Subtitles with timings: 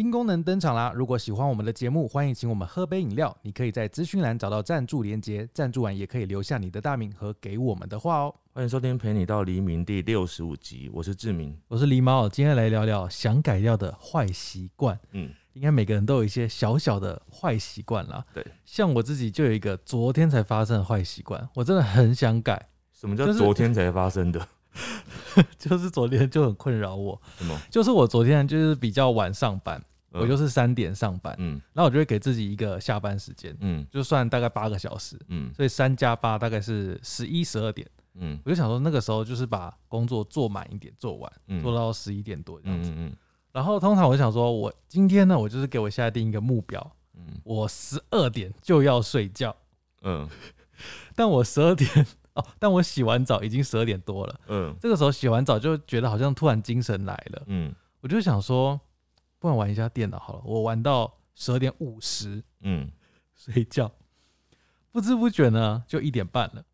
[0.00, 0.90] 新功能登场啦！
[0.96, 3.36] 如果喜欢我们的节目，欢迎请我们喝杯饮料。
[3.42, 8.34] 你可以在资讯栏找到赞助连接，赞助完也可以留下你的大名和给我们的话哦。
[8.54, 11.54] 欢迎收听《陪你到黎明》第六十五集，我是志明。
[11.68, 14.98] 我是狸猫，今天来聊聊想改掉的坏习惯。
[15.12, 18.24] 嗯，应该每个人都有一些小小的坏习惯啦。
[18.32, 24.48] 对，像我自己就有一个昨天才发生的坏习惯，我真的很想改，什么叫昨天才发生的？
[25.58, 27.20] 就是昨天就很困扰我。
[27.36, 27.60] 什么？
[27.70, 31.60] 就是我昨天就是比较晚上班，嗯我就是三点上班，嗯。
[31.72, 33.86] 然后我就会给自己一个下班时间，嗯。
[33.90, 35.52] 就算大概八个小时，嗯。
[35.54, 37.88] 所以三加八大概是十一十二点。
[38.14, 38.38] 嗯。
[38.44, 41.62] 我就想说那个时候就是把工作做满一点，做完，嗯。
[41.62, 42.90] 做到十一点多这样子。
[42.90, 43.16] 嗯嗯
[43.52, 47.40] 然后通常我想说，我今天呢，我就是给我下定一个目标，嗯。
[47.44, 49.54] 我十二点就要睡觉，
[50.02, 50.28] 嗯。
[51.14, 51.88] 但我十二点
[52.34, 54.40] 哦，但我洗完澡已经十二点多了。
[54.48, 54.74] 嗯。
[54.80, 57.74] 这个时候洗完澡就觉得好像突然精神来了，嗯。
[58.00, 58.80] 我就想说，
[59.40, 60.42] 不然玩一下电脑好了。
[60.44, 62.88] 我玩到十二点五十嗯，
[63.34, 63.90] 睡觉，
[64.92, 66.64] 不知不觉呢就一点半了。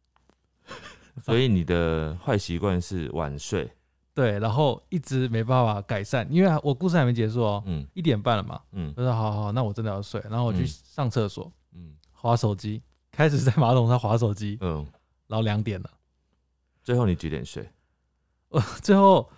[1.25, 3.73] 所以你的坏习惯是晚睡。
[4.13, 14.87] 对，然后一直没办法改善，因为我故事还没结束哦，嗯一点半了嘛，嗯我说好好好，那我真的要睡，然后我去嗯上厕所，嗯划手机，开始在马桶上划手机，嗯，
[15.27, 15.91] 然后两点了，
[16.83, 17.69] 最后你几点睡？
[18.49, 19.31] 我 最后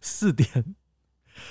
[0.00, 0.64] 四点，哦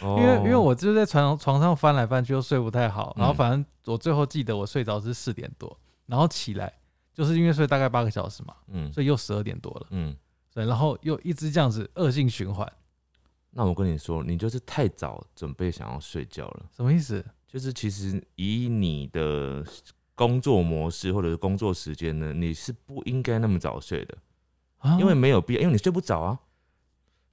[0.02, 6.74] 因为因为我就在床床上翻来翻去又睡不太好，然后嗯反正我最后记得我睡着是四点多，然后起来
[7.14, 10.16] 就是因为睡大概八个小时嘛，嗯所以又十二点多了，嗯，
[10.54, 12.70] 对，然后又一直这样子恶性循环，
[13.52, 16.66] 那我跟你说，你就是太早准备想要睡觉了。
[16.76, 17.24] 什么意思？
[17.48, 19.64] 就是其实以你的
[20.16, 24.18] 工作模式或者是工作时间呢，你是不应该那么早睡的，
[24.80, 26.40] 啊因为没有必要，因为你睡不着啊。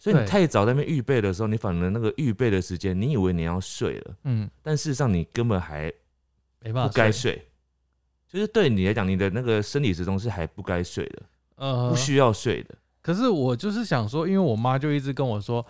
[0.00, 5.92] 所以你太早在那边预备的时候，你反而那个预备的时间，你以为你要睡了，嗯，但事实上你根本还
[6.60, 7.46] 没办法不该睡。
[8.26, 11.22] 就是对你来讲，你的那个生理时钟是还不该睡的，
[11.56, 12.74] 呃不需要睡的。
[13.02, 15.64] 可是我就是想说，因为我妈就一直跟我说，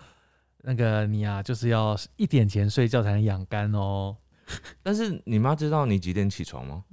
[0.61, 4.15] 那个你啊，就是要一点前睡觉才能养肝哦。
[4.83, 6.83] 但是你妈知道你几点起床吗？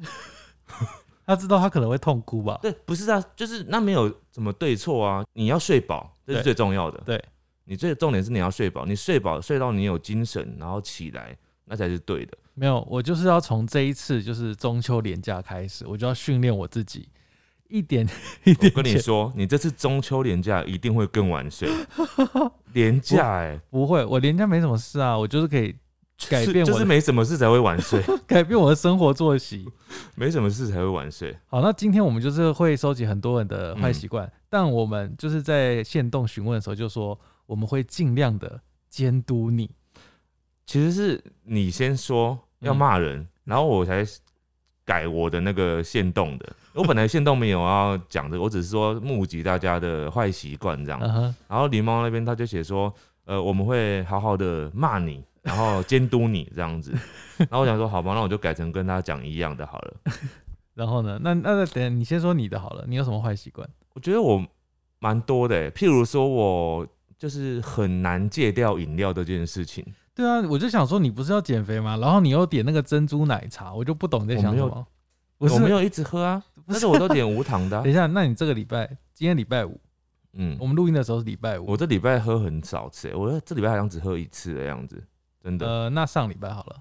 [1.26, 2.58] 她知道她可能会痛哭吧？
[2.62, 7.00] 对，不是啊，就是那没有什么对错啊，你要睡饱，这是最重要的。
[7.04, 7.22] 对，
[7.64, 12.36] 你最重点是你要睡饱，你睡饱睡到你有精神，然后起来，那才是对的。
[12.54, 17.08] 没有，我就是要从这一次就是中秋连假开始，我就要训练我自己，
[17.68, 18.06] 一点
[18.44, 21.68] 一点前跟你说，你这次中秋连假一定会更晚睡。
[22.74, 25.74] 连假哎、不会，我连假没什么事啊，我就是可以
[26.28, 29.64] 改变我就是没什么事才会晚睡， 改变我的生活作息。
[30.16, 31.36] 没什么事才会晚睡。
[31.46, 39.70] 好，那今天我们就是会收集很多人的坏习惯，但我们就是在线动询问的时候就说，我们会尽量的监督你。
[40.66, 44.04] 其实是你先说要骂人，然后我才
[44.84, 46.46] 改我的那个限动的。
[46.74, 51.00] 我本来限动没有要讲的，我只是说募集大家的坏习惯这样。
[51.46, 52.92] 然后狸猫那边他就写说，
[53.24, 56.92] 呃，我们会好好的骂你，然后监督你这样子。
[57.38, 59.96] 然后我想说，好吧，那我就改成跟他讲一样的好了。
[60.74, 61.18] 然后呢？
[61.22, 63.68] 那那那等你先说你的好了，你有什么坏习惯？
[63.94, 64.44] 我觉得我
[65.00, 69.84] 蛮多的欸，譬如说我就是很难戒掉饮料这件事情。
[70.14, 71.96] 对啊，我就想说你不是要减肥吗？
[71.96, 74.86] 然后你又点那个珍珠奶茶，我就不懂你在想什么。
[75.38, 78.84] 我没有一直喝啊，是但是我都点无糖的啊、 等一下，那你这个礼拜，
[79.14, 79.80] 今天礼拜五，
[80.32, 85.00] 嗯我，们录音的时候是礼拜五，我这礼拜喝很少次欸，我这礼拜好像只喝一次的样子，
[85.48, 85.66] 真的。
[85.66, 86.76] 呃，那上礼拜好了，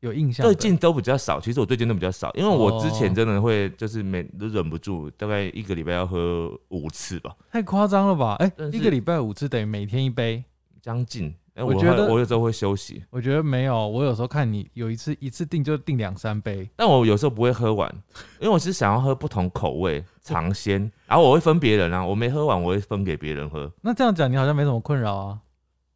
[0.00, 0.46] 有印象？
[0.46, 8.36] 最近都比较少，其实我最近都比较少，因为我之前哦真的会就是每都忍不住，大概一个礼拜要喝五次吧，太夸张了吧？
[8.38, 10.42] 哎、一个礼拜五次等于每天一杯。
[10.80, 11.34] 将近。
[11.54, 17.90] 哎我我觉得我有时候会休息，我觉得没有，我有时候看你有一次一次订就订两三杯，但我有时候不会喝完，
[18.38, 23.72] 因为我是想要喝不同口味尝鲜，然后我会分别人啊，我没喝完我会分给别人喝。
[23.80, 25.40] 那这样讲你好像没什么困扰啊。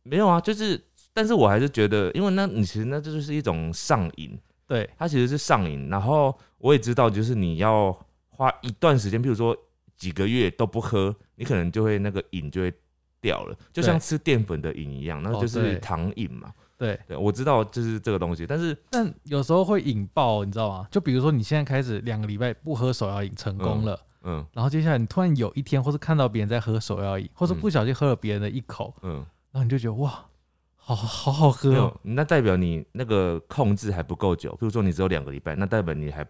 [0.03, 5.89] 没有啊，就是，但是我还是觉得，因为那你其实那这就是一种上瘾，对，它其实是上瘾。
[5.89, 7.97] 然后我也知道，就是你要
[8.29, 9.57] 花一段时间，譬如说
[9.97, 12.73] 几个月都不喝，你可能就会那个瘾就会
[13.21, 16.53] 掉了，就像吃淀粉的瘾一样，那哦就是糖瘾嘛。
[16.79, 20.89] 对，对，我知道就是这个东西，但是但有时候会引爆，你知道吗？
[20.91, 27.61] 就比如说你现在开始两个礼拜不喝手摇饮成功了，嗯然后接下来你突然有一天，或是看到别人在喝手摇饮，或者嗯。
[27.61, 29.17] 不小心喝了别人的一口，嗯，
[29.53, 30.25] 然后你就觉得哇，
[30.83, 34.51] 好好好喝没有哦。，那代表你那个控制还不够久。
[34.53, 36.27] 譬如说你只有两个礼拜，那代表你还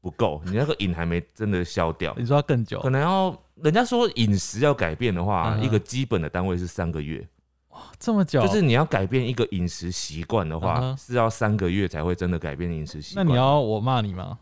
[0.00, 2.14] 不够，你那个瘾还没真的消掉。
[2.18, 7.26] 你说要更久可能要人家说饮食要改变的话，嗯一个基本的单位是三个月。
[7.70, 13.24] 哇这么久，就是你要改变一个饮食习惯的话，是要三个月才会真的改变饮食习惯。
[13.24, 14.38] 那你要我骂你吗？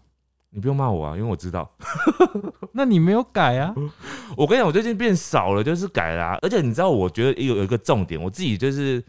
[0.50, 1.70] 你不用骂我啊，因为我知道。
[2.72, 3.74] 那你没有改啊？
[4.36, 9.02] 我跟你讲，我最近变少了，就是改啦、而且你知道，我觉得有有一个重点，我自己就是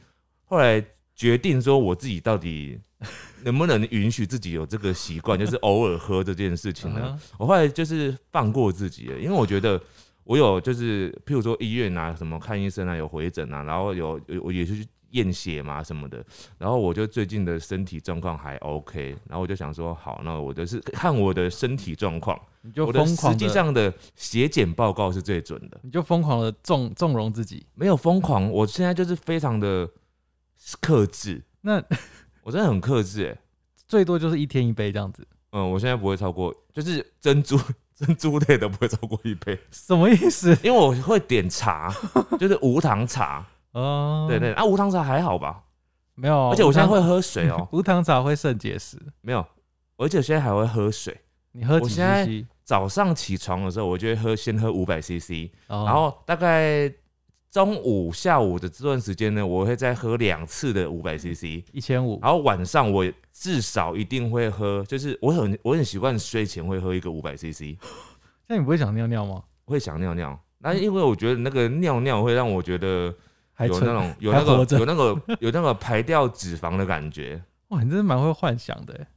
[0.54, 0.86] 后来
[1.16, 2.80] 决定说，我自己到底
[3.44, 7.02] 能不能允许自己有这个习惯，就是偶尔喝这件事情呢？
[7.06, 9.82] 嗯我后来就是放过自己了，因为我觉得
[10.24, 16.24] 我有就是，譬如说医院啊，什么看医生啊，有回诊啊，然后有有我也是去验血嘛什么的，
[16.60, 27.66] 然后我就最近的身体状况还 OK，然后我就想说，好，那我就是看我的身体状况，你就我的实际上的血检报告是最准的，你就疯狂的纵纵容自己。
[27.76, 29.88] 没有疯狂，我现在就是非常的
[30.82, 31.84] 克制，那
[32.44, 33.38] 我真的很克制哎、
[33.88, 37.60] 最多就是一天一杯这样子，嗯，我现在不会超过，就是珍珠
[37.96, 40.58] 珍珠类的不会超过一杯，什么意思？
[40.64, 41.94] 因为我会点茶，
[42.40, 45.64] 就是无糖茶，哦，对，对啊，无糖茶还好吧，
[46.16, 49.46] 没有，而且我现在会喝水哦、无糖茶会肾结石，没有，
[49.98, 51.20] 而且我现在还会喝水。
[51.56, 52.46] 你喝几我现在 CC？
[52.64, 56.92] 早上起床的时候，我就会喝，先喝五百 CC，然然后大概
[57.54, 67.78] 中午、下午的这段时间呢，我会再喝两次的五百 CC，一千五，然后晚上我至少一定会喝，就是我很我很习惯睡前会喝一个五百 CC，
[68.48, 69.44] 那你不会想尿尿吗？
[69.66, 70.38] 会想尿尿。
[70.58, 73.14] 那因为我觉得那个尿尿会让我觉得
[73.60, 77.40] 有那种 有那个有那个有那个排掉脂肪的感觉。
[77.68, 79.08] 哇，你真的蛮会幻想的欸。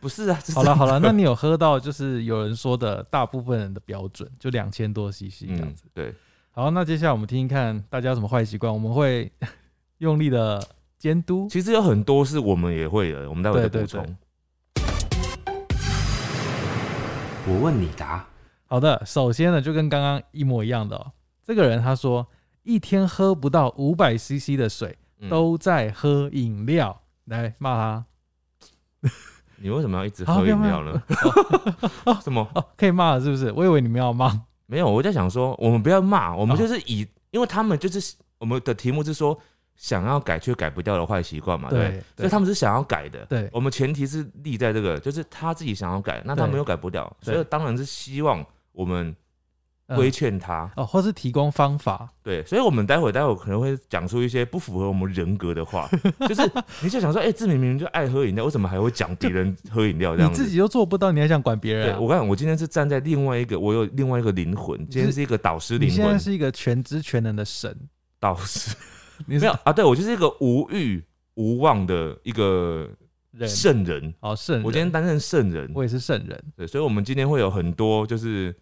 [0.00, 6.14] 不是啊，好了好了，那你有喝到就是有人说的大部分人的标准，就两千多 CC 这样嗯子。，对，
[6.58, 9.30] 好，那接下来我们听听看大家有什么坏习惯，我们会
[10.00, 10.66] 用力的
[10.98, 11.46] 监督。
[11.50, 14.16] 其实有很多是我们也会的，我们待会再对对补充。
[17.46, 18.24] 我问你答。
[18.64, 21.12] 好的，首先呢，就跟刚刚一模一样的、哦。
[21.44, 22.26] 这个人他说，
[22.62, 27.02] 一天喝不到五百 CC 的水，嗯都在喝饮料。
[27.26, 28.06] 来骂他
[29.56, 31.02] 你为什么要一直喝饮料呢？
[32.24, 32.48] 什么？
[32.54, 33.52] 哦，可以骂了是不是？
[33.52, 34.40] 我以为你们要骂。
[34.66, 39.38] 没有，我在想说，我们不要骂，我们哦就是以，因为他们就是我们的题目是说
[39.76, 43.24] 想要改却改不掉的坏习惯嘛，对所以他们是想要改的。
[43.26, 43.48] 对。
[43.52, 46.50] 我们前提是立在这个，就是他自己想要改，那他对。
[46.50, 49.16] 们又改不掉，所以当然是希望我们嗯
[49.94, 50.70] 规劝他。
[50.76, 52.08] 哦，或是提供方法。
[52.22, 55.88] 对，所以我们待会待会可能会讲出一些不符合我们人格的话，
[56.28, 56.42] 就是
[56.82, 60.42] 你就想说，哎、志明明明就爱喝饮料，为什么还会讲别人喝饮料这样子？
[60.42, 61.92] 你自己都做不到，你还想管别人、啊？
[61.92, 67.76] 对我跟你讲，我今天是站在另外一个，我有另外一个灵魂，今天是一个导师灵魂，你现在是一个全知全能的神，
[68.18, 68.74] 导师
[69.26, 69.72] 你是没有啊？
[69.72, 71.02] 对我就是一个无欲
[71.34, 72.88] 无望的一个
[73.30, 74.64] 人，圣人，哦圣人。
[74.64, 76.44] 我今天担任圣人，我也是圣人。
[76.56, 78.54] 对，所以我们今天会有很多就是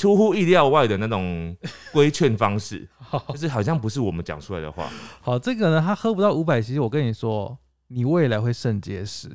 [0.00, 1.54] 出乎意料外的那种
[1.92, 2.88] 规劝方式，
[3.28, 4.88] 就是好像不是我们讲出来的话。
[5.20, 7.58] 好，这个呢，他喝不到五百其实我跟你说，
[7.88, 9.28] 你未来会肾结石。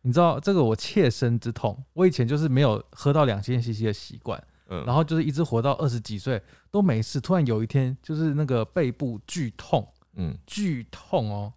[0.00, 9.86] 你知道这个我切身之痛，我以前就是没有喝到两千 CC 的习惯，嗯，然后就是一直活到二十几岁都没事，突然有一天就是那个背部剧痛，
[10.16, 10.34] 嗯。
[10.46, 11.52] 剧痛哦，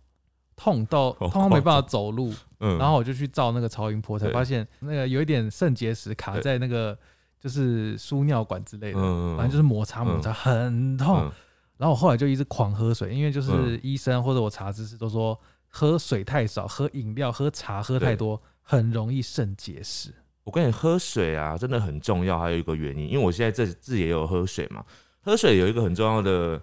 [0.58, 7.00] 痛到好痛到没办法走路，嗯，然后我就去照那个超音波，才发现那个有一点肾结石卡在那个
[7.44, 11.18] 就是输尿管之类的，嗯反正就是摩擦摩擦很痛。
[11.20, 11.32] 嗯
[11.76, 20.14] 然后我后来就一直狂喝水，因为就是嗯医生或者我查知识都说喝水太少、喝饮料、喝茶喝太多很容易肾结石。
[20.46, 22.40] 我跟你喝水啊，真的很重要。
[22.40, 24.86] 还有一个原因，因为我现在这自己也有喝水嘛，
[25.22, 26.62] 喝水有一个很重要的，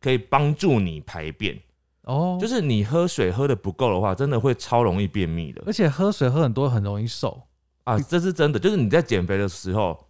[0.00, 1.60] 可以帮助你排便。
[2.04, 7.42] 哦，就是你喝水喝的不够的话，真的会超容易便秘的而且喝水喝很多很容易瘦。
[7.84, 7.98] 啊！
[7.98, 10.08] 这是真的，就是你在减肥的时候，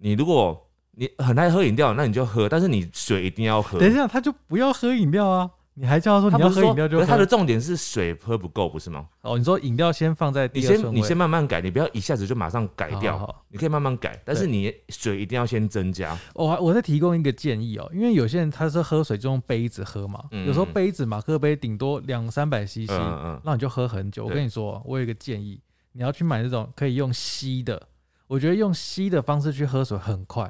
[0.00, 3.78] 你如果你很爱喝饮料，那你就喝，但是你水一定要喝。
[3.78, 5.50] 等一下，他就不要喝饮料啊！
[5.74, 7.06] 你还叫他说你要喝饮料就喝。
[7.06, 9.06] 他的重点是水喝不够，不是吗？
[9.22, 16.18] 哦，你说饮料先放在你先你先慢慢改，你不要一下子就马上改掉，好好好你可以慢慢改，但是你水一定要先增加。
[16.34, 24.24] 我还我再提供一个建议哦，因为有些人他是喝水就用杯子喝嘛，嗯有时候杯子马克杯顶多两三百 CC，、嗯嗯那你就喝很久。
[24.26, 25.58] 我跟你说，我有一个建议，
[25.92, 27.80] 你要去买那种可以用吸的，
[28.30, 30.48] 我觉得用吸的方式去喝水很快。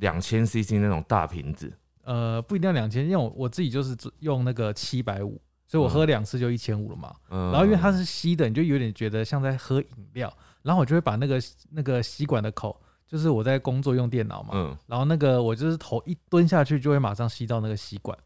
[0.00, 1.70] 两千 CC 那种大瓶子，
[2.02, 7.14] 呃，不一定要两千，因为我我自己就是用那个七百五，所以我喝两次就一千五了嘛。
[7.28, 10.34] 嗯，然后因为它是吸的，你就有点觉得像在喝饮料。
[10.62, 11.38] 然后我就会把那个
[11.72, 18.18] 那个吸管的口，就是我在工作用电脑嘛，嗯，然后那个我就是头一蹲下去就会马上吸到那个吸管，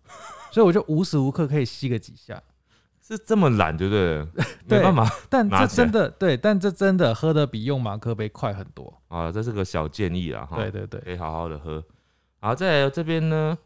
[0.53, 2.41] 所以我就无时无刻可以吸个几下。
[3.09, 4.27] 是这么懒，对不对？
[4.69, 8.93] 对 没办法但这真的对，但这真的喝的比用马克杯快很多。
[9.09, 11.83] 啊，这是个小建议啦，哈，对对对，可以好好的喝。
[12.41, 13.57] 好，再来这边呢，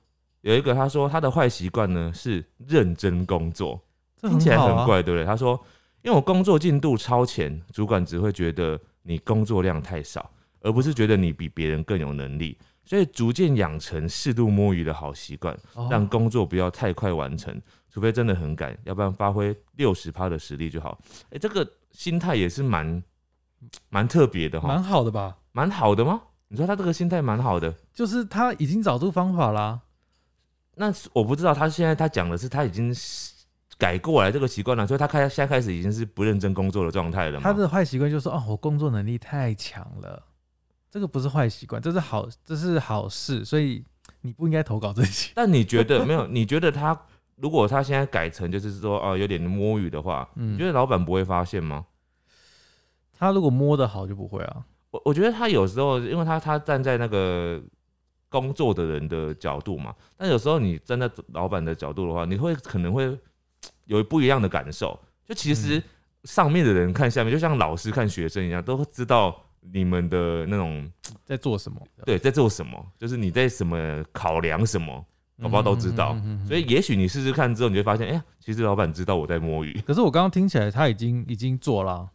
[0.43, 3.81] 有一个他说他的坏习惯呢是认真工作，
[4.17, 4.57] 这听起来。
[4.57, 5.25] 很怪，对不对？
[5.25, 5.59] 他说
[6.03, 10.31] 因为我工作进度超前，主管只会觉得你工作量太少，
[10.63, 12.57] 而不是觉得你比别人更有能力。
[12.85, 20.99] 所以逐渐养成适度摸鱼的好习惯，哦让工作不要太快完成，除非真的很赶，要不然发挥六十趴的实力就好。
[21.31, 23.03] 哎、这个心态也是蛮
[23.89, 25.37] 蛮特别的哈，蛮好的吧？
[25.53, 26.21] 蛮好的吗？
[26.49, 29.81] 你说他这个心态蛮好的，就是他已经找出方法啦。
[30.75, 32.93] 那我不知道他现在他讲的是他已经
[33.79, 37.45] 改过来这个习惯了，所以他开现在开始已经是不认真工作的状态了嘛。
[37.45, 40.23] 他的坏习惯就是说，哦，我工作能力太强了，
[40.93, 43.83] 这个不是坏习惯，这是好，这是好事，所以
[44.21, 45.33] 你不应该投稿这些。
[45.35, 46.27] 但你觉得没有？
[46.27, 46.95] 你觉得他
[47.37, 51.87] 如果他现在改成就是说哦、有点摸鱼的话，嗯你觉得老板不会发现吗？
[53.19, 54.67] 他如果摸得好就不会啊。
[54.91, 57.59] 我我觉得他有时候，因为他他站在那个
[58.29, 63.19] 工作的人的角度嘛，但有时候你站在老板的角度的话，你会可能会
[63.87, 65.01] 有不一样的感受。
[65.25, 65.83] 就其实嗯
[66.25, 70.91] 上面的人看下面，就像老师看学生一样，都知道你们的那种
[71.25, 71.81] 在做什么？
[72.05, 75.05] 对在做什么，就是你在什么考量什么，
[75.41, 76.17] 宝宝都知道。
[76.47, 79.73] 所以也许你试试看之后，你会发现，哎、呀，其实老板知道我在摸鱼。
[79.87, 82.11] 可是我刚刚听起来他已经已经做了啊、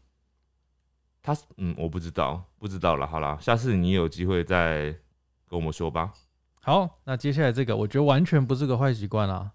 [1.23, 3.07] 他嗯，我不知道，不知道了。
[3.07, 4.85] 好啦，下次你有机会再
[5.49, 6.11] 跟我们说吧。
[6.61, 9.51] 好，那接下来这个，我觉得完全不是个坏习惯啊，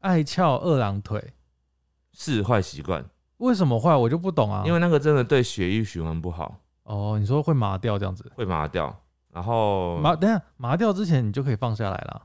[0.00, 1.34] 爱翘二郎腿，
[2.12, 3.04] 是坏习惯，
[3.38, 3.94] 为什么坏？
[3.94, 4.62] 我就不懂啊。
[4.66, 8.96] 因为那个真的对血液循环不好，哦，你说会麻掉这样子，会麻掉。
[9.32, 12.22] 然后麻等下麻掉之前你就可以放下来了。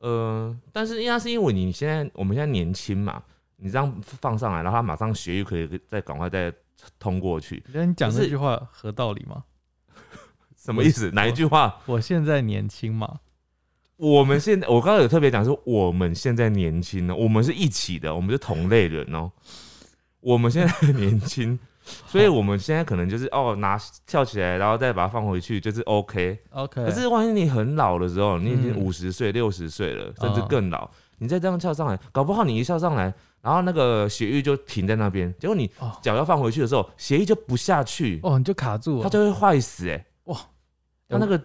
[0.00, 3.22] 呃，但是应该是因为你现在我们现在年轻嘛，
[3.56, 6.52] 你这样放上来，然后它马上血液可以再赶快再
[6.98, 9.44] 通过去，那你讲这句话合道理吗？
[10.56, 11.10] 什么意思？
[11.10, 11.78] 哪一句话？
[11.84, 13.20] 我现在年轻嘛，
[13.96, 19.30] 我们现在我刚刚有特别讲说，我们现在年轻呢，我们是一起的，我们是同类人哦、
[20.20, 21.58] 我们现在年轻，
[22.06, 26.38] 所以我们现在可能就是哦拿跳起来，然后再把它放回去，就是 OK。
[26.50, 28.78] OK，可是万一你很老的时候，你已经嗯。
[28.78, 30.48] 五十岁、六十岁了，甚至嗯。
[30.48, 33.12] 更老，你再这样跳上来，搞不好你一跳上来，
[33.42, 35.92] 然后那个血液就停在那边，结果你哦。
[36.02, 40.36] 脚要放回去的时候，血液就不下去，哦，你就卡住了，它就会坏死哎、哇。
[41.06, 41.40] 它那个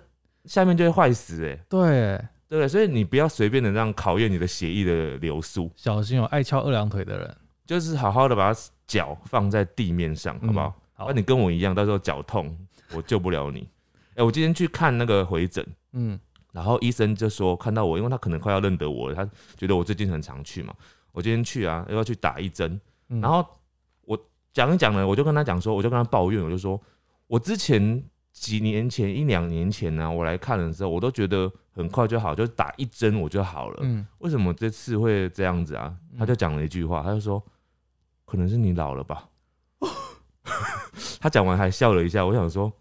[0.45, 2.67] 下面就会坏死哎、对，对？
[2.67, 8.53] 所以你不要随便的这样考验你的血液的流速，小心有爱翘二郎腿的人，就是好好的把
[8.89, 10.67] 脚放在地面上，好不好？
[10.67, 12.53] 嗯好那、你跟我一样，到时候脚痛，
[12.93, 13.65] 我救不了你。
[14.15, 15.65] 哎、我今天去看那个回诊。
[15.93, 16.19] 嗯
[16.51, 19.23] 然后医生就说看到我，因为他可能快要认得我了，他
[19.55, 20.73] 觉得我最近很常去嘛。
[21.11, 23.45] 我今天去啊，又要去打一针，嗯，然后
[24.01, 24.19] 我
[24.51, 26.81] 讲一讲呢，我就跟他讲说，我就跟他抱怨，我就说
[27.27, 28.03] 我之前
[28.33, 33.79] 几年前一两年前呢、我来看的时候，我都觉得很快就好，就打一针我就好了。
[33.83, 35.95] 嗯为什么这次会这样子啊？
[36.17, 37.41] 他就讲了一句话，他就说
[38.29, 39.25] 可能是你老了吧。
[41.19, 42.71] 他讲完还笑了一下，我想说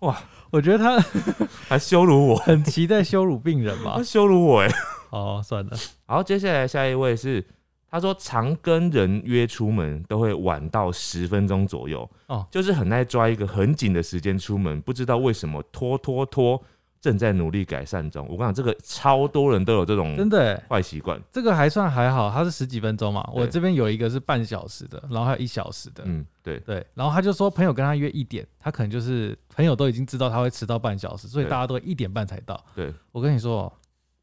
[0.00, 0.18] 哇。
[0.52, 1.00] 我觉得他
[1.66, 3.94] 还羞辱我，很期待羞辱病人吧。
[3.96, 4.02] 他。
[4.02, 4.70] 羞辱我哎、
[5.08, 5.74] 哦，算了，
[6.04, 7.42] 好，接下来下一位是，
[7.90, 12.46] 他说常跟人约出门都会晚到十分钟左右，哦。
[12.50, 16.62] 就是很爱抓一个很紧的时间出门，不知道为什么拖拖拖，
[17.02, 18.24] 正在努力改善中。
[18.30, 23.28] 我跟你讲，这个超多人都有这种真的，坏习惯，这个还算还好，它是十几分钟嘛。
[23.34, 26.04] 我这边有一个是半小时的，然后还有一小时的。
[26.06, 32.64] 嗯，对，对，然后他就说朋友跟他约一点，他可能就是朋友都已经知道他会迟到半小时，所以大家都一点半才到。
[32.76, 33.70] 对，我跟你说，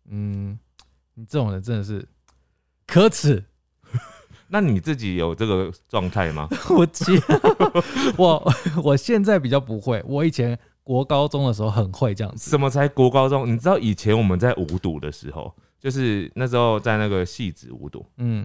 [0.09, 0.57] 嗯，
[1.15, 2.07] 你这种人真的是
[2.87, 3.43] 可耻。
[4.51, 6.47] 那你自己有这个状态吗？
[6.75, 7.21] 我接
[8.17, 10.57] 我 我现在比较不会，我以前
[10.89, 12.49] 国高中的时候很会这样子。
[12.49, 13.47] 什么才国高中？
[13.47, 18.43] 你知道以前我们在五堵的时候，就是那时候在那个戏子五堵，嗯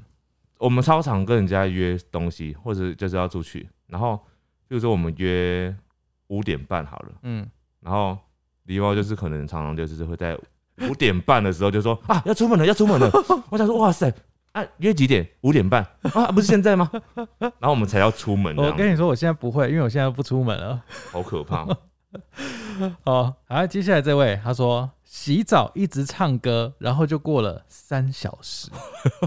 [0.58, 4.18] 我们超常跟人家约东西，或者就是要出去，然后
[4.68, 5.74] 比如说我们约
[6.26, 7.48] 五点半好了，嗯，
[7.80, 8.18] 然后
[8.66, 10.38] 狸猫就是可能常常就是会在
[10.82, 13.10] 五点半的时候就说啊要出门了要出门了，
[13.48, 14.12] 我想说哇塞
[14.52, 15.26] 啊约几点？
[15.40, 15.82] 五点半
[16.12, 16.90] 啊不是现在吗？
[17.40, 20.82] 然后我们才要出门，我跟你说，我现在不会，因为我现在不出门了。
[21.10, 21.66] 好可怕。
[23.04, 28.68] 哦，好，接下来这位他说洗澡一直唱歌，然后就过了三小时，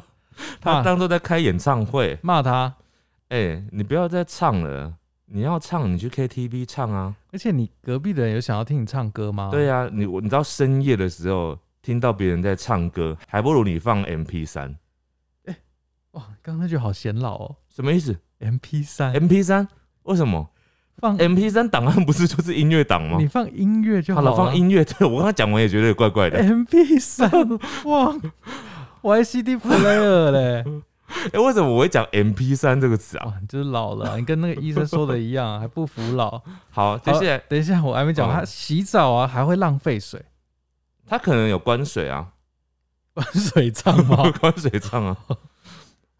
[0.61, 2.73] 他当做在开演唱会，骂他，
[3.29, 4.93] 哎、你不要再唱了，
[5.25, 7.15] 你要唱你去 KTV 唱啊。
[7.31, 9.49] 而且你隔壁的人有想要听你唱歌吗？
[9.51, 14.75] 对呀、你我你知道深夜的时候听到别人在唱歌，还不如你放 MP 三，
[16.11, 19.67] 哇，刚刚那句好显老哦什么意思，MP 三？MP 三
[20.03, 20.49] 为什么？
[20.99, 23.27] 放 M P 三档案不是就是音乐档吗你？
[23.27, 24.83] 放音乐就好了，好，放音乐。
[24.83, 26.39] 对我刚才讲完也觉得怪怪的。
[26.39, 27.29] M P 三，
[27.85, 28.15] 哇，
[29.01, 30.65] 我还 C D player 嘞，
[31.31, 33.33] 哎、为什么我会讲 M P 三这个词啊？
[33.39, 36.41] 你就是老了啊、你跟那个医生说的一样啊，还不服老。
[36.69, 40.19] 好，接下来等一下，我还没讲，哦他洗澡啊还会浪费水，
[41.07, 42.29] 他可能有关水啊，
[43.13, 44.29] 关水账吗？
[44.41, 45.17] 关水账啊。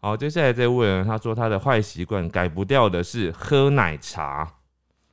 [0.00, 4.48] 好，接下来这位呢，他说他的坏习惯改不掉的是喝奶茶，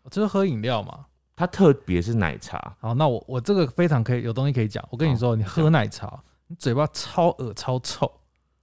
[0.09, 1.05] 就是喝饮料嘛。
[1.35, 2.75] 它特别是奶茶。
[2.79, 4.81] 好，那我我这个非常可以有东西可以讲。
[4.89, 8.09] 我跟你说，你喝奶茶，你嘴巴超恶超臭，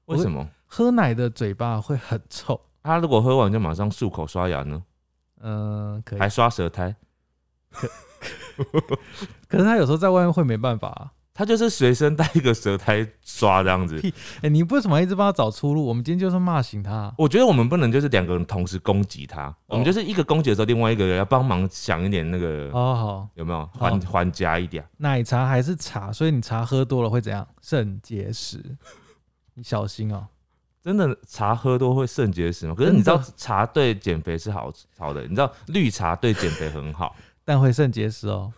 [0.07, 0.49] 为什么？
[0.67, 2.59] 喝奶的嘴巴会很臭。
[2.83, 4.83] 他如果喝完就马上漱口刷牙呢？
[5.41, 6.29] 嗯、可以还。
[6.29, 6.97] 刷舌苔？
[9.49, 11.13] 可是他有时候在外面会没办法、啊。
[11.35, 13.99] 他就是随身带一个舌苔刷这样子。
[14.43, 15.85] 哎、你为什么一直帮他找出路？
[15.85, 17.13] 我们今天就是骂醒他。
[17.17, 24.85] 我觉得我们不能就是两个人同时攻击他，我们就是一个攻击的时候，另外一个人要帮忙想一点那个哦，好，有没有还还加一点？
[24.99, 27.47] 奶茶还是茶，所以你茶喝多了会怎样？
[27.63, 28.63] 肾结石，
[29.55, 30.27] 你小心哦、
[30.83, 32.75] 真的茶喝多会肾结石吗？
[32.77, 37.17] 可是你知道茶对减肥是好好的，你知道绿茶对减肥很好。
[37.43, 38.53] 但会肾结石哦、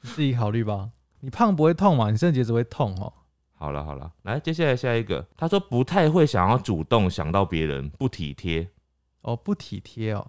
[0.00, 0.88] 你自己考虑吧。
[1.20, 2.10] 你胖不会痛嘛？
[2.10, 3.12] 你肾结石会痛哦、
[3.54, 8.68] 好了好了，来接下来下一个，他说不太会想要主动想到别人，不体贴。
[9.22, 10.26] 哦，不体贴哦、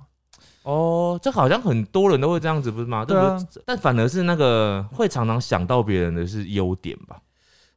[0.63, 3.05] 哦，这好像很多人都会这样子，不是吗？
[3.05, 7.21] 对啊，但反而是那个会常常想到别人的是优点吧。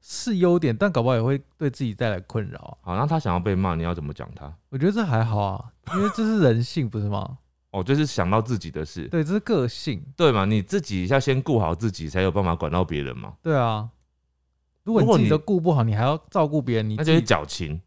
[0.00, 2.72] 是优点，但搞不好也会对自己带来困扰啊。
[2.80, 4.50] 好，那他想要被骂，你要怎么讲他？
[4.70, 5.64] 我觉得这还好啊，
[5.94, 7.36] 因为这是人性，不是吗？
[7.70, 10.02] 哦，就是想到自己的事，对，这是个性。
[10.16, 10.44] 对嘛？
[10.44, 13.34] 你自己要先顾好自己，才有办法管到别人嘛。
[13.42, 13.88] 对啊，
[14.82, 17.80] 如果你你自己都顾不好，你还要照顾别人，你那就是矫情，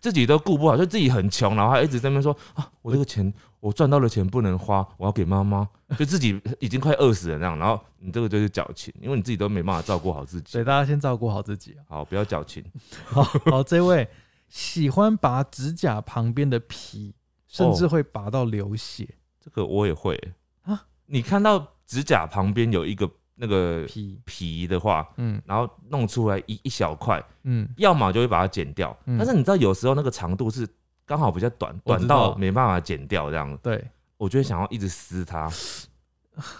[0.00, 10.64] 自己都顾不好，就自己很穷，然后还一直在那边说啊，我这个钱我赚到的钱不能花，我要给妈妈，就自己已经快饿死了那样，然后你这个就是矫情，因为你自己都没办法照顾好自己对。
[10.64, 11.84] 大家先照顾好自己啊。
[11.88, 12.64] 好，不要矫情。
[13.04, 14.08] 好，好，这位
[14.48, 17.12] 喜欢拔指甲旁边的皮，
[17.56, 19.08] 甚至哦会拔到流血。
[19.40, 20.16] 这个我也会。
[20.62, 20.84] 啊？
[21.06, 25.40] 你看到指甲旁边有一个那个皮，皮的话，嗯。
[25.46, 29.16] 然后弄出来一一小块，嗯，要么就会把它剪掉，嗯。
[29.16, 30.68] 但是你知道有时候那个长度是
[31.04, 33.82] 刚好比较短，短到没办法剪掉这样，对，
[34.16, 35.48] 我就会想要一直撕它，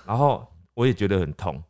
[0.06, 1.60] 然后我也觉得很痛，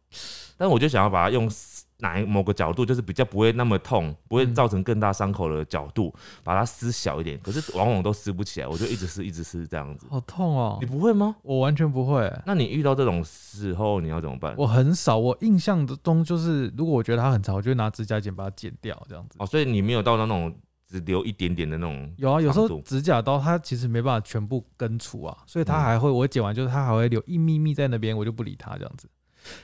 [0.58, 10.06] 但我就想要把它用撕哪一某个角度，就是比较不会那么痛，不会嗯造成更大伤口的角度，把它撕小一点，可是往往都撕不起来，我就一直撕一直撕这样子。
[10.10, 10.86] 好痛哦你！
[10.86, 11.36] 不会吗？
[11.42, 14.54] 我完全不会，那你遇到这种时候你要怎么办？
[14.58, 15.16] 我很少。
[15.16, 19.36] 我印象中就是，如果我觉得它很长，我就会拿指甲剪把它剪掉，这样子。
[19.38, 20.54] 哦，所以你没有到那种
[20.86, 29.08] 只留一点点的那种有啊，有时候指甲刀它其实没办法全部根除啊，所以它嗯还会，我剪完就是它还会留一咪咪在那边，我就不理它这样子。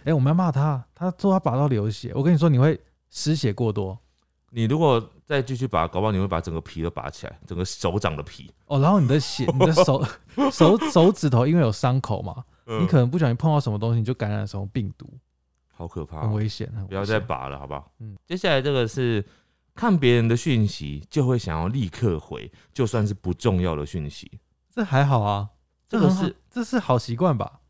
[0.05, 3.99] 哎、我们要骂他，他说他拔到流血，我跟你说你会失血过多
[4.51, 8.53] 你如果再继续拔，搞不好你会把整个皮都拔起来，整个手掌的皮。
[8.67, 10.05] 哦，然后你的血，你的手
[10.53, 15.09] 手手指头因为有伤口嘛，你可能能不小心碰到什么东西，你就感染了什么病毒，
[15.75, 17.91] 好可怕哦、很危险，很危不要再拔了，好不好？
[18.01, 19.25] 嗯嗯，接下来这个是
[19.75, 24.31] 看别人的讯息就会想要立刻回，就算是不重要的讯息，
[24.71, 25.49] 这还好啊，
[25.91, 27.61] 很好这个是这是好习惯吧，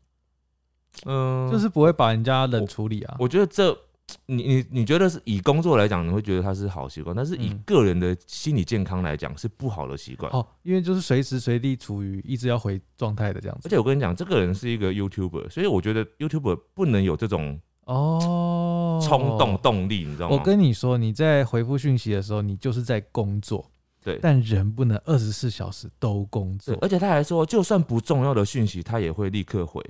[1.05, 3.15] 嗯，就是不会把人家冷处理啊。
[3.19, 3.77] 我觉得这。
[4.25, 10.31] 你你你觉得是以工作来讲，你会觉得它是好习惯，但是以嗯个人的心理健康来讲是不好的习惯。
[10.33, 13.67] 哦，因为就是随时随地处于一直要回状态的这样子。
[13.67, 20.35] 而且我跟你讲，这个人是一个 YouTuber，所以我觉得 YouTuber 不能有这种哦，冲动动力，你知道吗？
[20.35, 23.71] 我跟你说，你在回复讯息的时候，你就是在工作，
[24.03, 26.77] 对但人不能二十四小时都工作，。
[26.81, 29.81] 而且他还说，就算不重要的讯息，他也会立刻回，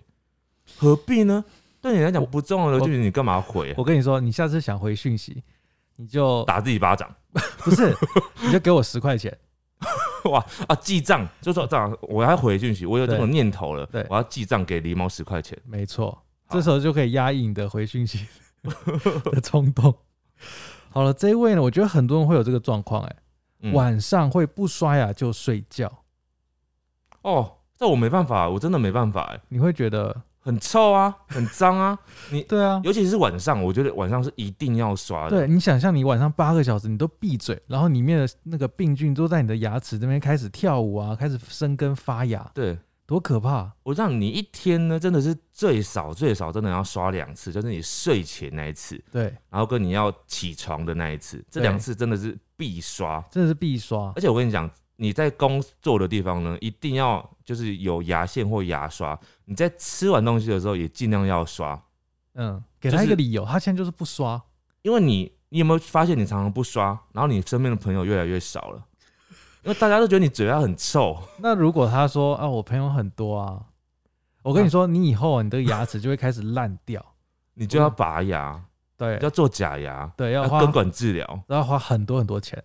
[0.83, 1.43] 何必呢？
[1.81, 3.75] 对你来讲我不重要的讯息，你干嘛回啊？
[3.77, 5.41] 我跟你说，你下次想回讯息，
[5.95, 7.13] 你就打自己巴掌，
[7.59, 7.95] 不是，
[8.41, 9.37] 你就给我十块钱。
[10.31, 10.75] 哇啊！
[10.75, 15.57] 记账，就说这样，我要回讯息，我有这种念头了，对我要记账给狸猫十块钱。
[15.65, 16.09] 没错，
[16.45, 18.25] 好这时候就可以压抑你的回讯息
[19.31, 19.93] 的冲动。
[20.89, 23.15] 好了，这一位呢，我觉得很多人会有这个状况，哎，
[23.63, 25.91] 嗯晚上会不刷牙就睡觉，
[27.23, 31.97] 哦，这我没办法，我真的没办法，哎，你会觉得，很臭啊，很脏啊，
[32.31, 35.37] 你 对啊，尤其是晚上，我觉得晚上是一定要刷的。
[35.37, 43.71] 对你想象你晚上八个小时你都闭嘴，然后里面的那个病菌都在你的牙齿这边开始跳舞啊，开始生根发芽，对，多可怕！
[43.83, 53.23] 我让你一天呢，真的是最少最少真的要刷两次，就是你睡前那一次，对，然后跟你要起床的那一次，这两次真的是必刷。
[53.31, 54.21] 真的是必刷而。
[54.21, 59.19] 且我跟你讲，你在工作的地方呢，一定要就是有牙线或牙刷。
[59.45, 61.81] 你在吃完东西的时候也尽量要刷，
[62.35, 64.41] 嗯，给他一个理由，他现在就是不刷。
[64.81, 68.83] 因为你你有没有发现你常常不刷，然后你身边的朋友越来越少了，
[69.63, 71.17] 因为大家都觉得你嘴巴很臭。
[71.39, 73.65] 那如果他说啊，我朋友很多啊，
[74.41, 77.03] 我跟你说，你以后你的牙齿就会开始烂掉，
[77.53, 78.61] 你就要拔牙，
[78.97, 79.17] 对。
[79.21, 82.61] 要做假牙，对，要要根管治疗，要花很多很多钱，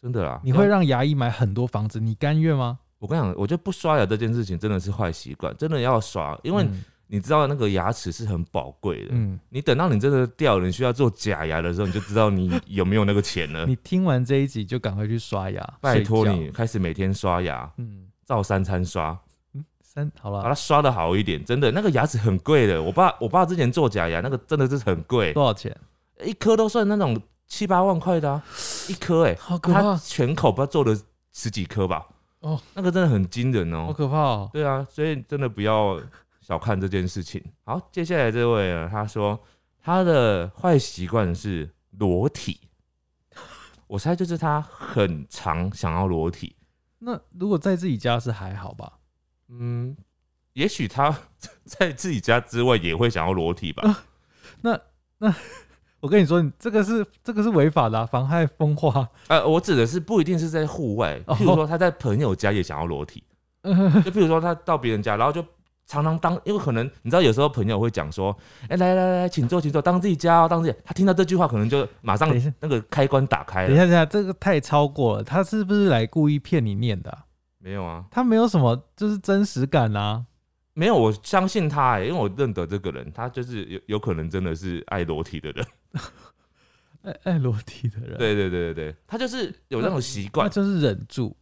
[0.00, 0.40] 真的啦。
[0.42, 2.78] 你会让牙医买很多房子，你甘愿吗？
[2.98, 9.08] 我跟你讲，我觉得不刷牙这件事情真的是坏习惯，真的要刷，因为嗯你知道那个牙齿是很宝贵的。
[9.10, 13.66] 嗯，你等到你真的掉了，你需要做假牙的时候，你就知道你有没有那个钱了。
[13.66, 19.18] 你听完这一集就赶快去刷牙，拜托你，开始每天刷牙，嗯照三餐刷，
[19.54, 21.44] 嗯，三好了把它，刷的好一点。
[21.44, 22.80] 真的，那个牙齿很贵的。
[22.80, 25.76] 我爸，我爸之前做假牙，那个真的是很贵，多少钱？
[26.22, 28.44] 一颗都算那种七八万块的、啊，
[28.88, 30.98] 一颗哎、他好可怕，全口不知道做了
[31.32, 32.06] 十几颗吧？
[32.38, 33.86] 哦，那个真的很惊人哦。
[33.86, 34.50] 好可怕哦。
[34.52, 36.00] 对啊，所以真的不要
[36.40, 37.44] 小看这件事情。
[37.64, 39.38] 好，接下来这位呢，他说
[39.82, 42.60] 他的坏习惯是裸体，
[43.88, 46.54] 我猜就是他很常想要裸体。
[47.00, 48.92] 那如果在自己家是还好吧？
[49.48, 49.96] 嗯，
[50.52, 51.18] 也许他
[51.66, 54.04] 在自己家之外也会想要裸体吧。
[56.00, 59.06] 我跟你说，你这个是这个是违法的、啊，妨害风化。
[59.28, 63.22] 呃，我指的是不一定是在户外，哦譬如说他在朋友家也想要裸体，
[63.62, 65.44] 就譬如说他到别人家，然后就
[65.86, 68.34] 常常当，因为可能你知道有时候朋友会讲说，
[68.68, 70.78] 哎、来来来，请坐请坐，当自己家哦，当自己。
[70.84, 73.88] 他听到这句话，可能就马上那个开关打开等一下，了。
[73.88, 75.22] 等一下，这个太超过了。
[75.22, 77.18] 他是不是来故意骗你念的啊、
[77.58, 80.24] 没有啊，他没有什么就是真实感啊。
[80.72, 85.66] 没有，我相信他哎、因为我认得这个人，他就是有有可能真的是爱裸体的人。
[87.02, 90.50] 爱爱裸体的人，，对对对对对，他就是有那种习那惯。
[90.50, 91.34] 就是忍住。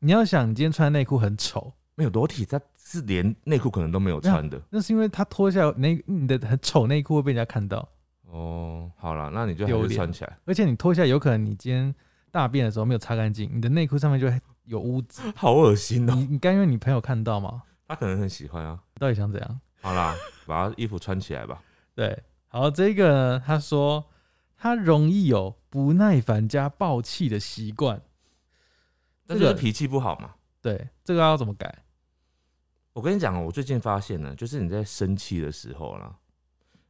[0.00, 4.60] 你要想，你今天穿内裤很丑，没有裸体，他是连内裤可能都没有穿的。
[4.68, 7.88] 那是因为他脱下内你的很丑内裤会被人家看到，
[8.26, 10.38] 哦，好了，那你就还是丢穿起来。
[10.44, 11.94] 而且你脱下有可能你今天
[12.30, 15.22] 大便的时候没有擦干净，你的内裤上面就会有污渍。
[15.34, 17.62] 好恶心哦、你你甘愿你朋友看到吗？
[17.88, 18.78] 他可能很喜欢啊。
[18.98, 19.60] 到底想怎样？
[19.80, 20.14] 好啦，
[20.46, 21.62] 把他衣服穿起来吧。
[21.94, 22.18] 对，
[22.52, 24.10] 好，这个呢，他说
[24.58, 28.02] 他容易有不耐烦加暴气的习惯。
[29.26, 30.34] 这是脾气不好嘛。
[30.60, 31.82] 对，这个要怎么改？
[32.92, 36.14] 我跟你讲哦，我最近发现呢，就是你在生气的时候啦，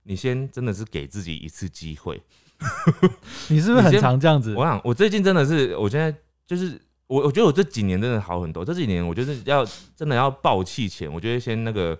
[0.02, 2.20] 你先真的是给自己一次机会。
[3.48, 4.56] 你是不是很常这样子？
[4.56, 6.12] 我想，我最近真的是，我现在
[6.44, 8.64] 就是我，我觉得我这几年真的好很多。
[8.64, 11.96] 这几年我就是要真的要爆气前，我觉得先那个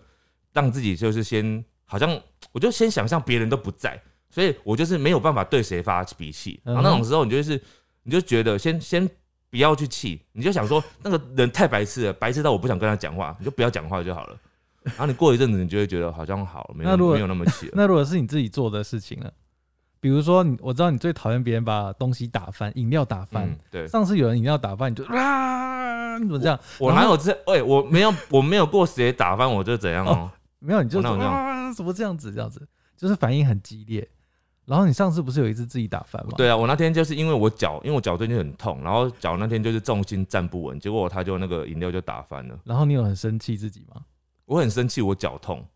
[0.53, 2.19] 让自己就是先好像，
[2.53, 4.01] 我就先想象别人都不在，
[4.31, 6.59] 所以我就是没有办法对谁发脾气。
[6.65, 7.61] 然后那种时候，你就是
[8.03, 9.07] 你就觉得先先
[9.51, 14.37] 不要去气，你就想说那个人太白痴了，白痴到我不想跟他讲话，你就不要讲话就好了。
[14.85, 17.73] 然后你过一阵子，你就会觉得好像好了，没有没有那么气了。
[17.77, 19.31] 那如果是你自己做的事情呢？
[20.01, 23.49] 比如说你，我知道你最讨厌别人把东西打翻，饮料打翻。
[23.49, 23.87] 嗯，对。
[23.87, 26.59] 上次有人饮料打翻，你就啊，你怎么这样？
[26.81, 27.31] 我哪有这？
[27.47, 30.29] 哎、我没有，我没有过谁打翻我就怎样哦、
[30.63, 32.33] 没有，你就说啊，怎么这样子？
[32.33, 34.09] 这样子就是反应很激烈。
[34.65, 36.35] 然后你上次不是有一次自己打翻吗？
[36.37, 42.57] 对啊，我那天就是因为我脚，因为我脚最近很痛，然后脚那天就是重心站不稳，结果他就那个饮料就打翻了。
[42.65, 44.01] 然后你有很生气自己吗？
[44.45, 45.67] 我很生气，我脚痛，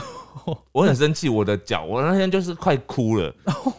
[0.72, 3.34] 我很生气，我的脚，我那天就是快哭了，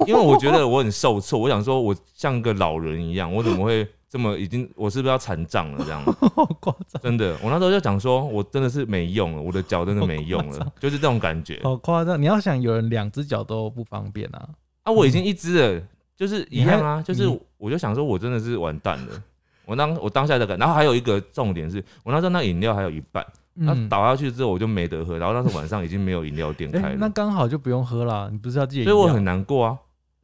[0.07, 6.01] 因为我觉得我很受挫，我想说我像个老人一样，我怎么会这么已经，我是不是要残障了这样？
[6.33, 11.59] 好夸张，真的，我那时候就讲说，我真的是没用了，我的脚真的没用了，就是这种感觉。
[11.63, 12.21] 好夸张！
[12.21, 14.49] 你要想，有人两只脚都不方便啊。
[14.83, 15.83] 啊，我已经一只了，
[16.15, 19.23] 就是一样啊，就是我就想说，我真的是完蛋了。
[19.65, 28.29] 我当我当下的感，然后还有一个重点是，我那时候那饮料还有一半，那嗯，倒下去之后我就没得喝，然后那时候晚上已经没有饮料店哎、开了，那刚好就不用喝了。
[28.31, 28.93] 你不是要戒饮料？
[28.93, 29.77] 所以我很难过啊。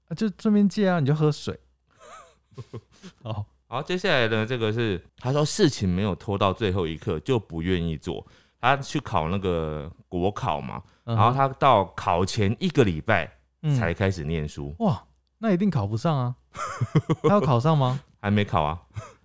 [0.08, 1.60] 啊，就顺便借啊，你就喝水。
[3.24, 8.24] 哦，好，接下来呢，这个是他说事情没有拖到最后一刻就不愿意做，
[8.62, 13.28] 他去考那个国考嘛，嗯然后他到考前一个礼拜
[13.64, 15.04] 嗯才开始念书，哇，
[15.40, 16.36] 那一定考不上啊。
[17.24, 18.00] 他要考上吗？
[18.22, 18.80] 还没考啊，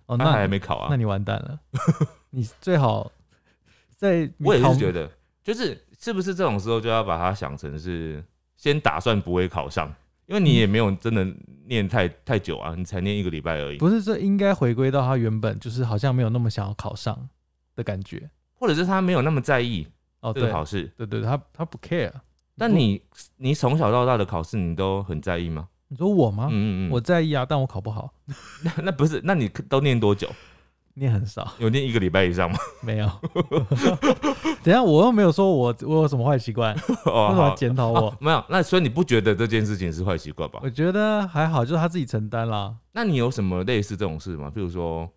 [0.07, 0.95] 哦，他那还没考啊那。
[0.97, 1.59] 你完蛋了。
[2.31, 3.11] 你最好
[3.97, 5.07] 在我也是觉得，
[5.43, 8.25] 就是是不是这种时候就要把它想成是
[8.57, 9.93] 先打算不会考上，
[10.29, 11.27] 因为你也没有真的
[11.65, 17.27] 念太太久啊，你才念一个礼拜而已，不是，这应该回归到他原本就是好像没有那么想要考上
[17.75, 18.29] 的感觉。
[18.53, 19.87] 或者是他没有那么在意
[20.19, 20.83] 哦，对这个，考试。
[20.95, 22.11] 对对，他他不 care。
[22.55, 23.01] 但你
[23.37, 25.67] 你从小到大的考试你都很在意吗？
[25.87, 26.47] 你说我吗？
[26.51, 28.13] 嗯嗯嗯，我在意啊，但我考不好。
[28.63, 30.29] 那 那不是，那你都念多久？
[30.99, 32.57] 念很少，有念一个礼拜以上吗？
[32.81, 33.09] 没有。
[34.61, 36.81] 等下我又没有说我我有什么坏习惯，为
[37.11, 38.17] 哦，什么检讨我哦？
[38.19, 38.43] 没有。
[38.49, 40.59] 那所以你不觉得这件事情是坏习惯吧？
[40.61, 42.75] 我觉得还好，就是他自己承担啦。
[42.91, 44.51] 那你有什么类似这种事吗？
[44.53, 45.09] 比如说，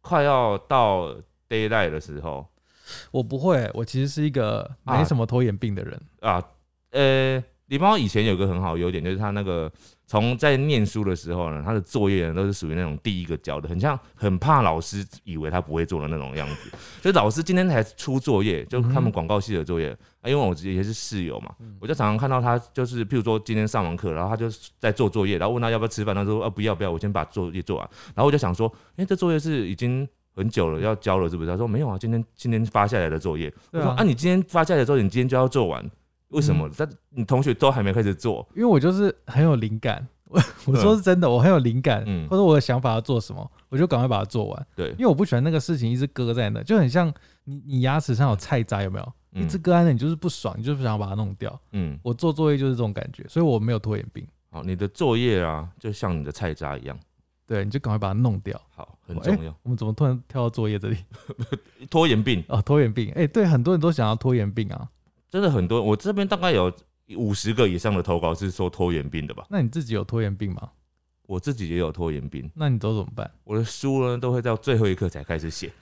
[0.00, 1.14] 快要到
[1.48, 2.46] d a y l i g h t 的时候
[3.10, 6.00] 我不会，我其实是一个没什么拖延病的人。
[6.20, 6.42] 啊，
[6.90, 9.70] 呃，狸猫以前有个很好的优点，就是他那个
[10.06, 16.70] 从在念书的时候呢，他的作业呢都是属于那种第一个交的，很像很怕老师以为他不会做的那种样子。
[17.02, 24.46] 就是老师今天才出作业，就他们广告系的作业，啊，因为我也是室友嘛，我就常常看到他，就是譬如说今天上完课，然后他就
[24.78, 27.90] 在做作业，然后问他要不要吃饭，他说啊不要不要，我先把作业做完。
[28.14, 31.50] 然后我就想说，哎、这作业是已经很久了要交了，是不是？
[31.50, 33.52] 他说没有啊，今天今天发下来的作业。
[33.72, 35.84] 我说啊，你今天发下来的作业，你今天就要做完，
[36.28, 36.68] 为什么？
[36.76, 40.06] 但你同学都还没开始做，因为我就是很有灵感。
[40.28, 44.66] 我我说是真的，我很有灵感，嗯或者我的想法要做什么，我就赶快把它做完。
[44.74, 47.12] 对因，为我不喜欢那个事情一直搁在那，就很像
[47.44, 49.12] 你你牙齿上有菜渣有没有？
[49.40, 51.56] 一嗯直搁在那，你就是不爽，你就是不想把它弄掉。
[51.70, 54.26] 嗯，我做作业就是这种感觉，所以我没有拖延病。
[54.50, 56.98] 好，你的作业啊，就像你的菜渣一样，
[57.46, 58.60] 对，你就赶快把它弄掉。
[58.74, 59.54] 好，很哎重要。
[59.62, 60.96] 我们怎么突然跳到作业这里？
[61.88, 63.12] 拖延病哦，拖延病。
[63.14, 64.88] 哎、对，很多人都想要拖延病啊。
[65.30, 66.72] 真的很多，我这边大概有
[67.16, 69.44] 五十个以上的投稿是说拖延病的吧。
[69.50, 70.70] 那你自己有拖延病吗？
[71.26, 73.28] 我自己也有拖延病，那你都怎么办？
[73.42, 75.72] 我的书呢都会到最后一刻才开始写。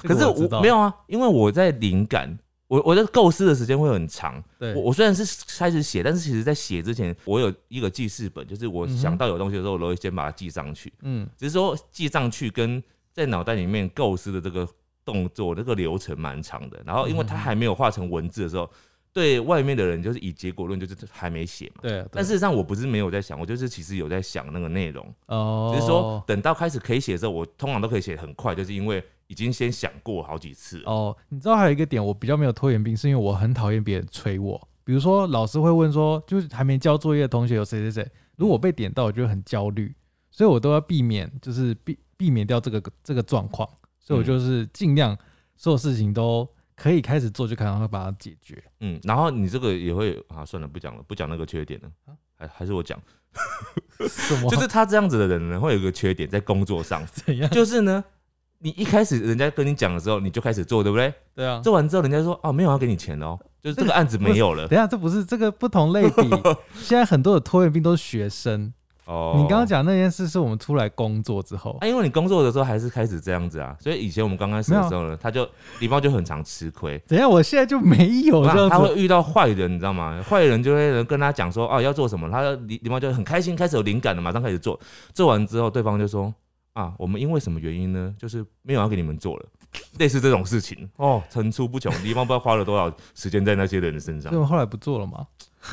[0.00, 4.42] 可是我我没有啊，因为我在灵感，我我的构思的时间会很长。
[4.58, 10.90] 对我我虽然是开始写，但是其实在写之前，我有一个记事本，就是我想到有东西的时候，我都会先把它记上去。
[11.02, 14.66] 嗯，只是说记上去跟在脑袋里面构思的这个
[15.06, 16.82] 动作，那个流程蛮长的。
[16.84, 18.68] 然后因为它还没有画成文字的时候，
[19.12, 21.80] 对外面的人就是以结果论，就是还没写嘛。
[21.80, 22.04] 对。
[22.12, 30.82] 但事实上我不是没有在想，我就是其实有在想那个内容，哦，只是说等到开始可以写的时候，我通常都可以写很快，就是因为已经先想过好几次。
[30.84, 34.68] 哦，你知道还有一个点，我比较没有拖延病，是因为我很讨厌别人催我。
[34.84, 39.92] 比如说老师会问说，就是还没交作业的同学有谁谁谁，如果我被点到，我就会很焦虑，
[40.30, 43.68] 所以我都要避免，就是避避免掉这个这个状况，
[44.06, 45.18] 所以我就是尽量
[45.56, 48.62] 所有事情都可以开始做，就赶快把它解决。
[48.78, 51.90] 嗯，然后你这个也会啊，算了，不讲了，不讲那个缺点了，
[52.38, 52.96] 还还是我讲，
[54.08, 54.48] 什么？
[54.48, 57.50] 就是他这样子的人呢，会有一个缺点在工作上， 怎样？
[57.50, 58.04] 就是呢，
[58.58, 61.12] 你一开始人家跟你讲的时候，你就开始做，对不对？
[61.34, 61.60] 对啊。
[61.60, 64.68] 做完之后，人家说哦，没有要给你钱哦，就是这个案子没有了。
[64.68, 66.30] 等下，这不是这个不同类比。
[66.78, 68.72] 现在很多的拖延病都是学生。
[69.06, 76.98] 哦，你刚刚讲那件事是我们出来工作之后，啊，因为你工作的时候还是开始这样子啊，所以以前我们刚开始的时候呢，他就礼貌就很常吃亏。
[77.06, 78.68] 等一下我现在就没有这样子。
[78.68, 80.20] 他会遇到坏人，你知道吗？
[80.28, 84.78] 坏人就会跟他讲说，哦，要做什么，他礼礼貌就很开心，开始有灵感了，马上开始做。
[85.14, 86.34] 做完之后，对方就说，
[86.72, 88.12] 啊，我们因为什么原因呢？
[88.18, 89.46] 就是没有要给你们做了，
[90.00, 91.92] 类似这种事情 哦，层出不穷。
[92.02, 95.24] 礼貌不知道花了多少时间在那些人的身上所以，我后来不做了吗。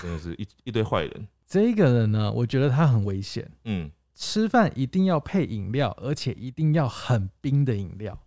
[0.02, 1.28] 真的是一一堆坏人。
[1.54, 3.52] 这个人呢，我觉得他很危险。
[3.66, 8.18] 嗯，吃饭一定要配饮料，而且一定要很冰的饮料。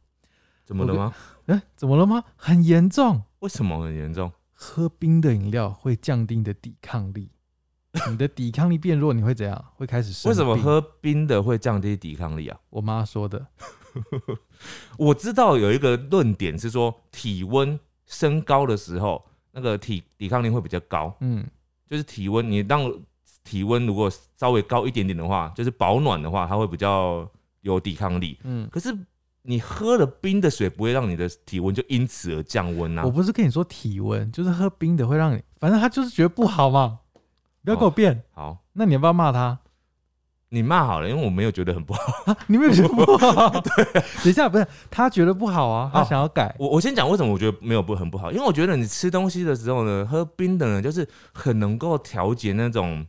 [0.65, 1.13] 怎么了吗？
[1.47, 2.23] 哎、怎么了吗？
[2.37, 3.23] 很严重。
[3.41, 4.31] 为什么很严重？
[4.53, 7.33] 喝冰的饮料会降低你的抵抗力，
[8.09, 9.65] 你的抵抗力变弱，你会怎样？
[9.75, 10.57] 会开始生病为什么？
[10.63, 12.57] 喝冰的会降低抵抗力啊？
[12.71, 13.45] 我妈说的。
[14.99, 21.17] 我知道有一个论点是说，体温升高的时候，那个体抵抗力会比较高。
[21.23, 21.45] 嗯，
[21.91, 22.89] 就是体温，你让
[23.47, 27.27] 体温如果稍微高一点点的话，就是保暖的话，它会比较
[27.61, 28.37] 有抵抗力。
[28.43, 28.93] 嗯，可是
[29.43, 33.11] 你喝了冰的水，不会让你的体温就因此而降温啊我。
[33.11, 36.99] 不是跟你说体温，就是喝冰的会让你，反正他就是觉得不好嘛。
[37.63, 38.23] 不要给我变。
[38.33, 39.61] 好，那你要不要骂他？
[40.51, 42.01] 你骂好了，因为我没有觉得很不好。
[42.27, 43.51] 啊，你没有觉得不好？
[43.61, 46.55] 对，等一下，不是他觉得不好啊，他哦想要改。
[46.59, 53.05] 我我先讲为什么我觉得没有不很不好，因为我觉得你吃东西的时候呢，喝冰的呢，就是很能够调节那种。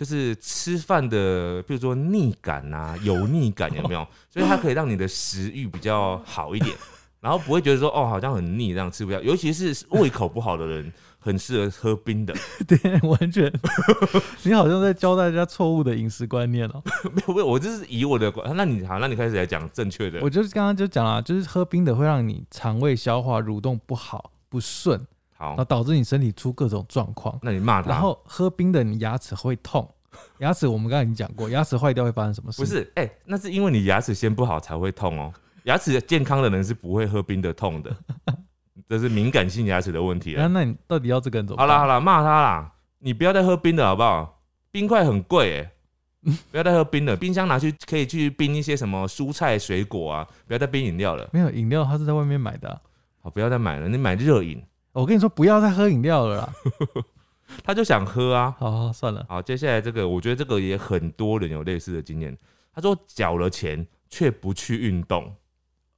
[0.00, 4.06] 就是吃饭的，比如说腻感啊、油腻感 有没有？
[4.30, 6.74] 所以它可以让你的食欲比较好一点，
[7.20, 9.20] 然后不会觉得说哦好像很腻这样吃不掉。
[9.20, 12.34] 尤其是胃口不好的人，很适合喝冰的。
[12.66, 13.52] 对，完全，
[14.42, 16.82] 你好像在教大家错误的饮食观念哦。
[17.12, 20.18] 没有没有，我就是以我的观，那你好，那你开始来讲正确的。
[20.22, 25.06] 我就是刚刚就讲了，就是喝冰的会让你肠胃消化蠕动不好、不顺，
[25.40, 27.38] 好，导致你身体出各种状况。
[27.42, 27.88] 那你骂他。
[27.88, 29.88] 然后喝冰的，你牙齿会痛。
[30.38, 32.60] 牙齿我们刚才已经讲过，牙齿坏掉会发生什么事？
[32.60, 35.32] 不是，哎、那是因为你牙齿先不好才会痛哦。
[35.64, 37.96] 牙齿健康的人是不会喝冰的痛的，
[38.88, 40.60] 这是敏感性牙齿的问题然后了。
[40.60, 41.66] 那你到底要这个人怎么办？
[41.66, 44.42] 好啦好啦，骂他啦，你不要再喝冰的好不好？
[44.70, 51.28] 冰块很贵哎、 不要再喝冰的，冰箱拿去可以去冰一些什么蔬菜水果啊，不要再冰饮料了。
[51.32, 52.80] 没有饮料，他是在外面买的啊、
[53.22, 56.52] 好，不要再买了，你买热饮，我跟你说，不要再喝饮料了啦。
[57.64, 58.54] 他就想喝啊。
[58.58, 62.36] 好好算了，好，接下来这个，我觉得这个也很多人有类似的经验。
[62.72, 65.34] 他说缴了钱却不去运动，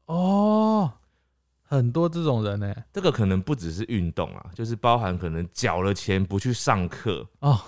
[0.06, 0.90] 哦，
[1.62, 7.60] 很多这种人呢、这个可能不只是运动啊，就是包含可能缴了钱不去上课哦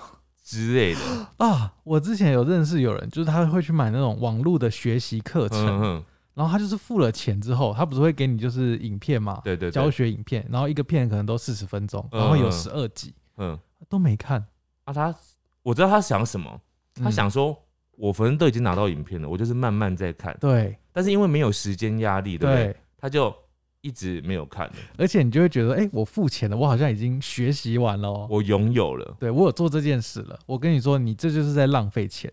[0.42, 1.00] 之类的。
[1.37, 6.02] 啊，我之前有认识有人，就是他会去买那种网络的学习课程，
[6.34, 14.44] 然后他就是付了钱之后，他不是会给你就是影片嘛，对对教对，学影片，然后一个片可能都四十分钟，嗯然后有嗯十二集，嗯，都没看。
[14.84, 15.14] 啊，他
[15.62, 16.60] 我知道他想什么，
[16.94, 17.56] 他嗯想说，
[17.96, 22.64] 我反正都已经拿到影片了，我就是慢慢在看，对但是因为没有时间压力，对不对？
[22.64, 23.34] 对，他就
[23.80, 28.26] 一直没有看，而且你就会觉得，哎、我付钱了，我好像已经学习完了哦。
[28.30, 29.16] 我拥有了。
[29.20, 30.38] 对我有做这件事了。
[30.46, 32.32] 我跟你说，你这就是在浪费钱，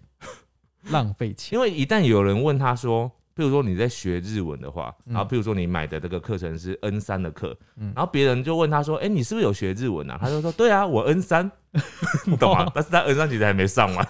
[0.89, 1.57] 浪费钱。
[1.57, 3.11] 因为一旦有人问他说，
[3.41, 10.17] 譬如说你在学日文的话，嗯然后譬如说你买的这个课程是 N 三的课，嗯然后别人就问他说，哎、你是不是有学日文啊？
[10.21, 11.51] 他就说，对啊，我 N 三，
[12.27, 12.71] 你懂吗？
[12.75, 14.07] 但是他 N 三其实还没上完，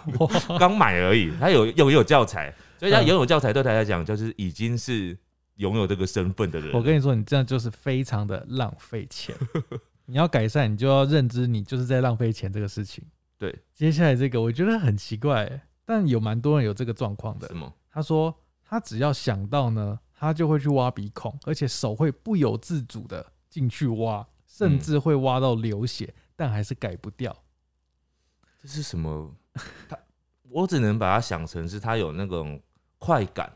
[0.60, 1.32] 刚买而已。
[1.40, 5.18] 他有有有教材，所以他嗯拥有教材对他来讲就是已经是
[5.56, 6.74] 拥有这个身份的人。
[6.74, 9.34] 我跟你说，你这样就是非常的浪费钱。
[10.08, 13.02] 你要改善，你就要认知你就是在浪费钱这个事情。
[13.38, 17.56] 对，接下来这个我觉得很奇怪欸，但有蛮多人有这个状况的什。
[17.56, 17.72] 么？
[17.94, 18.34] 他说
[18.72, 27.36] 他只要想到呢，他就会去挖鼻孔，而且手会不由自主的进去挖，甚至会挖到流血，但还是改不掉。
[28.62, 29.30] 这是什么？
[29.90, 29.98] 他
[30.50, 32.62] 我只能把它想成是他有那种
[32.98, 33.52] 快感，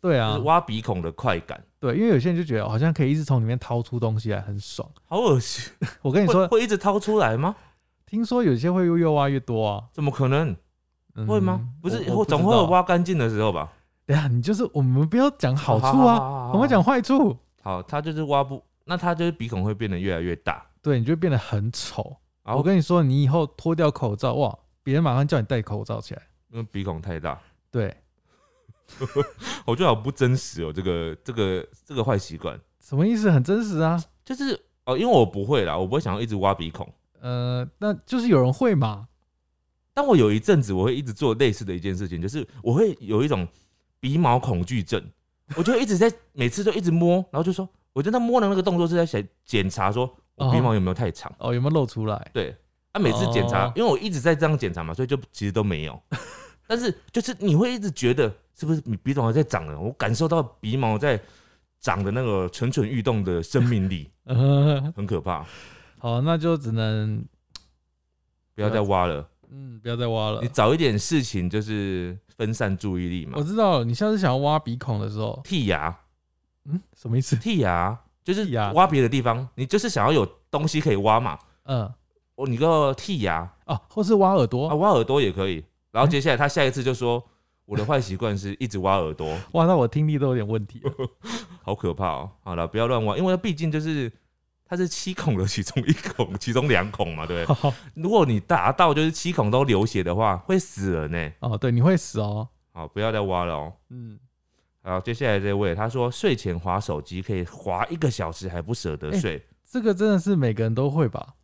[0.00, 4.88] 对啊就是，挖鼻孔的快感，对，因为有些人就觉得好像可以一直从里面掏出东西来，很爽。
[5.06, 5.72] 好恶心。
[6.02, 7.56] 我跟你说，会会一直掏出来吗？
[8.06, 10.56] 听说有些会越挖越多啊，怎么可能？
[11.16, 11.68] 嗯会吗？
[11.82, 13.72] 不是，总会有挖干净的时候吧？
[14.06, 17.36] 等一下，你就是我们不要讲好处好好啊，好好好我们讲坏处。
[17.60, 20.64] 好，他就是挖不，那他就是鼻孔会变得越来越大。
[20.80, 22.16] 对，你就会变得很丑。
[22.44, 26.22] 啊我跟你说，你以后脱掉口罩，哇，别人马上叫你戴口罩起来。
[26.52, 27.40] 因为鼻孔太大，
[27.72, 27.92] 对，
[29.66, 30.72] 我觉得好不真实哦。
[30.72, 33.28] 这个这个这个坏习惯，什么意思？
[33.32, 34.00] 很真实啊。
[34.24, 36.88] 就是哦，因为我不会啦，我不会想要一直挖鼻孔。
[37.20, 39.08] 呃，那就是有人会嘛。
[39.92, 43.46] 但我有一阵子，我会一直做类似的一件事情，就是我会有一种
[44.06, 45.02] 鼻毛恐惧症，
[45.56, 51.34] 我就一直在每次都一直摸，然后就说，我觉得摸的那个动作是在想检查说我鼻毛有没有太长。
[51.40, 52.30] 哦，有没有露出来？
[52.32, 52.54] 对，
[52.92, 56.00] 啊，每次检查，哦因为我一直在这样检查嘛，所以就其实都没有。
[56.68, 59.76] 但是就是你会一直觉得是不是你鼻毛在长了？
[59.76, 61.20] 我感受到鼻毛在
[61.80, 65.44] 长的那个蠢蠢欲动的生命力，呃，很可怕。
[65.98, 67.24] 好，那就只能
[68.54, 70.48] 不要再挖了，嗯，不要再挖了你。
[70.48, 73.42] 找一点事情就是分散注意力嘛我。
[73.42, 75.96] 知道，你下次想要挖鼻孔的时候，剔牙，
[76.64, 77.36] 嗯，什么意思？
[77.36, 81.38] 剔牙就是挖别的地方，你就是想要有东西可以挖嘛。
[81.64, 81.92] 嗯，
[82.34, 85.64] 哦，你个剔牙哦，或是挖耳朵啊，朵，挖耳朵也可以。
[85.92, 87.22] 然后接下来他下一次就说，
[87.64, 89.36] 我的坏习惯是一直挖耳朵。
[89.52, 90.82] 挖到我听力都有点问题。
[91.62, 92.30] 好可怕哦！
[92.44, 94.12] 好了，不要乱挖，因为它毕竟就是
[94.68, 97.72] 它是七孔的其中一孔，其中两孔嘛，对不对？
[97.94, 101.32] 如果你达到就是七孔都流血的话，会死人呢。
[101.38, 102.48] 哦，对，你会死哦。
[102.72, 103.72] 好，不要再挖了哦。
[103.90, 104.18] 嗯，
[104.82, 111.34] 好，接下来这位他说睡前划手机可以划一个小时还不舍得睡，这个真的是每个人都会吧？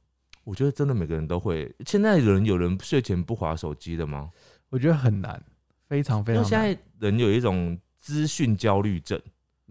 [0.44, 1.72] 我觉得真的每个人都会。
[1.86, 4.28] 现在人有人睡前不划手机的吗？
[4.68, 5.40] 我觉得很难，
[5.86, 6.50] 非常非常難。
[6.50, 9.20] 因为现在人有一种资讯焦虑症。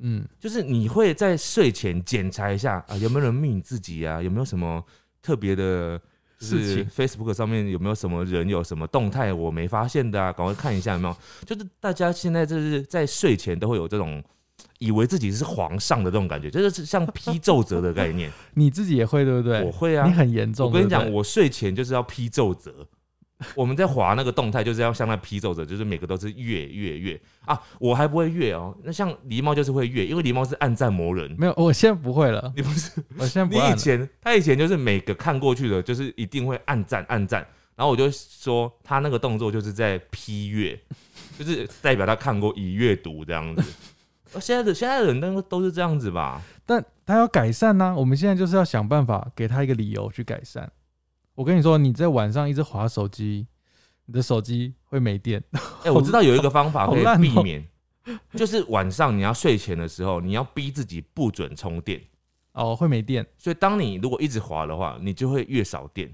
[0.02, 4.84] 嗯，就是你会在睡前检查一下啊，有没有人密你自己啊，有没有什么
[5.22, 6.00] 特别的
[6.40, 11.16] 就是事情 Facebook 上面有没有什么人有什么动态我没发现的啊，赶快看一下有没有。
[11.46, 14.24] 就是大家现在就是在睡前都会有这种
[14.80, 18.32] 以为自己是皇上的这种感觉，就是像批奏折的概念。
[18.56, 19.64] 你自己也会对不对？
[19.64, 20.66] 我会啊你，很严重。
[20.68, 22.88] 我跟你讲，我睡前就是要批奏折。
[23.56, 27.60] 我们在划那个动态，就是要像那批奏者，就是每个都是越越越啊！
[27.80, 31.34] 我还不会越哦，那像狸猫就是会越，因为狸猫是暗战魔人。
[31.38, 33.76] 没有，我现在不会了， 你不是我现在不你以。
[33.76, 40.80] 前他以前就是每个看过去的，就是一定会暗战暗战，然后我就说他那个动作就是在批阅，
[41.38, 43.64] 就是代表他看过已阅读这样子。
[44.34, 46.42] 呃现在的现在的人都都是这样子吧？
[46.66, 50.72] 但他要改善呢、我们现在就是要想办法给他一个理由去改善。
[51.36, 53.48] 我跟你说，你在晚上一直划手机，
[54.06, 55.44] 你的手机会没电。
[55.84, 57.66] 哎、我知道有一个方法 可以避免，
[58.36, 62.02] 就是晚上你要睡前的时候，你要逼自己不准充电。
[62.54, 66.12] 哦，会没电，所以当你如果一直滑的话，你就会越少电。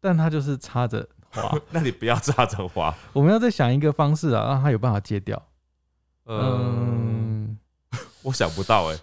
[0.00, 1.52] 但他就是插着滑。
[1.72, 2.94] 那你不要插着滑。
[3.12, 5.42] 我们要再想一个方式啊，让它有办法戒掉。
[6.26, 7.58] 嗯，嗯，
[8.22, 8.96] 我想不到哎、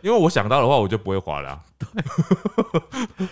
[0.00, 1.64] 因为我想到的话，我就不会滑了啊、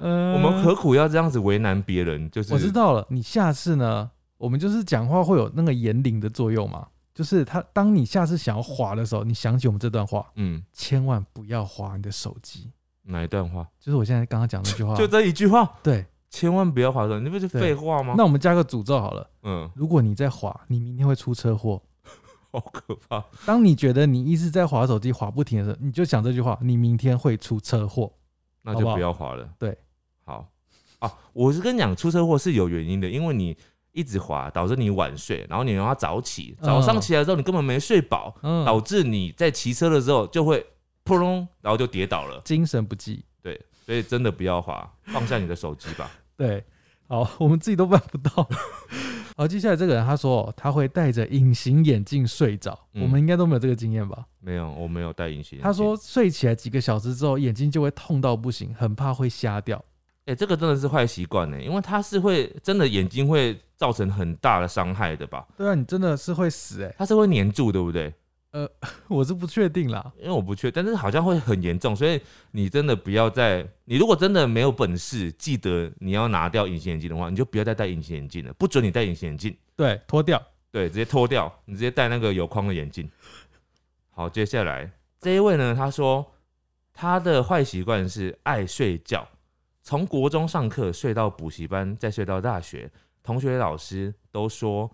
[0.00, 2.30] 呃我们何苦要这样子为难别人？
[2.30, 12.72] 就是我知，道了，你下次呢，我们就是讲话会有那个言灵的作用嘛，就是他当你下次想要滑的时候，你想起我们这段话，嗯，千万不要滑你的手机。
[13.02, 13.66] 哪一段话？
[13.78, 16.04] 就是我现在刚刚讲那句话，就这一句话，对。
[16.32, 18.14] 千万不要滑手，那不是废话吗？
[18.16, 21.82] 那我们加个诅咒好了，嗯，如果你在滑，你明天会出车祸。
[22.52, 23.24] 好可怕。
[23.44, 28.12] 当你觉得你一直在划手机划不停的时候，你就想这句话，你明天会出车祸。
[28.62, 29.48] 那就不要划了。
[29.58, 29.76] 对，好
[31.00, 33.56] 啊，我是跟你讲，出车祸是有原因的，因为你
[33.92, 40.64] 一直滑，导致你晚睡，然后你又要早起，嗯早上起来之后你根本没睡饱，嗯，导致你在骑车的时候就会
[41.02, 42.40] 扑通，然后就跌倒了。
[42.44, 43.24] 精神不济。
[43.42, 46.10] 对，所以真的不要滑，放下你的手机吧。
[46.36, 46.62] 对，
[47.08, 48.48] 好，我们自己都办不到。
[49.36, 54.26] 好，接下来这个人他说他会戴着隐形眼镜睡着，嗯我们应该都没有这个经验吧？
[54.38, 55.62] 没有，我没有戴隐形眼镜。
[55.62, 59.82] 他说睡起来几个小时之后，眼睛就会痛到不行，很怕会瞎掉。
[60.30, 65.44] 哎、这个真的是坏习惯呢，因为它是会真的眼睛会造成很大的伤害的吧？
[65.56, 68.14] 对啊，你真的是会死哎、它是会粘住，对不对？
[68.52, 68.68] 呃
[69.08, 70.12] 我是不确定啦。
[70.18, 72.20] 因为我不确，但是好像会很严重，所以
[72.52, 80.40] 你真的不要再，你如果真的没有本事，记得你要拿掉隐形眼镜的话，你就不要再戴隐形眼镜了，不准你戴隐形眼镜，对，脱掉。
[80.72, 83.10] 对，直接脱掉，你直接戴那个有框的眼镜。
[84.12, 84.88] 好，接下来
[85.20, 86.24] 这一位呢，他说
[86.94, 89.26] 他的坏习惯是爱睡觉，
[89.82, 92.90] 从国中上课睡到补习班，再睡到大学，
[93.22, 94.90] 同学老师都说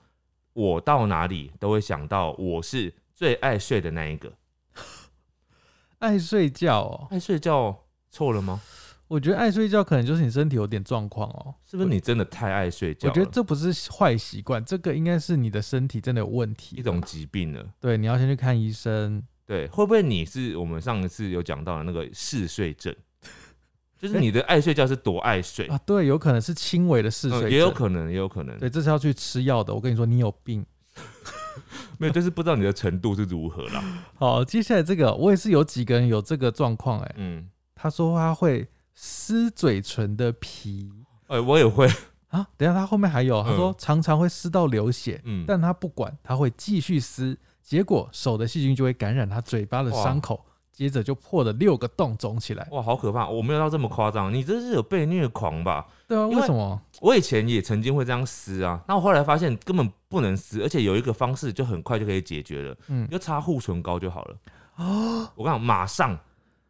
[0.52, 4.32] 我到哪里都会想到我是最爱睡的那一个。
[5.98, 8.60] 爱睡觉哦，爱睡觉错了吗？
[9.08, 11.54] 我觉得爱睡觉可能就是你身体有点状况哦。
[11.64, 13.08] 是不是你真的太爱睡觉？
[13.08, 17.64] 我觉得这不是坏习惯，这个应该是你的身体真的有问题，一种疾病了。
[17.80, 19.22] 对，你要先去看医生。
[19.46, 22.94] 对，会不会你是我们上一次有讲到的那个嗜睡症？
[23.98, 29.74] 就是你的爱睡觉是多爱睡，啊，对，有可能是轻微的嗜睡嗯，也有可能，也有可能，对，这是要去吃药的。
[29.74, 30.64] 我跟你说，你有病。
[31.98, 33.82] 没有，就是不知道你的程度是如何啦。
[34.16, 40.90] 好，接下来这个我也是有几个人有这个状况，哎，嗯，他说他会撕嘴唇的皮。
[41.28, 41.88] 哎、我也会，
[42.28, 43.74] 啊，等一下他后面还有，他说嗯。
[43.78, 50.44] 常常会撕到流血，嗯，但他不管，他会继续撕，结果手的细菌就会感染他嘴巴的伤口，
[50.76, 52.68] 接着就破了六个洞，肿起来。
[52.70, 53.26] 哇，好可怕！
[53.26, 55.86] 我没有到这么夸张，你这是有被虐狂吧？
[56.06, 56.78] 对啊，因为为什么？
[57.00, 64.36] 我以前也曾经会这样撕啊，那我后来发现根本不能撕，而且有一个方式就很快就可以解决了，嗯你，就擦护唇膏就好了。
[64.76, 66.18] 哦我讲，马上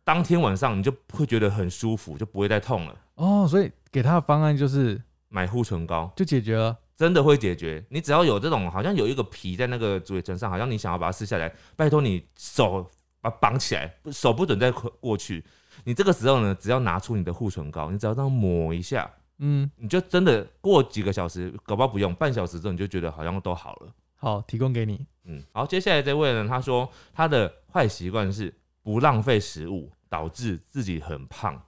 [0.04, 2.96] 当天晚上你就会觉得很舒服，就不会再痛了。
[3.16, 6.76] 哦，所以给他的方案就是买护唇膏就解决了。
[6.96, 12.88] 真的会解决，你只要有这种好像有一个皮在那个嘴唇上，好像你想要把它撕下来，拜托你手
[13.28, 15.44] 绑起来，手不准再过去。
[15.84, 23.92] 你这个时候呢，只要拿出你的护唇膏，你只要这样抹一下，嗯，你就真的过几个小时，搞不好不用半小时之后，你就觉得好像都好了。
[24.14, 25.06] 好，提供给你。
[25.24, 28.52] 嗯，好，接下来这位呢，他说他的坏习惯是
[28.82, 31.60] 不浪费食物，导致自己很胖。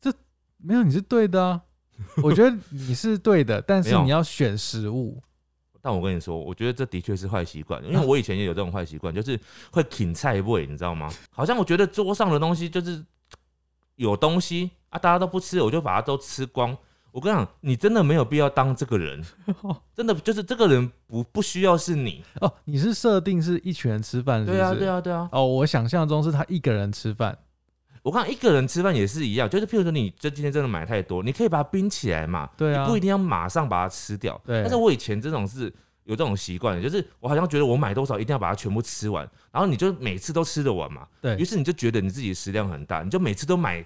[0.00, 0.12] 这
[0.58, 1.62] 没有，你是对的啊。
[2.22, 5.22] 我觉得你是对的，但是你要选食物。
[5.86, 9.38] 但我跟你说，我觉得这的确是坏习惯，因为我以前也有这种坏习惯，就是
[9.70, 11.12] 会啃菜味，你知道吗？
[11.30, 13.04] 好像我觉得桌上的东西就是
[13.96, 16.74] 有东西啊，大家都不吃，我就把它都吃光。
[17.12, 19.22] 我跟你讲，你真的没有必要当这个人，
[19.94, 22.24] 真的就是这个人不不需要是你。
[22.40, 24.44] 哦，你是设定是一群人吃饭？
[24.44, 24.88] 对啊，对。
[24.88, 25.28] 啊，对啊。
[25.32, 27.38] 哦，我想象中是他一个人吃饭。
[28.04, 34.38] 我看一个人吃饭也是一样，就是譬如说你这今天真的买太多，你可以把它冰起来嘛，对啊你不一定要马上把它吃掉。
[34.44, 35.72] 对但是我以前这种是
[36.04, 41.08] 有这种习惯，就是我好像觉得我买多少一定要把它全部吃完，然后你就每次都吃得完嘛。
[41.22, 43.82] 对于，是你就觉得你自己食量很大，你就每次都买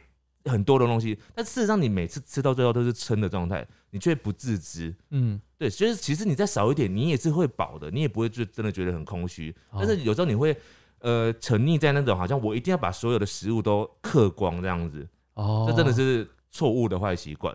[0.47, 4.93] 很多的东西，但事实上你每次吃到最后都是撑的状态，你却不自知。
[5.11, 9.55] 嗯，对，就是其实你再少一点，你也是会饱的，你也不会就真的觉得很空虚。
[9.71, 10.57] 哦但是有时候你会
[11.01, 17.55] 呃沉溺在那种好像我一定要把所有的食物都嗑光这样子，哦，这真的是错误的坏习惯，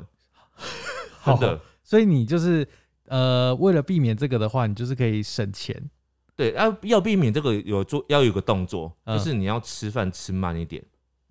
[1.19, 1.59] 好 真的。
[1.83, 2.67] 所以你就是
[3.07, 5.89] 呃，为了避免这个的话，你就是可以省钱。
[6.35, 9.17] 对，要要避免这个有做要有个动作，嗯。
[9.17, 10.83] 就是你要吃饭吃慢一点，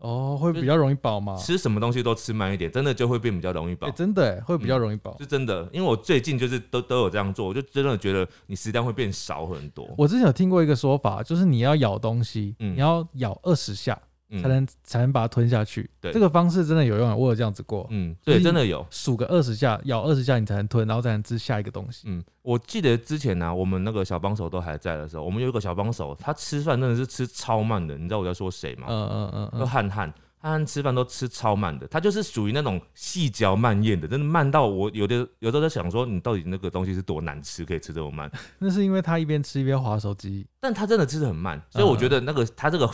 [0.03, 1.37] 哦，会比较容易饱吗？
[1.37, 3.91] 吃什么东西都吃慢一点，真的就会变比较容易饱哎，。
[3.93, 5.17] 真的哎会比较容易饱。
[5.21, 9.89] 是真的，因为我最近就是都都有这样做，我就真的觉得你食量会变少很多。
[9.97, 14.09] 我之前有听过一个说法，就是你要咬东西，嗯你要咬二十下，嗯
[14.41, 15.91] 才能才能把它吞下去。
[16.01, 18.87] 对这个方式真的有用啊，我有这样子过，嗯，对，真的有。
[18.91, 22.05] 数个二十下，咬二十下你才能吞，然后才能吃下一个东西。
[22.07, 27.97] 嗯，我记得之前呢、我们那个小帮手都还在的时候，我们有一个小帮手，他吃饭真的是吃超慢的。
[27.97, 28.87] 你知道我在说谁吗？
[28.89, 38.31] 嗯嗯嗯就嗯，汉汉，汉汉吃饭都吃超慢的，他就是属于那种细嚼慢咽的，真的慢到我有的有时候在想说，你到底那个东西是多难吃，可以吃这么慢？
[38.59, 40.47] 那是因为他一边吃一边划手机。
[40.61, 42.89] 但他真的吃的很慢，所以我觉得那个他这个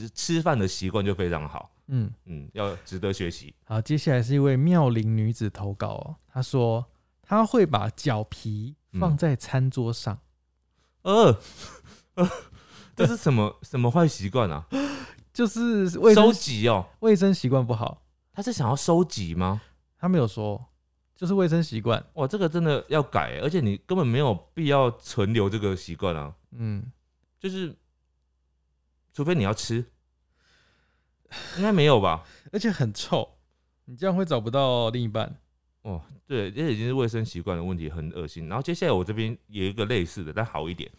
[0.00, 3.54] 食吃饭的习惯就非常好，嗯，嗯，要值得学习。
[3.64, 6.84] 好，接下来是一位妙龄女子投稿哦，她说
[7.22, 10.18] 她会把脚皮放在餐桌上，
[11.02, 11.38] 呃，
[12.14, 12.28] 呃，
[12.96, 14.66] 这是什么什么坏习惯啊？
[15.32, 18.02] 就是卫收生集哦，卫生习惯不好。
[18.32, 19.60] 他是想要收集吗？
[19.98, 20.64] 她没有说，
[21.16, 22.04] 就是卫生习惯。
[22.14, 26.84] 哇，这个真的要改，而且你根本没有必要存留这个习惯啊，嗯，
[27.38, 27.74] 就是
[29.14, 29.76] 除非你要吃，
[31.56, 32.26] 应该没有吧？
[32.52, 33.38] 而且很臭，
[33.86, 35.34] 你这样会找不到另一半。
[35.82, 38.48] 哦，对，这已经是卫生习惯的问题，很恶心。
[38.48, 40.90] 然后接下来我这边有一个类似的，但好一点。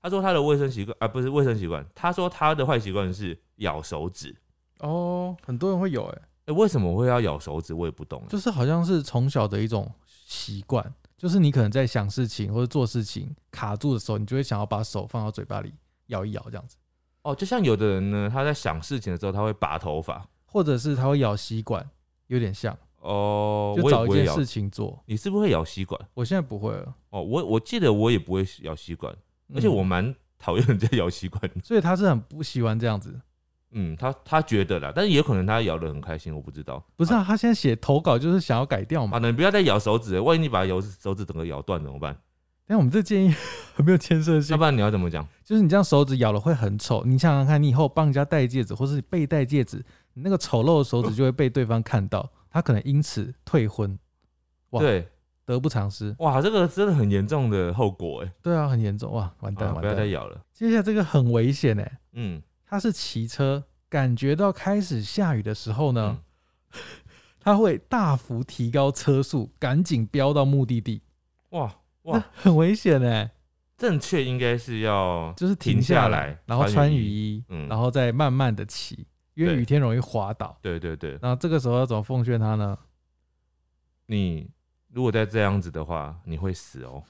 [0.00, 4.34] 他说他的卫生习惯啊，不是卫生习惯，他说他的坏习惯是咬手指。
[4.78, 7.74] 哦，很多人会有、欸，哎、为什么会要咬手指？
[7.74, 8.24] 我也不懂。
[8.28, 15.74] 就是好像是从小的一种习惯，就是你可能在想事情或者做事情卡住的时候，你就会想要把手放到嘴巴里
[16.06, 16.76] 咬一咬这样子，
[17.28, 20.26] 哦，就像有的人呢，他在想事情的时候，他会拔头发。
[20.46, 21.86] 或者是他会咬吸管，
[22.28, 23.90] 有点像，哦，就。
[23.90, 24.98] 找一件事情做。
[25.04, 26.00] 你是不是会咬吸管？
[26.14, 29.14] 我现在不会了，哦，我我记得我也不会咬吸管，
[29.54, 31.60] 而且嗯我蛮讨厌人家咬吸管的。
[31.62, 33.20] 所以他是很不喜欢这样子。
[33.72, 36.82] 嗯，他他觉得啦，但是也可能他咬得很开心，我不知道。
[36.96, 39.28] 不是啊，他现在写投稿就是想要改掉嘛啊，嘛。
[39.28, 42.18] 你不要再咬手指，万一你把咬手指整个咬断怎么办？
[42.68, 43.34] 但我们这建议
[43.74, 45.26] 很没有建设性要不，然你要怎么讲？
[45.42, 47.02] 就是你这样手指咬了会很丑。
[47.04, 53.98] 你想想看，你以后帮人家戴戒指，或是被戴戒指，你那个丑陋的手指就会被对方看到，他可能因此退婚，
[54.70, 55.08] 哇对，
[55.46, 56.14] 得不偿失。
[56.18, 60.06] 哇，这个真的很严重的后果哎、对啊，很严重哇，完蛋啊，完不要再。
[60.06, 60.38] 咬了。
[60.52, 66.18] 接下来这个很危险哎，嗯，他是骑车，感觉到开始下雨的时候呢，
[66.74, 66.80] 嗯
[67.40, 71.00] 他会大幅提高车速，赶紧飙到目的地，
[71.50, 73.30] 哇那哇，很危险哎，
[73.76, 80.58] 正确应该是要就是停停下下来然后穿雨衣，嗯然后再慢慢的骑，因为雨天容易滑倒。
[80.62, 82.78] 对对对，然后这个时候要怎么奉劝他呢？
[84.06, 84.48] 你
[84.92, 87.02] 如果再这样子的话，你会死哦，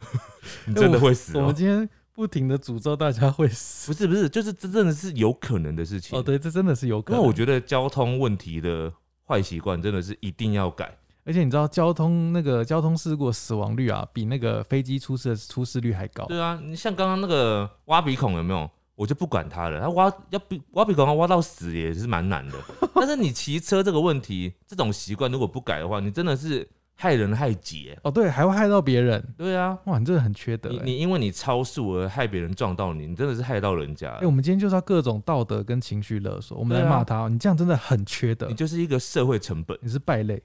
[0.66, 1.54] 你真的会死哦我们。
[1.54, 3.90] 今天不停的诅咒大家会死。
[3.90, 6.18] 不是不是，就是这真的是有可能的事情。
[6.18, 7.20] 哦，对，这真的是有可能。
[7.20, 8.92] 那我觉得交通问题的
[9.26, 10.94] 坏习惯真的是一定要改。
[11.26, 16.24] 而且你知道交通那个交通事故死亡率啊，比那个飞机出事的出事率还高。
[16.26, 18.70] 对啊，你像刚刚那个挖鼻孔有没有？
[18.94, 22.54] 我就不管他了，他挖要鼻挖鼻孔要挖到死也是蛮难的。
[22.94, 27.98] 但是你骑车这个问题，这种习惯如果不改的话，你真的是害人害己欸。
[28.04, 29.22] 哦，对，还会害到别人。
[29.36, 30.80] 对啊，哇，你真的很缺德、欸。
[30.82, 34.24] 你你因为你超速而害别人撞到你，你真的是害到人家哎、。
[34.24, 40.42] 我们今天就是要各种道德跟情绪勒索，我们来骂他哦、你这样真的很缺德你，就是一个社会成本，你是败类。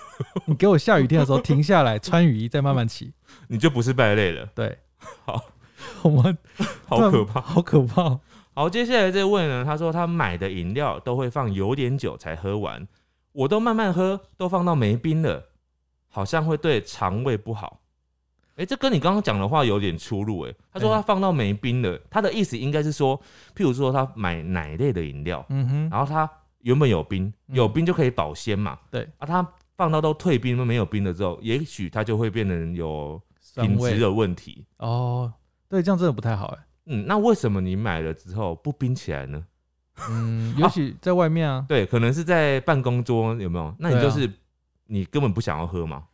[0.46, 3.12] 你给我下雨天的时候停下来，穿雨衣再慢慢骑。
[3.48, 4.78] 你就不是败类了，对，
[5.24, 5.42] 好，
[6.02, 6.36] 我们
[6.86, 7.40] 好可怕。
[7.40, 8.02] 好可怕。
[8.02, 8.20] 哦。
[8.54, 12.86] 好，接下来这位呢，他说他买的饮料都会放有点久才喝完，
[13.32, 15.42] 我都慢慢喝，都放到没冰了，
[16.08, 17.80] 好像会对肠胃不好。
[18.56, 23.18] 哎、这跟你刚刚讲的话有点出入、诶，他说他放到没冰了，他的意思应该是说，
[23.56, 27.56] 譬如说他买奶类的饮料，嗯哼，然后他原本有冰，嗯。
[27.56, 29.42] 有冰就可以保鲜嘛，对，啊，他
[29.76, 33.20] 放到都退冰没有冰了之后，也许它就会变成有
[33.56, 34.64] 品质的问题。
[34.78, 35.32] 哦，
[35.68, 36.58] 对，这样真的不太好哎。
[36.86, 39.44] 嗯，那为什么你买了之后不冰起来呢？
[40.08, 43.74] 嗯，尤其在外面啊，对，可能是在办公桌有没有？
[43.78, 44.30] 那你就是、
[44.86, 46.04] 你根本不想要喝嘛，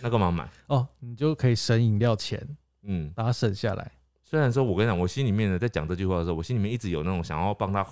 [0.00, 0.48] 那干嘛买？
[0.66, 2.46] 哦，你就可以省饮料钱，
[2.82, 3.90] 嗯，把它省下来。
[4.22, 7.86] 虽然说我跟你讲，我心里面呢在讲这句话的时候，我心里面一直有那种想要帮他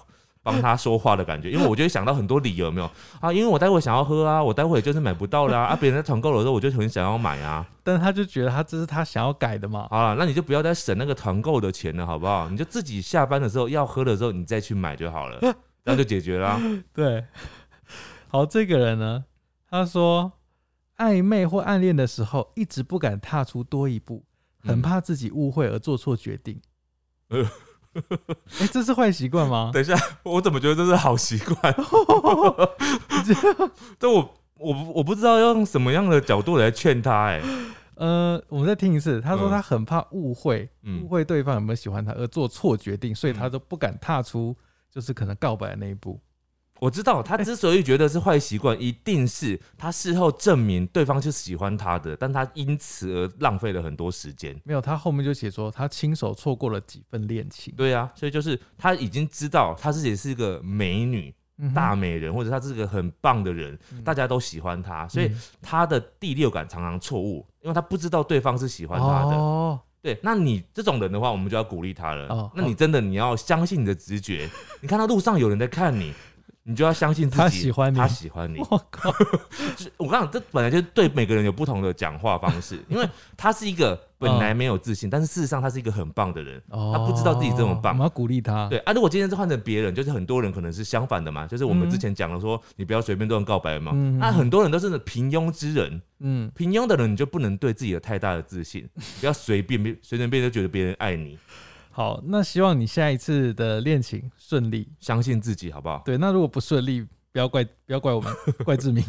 [0.44, 2.88] 帮他说话的感觉，因为 我就会想到很多理由，有没有
[3.20, 3.32] 啊？
[3.32, 7.66] 因为我待会想要喝啊，我待会就是买不到啦 啊，别人在团购的时候，我就很想要买啊。
[7.82, 9.88] 但他就觉得他这是他想要改的嘛。
[9.90, 12.48] 好了，那你就不要再省那个团购的钱了，好不好？
[12.50, 15.40] 你就自己下班的时候要喝的时候，你再去买就好了，
[15.84, 16.60] 这样就解决了啊、
[16.92, 17.24] 对，
[18.28, 19.24] 好，这个人呢，
[19.68, 20.32] 他说
[20.98, 24.24] 暧昧或暗恋的时候，一直不敢踏出多一步，
[24.60, 26.60] 很嗯怕自己误会而做错决定。
[27.28, 27.44] 呃
[28.60, 29.70] 哎、这是坏习惯吗？
[29.72, 31.74] 等一下，我怎么觉得这是好习惯？
[33.98, 37.42] 这我我不我不知道要用什么样的角度来劝他、哎，
[37.96, 39.20] 呃，我们再听一次。
[39.20, 44.56] 他说嗯他很怕误会，误嗯会对方有没有喜欢他而做错决定，所以他嗯都不敢踏出
[44.90, 46.20] 就是可能告白的那一步。
[46.84, 54.54] 我知道他之所以觉得是坏习惯，一定是他事后证明对方是喜欢他的，但他因此而浪费了很多时间。
[54.64, 57.72] 没有，他后面就写说他亲手错过了几份恋情。
[57.74, 69.34] 对啊，所以就是他已经知道他自己是一个美女、嗯大美人，或者他是个很棒的人，大家都喜欢他，所以嗯他的第六感常常错误，因为他不知道对方是喜欢他的。
[69.34, 72.28] 哦，对，那你这种人的话，我们就要鼓励他了。
[72.28, 74.50] 哦那你真的你要相信你的直觉，
[74.82, 76.12] 你看到路上有人在看你，
[76.66, 78.58] 你就要相信自己，他喜欢你他喜欢你。
[78.58, 79.24] 我靠，就
[79.84, 83.06] 是我刚讲，这本来就对每个人有不同的讲话方式， 因为
[83.36, 86.60] 他是一个本来没有自信，但是事实上他是一个很棒的人。
[86.70, 88.66] 哦他不知道自己这么棒我们要鼓励他。
[88.68, 93.92] 对啊，如果今天是换成别人，就是很多人可能是相反的嘛，就是我们嗯之前讲了说，你不要随便乱告白嘛。
[93.94, 98.88] 嗯那很多人都是平庸之人，嗯，平庸的人你就不能对自己有太大的自信，
[99.20, 101.38] 不要随便随随便便就觉得别人爱你，
[101.96, 104.88] 好，那希望你下一次的恋情顺利。
[104.98, 106.02] 相信自己好不好？
[106.04, 108.34] 对，那如果不顺利，不要怪不要怪我们，
[108.66, 109.04] 怪志明。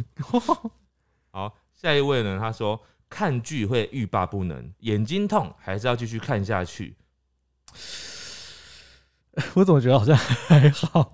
[1.32, 2.80] 好，下一位呢，他说
[3.10, 6.96] 看剧会欲罢不能，眼睛痛还是要继续看下去。
[9.56, 11.12] 我怎么觉得好像还好？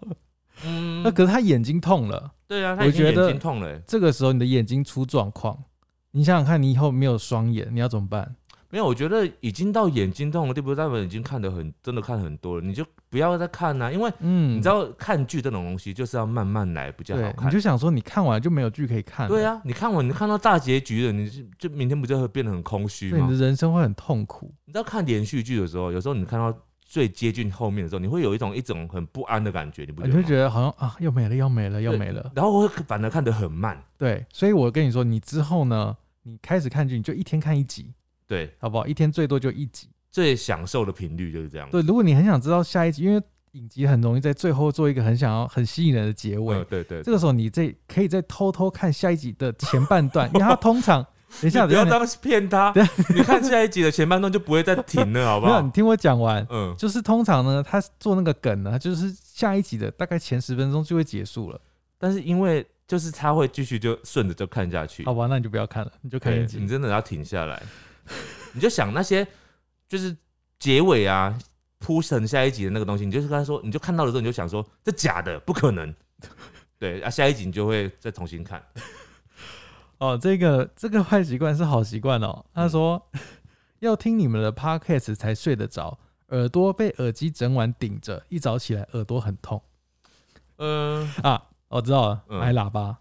[0.66, 5.64] 嗯那，可是他眼睛痛了，对啊，他眼我觉得睛痛了欸、这个时候你的眼睛出状况，
[6.12, 8.36] 你想想看，你以后没有双眼，你要怎么办？
[8.72, 17.62] 没有，我觉得已经到眼睛痛的地步，代表已经看得很真的看很多了，你就不要再看啦、因为嗯，你知道看剧这种东西就是要慢慢来比较好看，你就。
[17.62, 19.28] 想说你看完就没有剧可以看。
[19.28, 23.46] 对，啊，你看完你看到大结局了，你就就明天不就会变得很空虚吗，你的？
[23.46, 24.52] 人生会很痛苦。
[24.66, 26.52] 你知道看连续剧的时候，有时候你看到
[26.84, 30.16] 最接近后面的时候，你会有一种一种很不安的感觉，你不觉得吗？
[30.18, 32.32] 你会觉得好像啊，又没了，又没了，又对没了。
[32.34, 33.80] 然后会反而看得很慢。
[33.96, 37.94] 对，所以我跟你说，你之后呢，你开始看剧，你就一天看一集，
[38.32, 38.88] 对，好不好？
[38.88, 39.90] 一天最多就一集。
[40.10, 41.68] 最享受的频率就是这样。
[41.70, 43.22] 对，如果你很想知道下一集，因为
[43.52, 51.06] 影集很容易在最后做一个很想要、很吸引人的结尾，嗯，对对，这个时候你这可以再偷偷看下一集的前半段，因为它通常，
[51.42, 52.74] 等一下，不要当骗他。
[53.14, 55.72] 你看下一集的前半段就不会再停了，好不没有，好你？
[55.72, 56.48] 听我讲完。
[56.50, 61.60] 嗯，就是通常呢，他做那个梗呢，就是下一集的大概前十分钟就会结束了，
[61.98, 65.28] 但是因为就是他会继续就顺着就看下去，好吧？
[65.28, 66.68] 那你就不要看了，你就看一集你。
[66.68, 67.62] 真的要停下来，
[68.54, 69.28] 你就想那些
[69.88, 70.16] 就是
[70.60, 71.38] 结尾啊，
[71.80, 75.94] 铺成下一集的那个东西，你就是跟他说，你就看到的时候你就想说这假的，不可能。
[76.78, 78.64] 对啊，下一集你就会再重新看。
[80.00, 82.46] 哦，这个这个坏习惯是好习惯哦。
[82.54, 83.10] 他说、
[83.80, 86.00] 要听你们的 podcast 才睡得着，
[86.30, 89.62] 耳朵被耳机整晚顶着，一早起来耳朵很痛
[90.58, 91.50] 嗯、啊。
[91.68, 92.98] 我知道了，嗯买喇叭。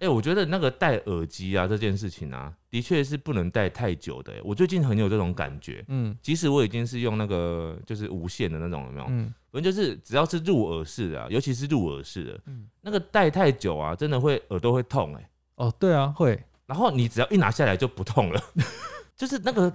[0.00, 4.40] 哎、我觉得那个戴耳机啊这件事情啊，的确是不能戴太久的、欸。
[4.44, 9.06] 我最近很有这种感觉，嗯即使我已经是用那个就是无线的那种，有没有？
[9.08, 12.68] 嗯反正就是只要是入耳式的、啊，尤其是入耳式的，嗯。
[12.82, 16.38] 那个戴太久啊，真的会耳朵会痛哎、哦，对啊，会。
[16.66, 18.42] 然后你只要一拿下来就不痛了，
[19.16, 19.72] 就是那个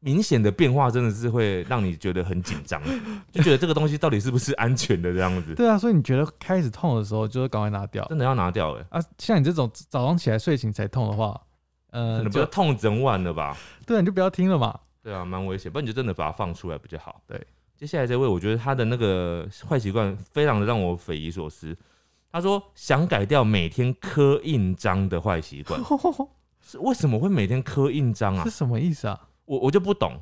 [0.00, 2.82] 明显的变化，真的是会让你觉得很紧张，
[3.30, 9.00] 就觉得这个东西到底是不是安全的这样子，对啊，所以你觉得开始痛的时候，就会赶快拿掉真的要拿掉哎、啊。
[9.18, 11.32] 像你这种早上起来睡醒才痛的话，
[11.90, 13.56] 可呃，能不要痛整晚了吧？
[13.86, 14.78] 对啊，你就不要听了嘛。
[15.02, 17.20] 对啊，蛮危险，不然你就真的把它放出来比较好。
[17.26, 17.38] 对，
[17.76, 21.76] 接下来这位，我觉得他的那个坏习惯非常的让我匪夷所思。
[22.32, 25.80] 他说想改掉每天刻印章的坏习惯，
[26.62, 28.50] 是为什么会每天刻印章啊是？
[28.50, 29.18] 什么意思啊？
[29.50, 30.12] 我我就不懂，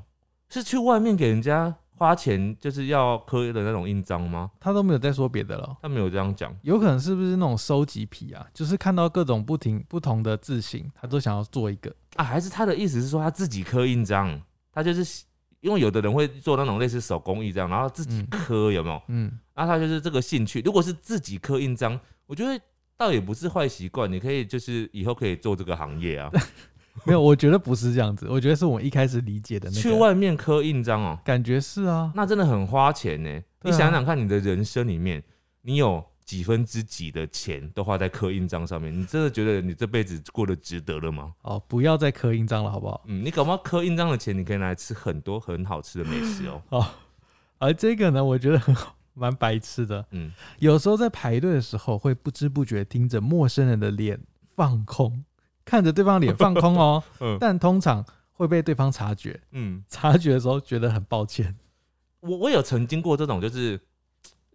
[0.48, 4.50] 是去外面给人家花钱就是要刻的那种印章吗？
[4.58, 5.76] 他都没有再说别的了。
[5.82, 6.56] 他没有这样讲。
[6.62, 8.46] 有可能是不是那种收集癖啊？
[8.54, 11.94] 就是看到各种不停不同的字形，他都想要做一个。
[12.16, 14.40] 啊，还是他的意思是说他自己刻印章，
[14.72, 15.24] 他就是
[15.60, 19.02] 因为有的人会做那种类似手工艺这样，然后自己嗯刻有没有？
[19.08, 20.62] 嗯，然后他就是这个兴趣。
[20.64, 22.58] 如果是自己刻印章，我觉得
[22.96, 26.30] 倒也不是坏习惯，你可以就是以后可以做这个行业啊，
[27.06, 28.26] 没有，我觉得不是这样子。
[28.28, 29.80] 我觉得是我们一开始理解的那个。
[29.80, 33.40] 去外面刻印章哦，感觉是啊，那真的很花钱呢。
[33.62, 35.22] 你想想看，你的人生里面，
[35.62, 38.96] 你有几分之几的钱都花在刻印章上面？
[38.96, 41.32] 你真的觉得你这辈子过得值得了吗？
[41.42, 43.02] 哦，不要再刻印章了，好不好？
[43.06, 46.62] 嗯，你搞不好刻印章的钱，你可以拿来吃很多很好吃的美食哦。
[46.68, 46.86] 哦，
[47.58, 50.06] 而这个呢，我觉得很好，蛮白痴的。
[50.12, 54.20] 嗯，有时候在排队的时候，会不知不觉盯着陌生人的脸
[54.54, 55.24] 放空，
[55.68, 57.02] 看着对方脸放空哦。
[57.20, 61.54] 嗯但通常会被对方察觉，嗯，察觉的时候觉得很抱歉。
[62.20, 63.78] 我我有曾经过这种，就是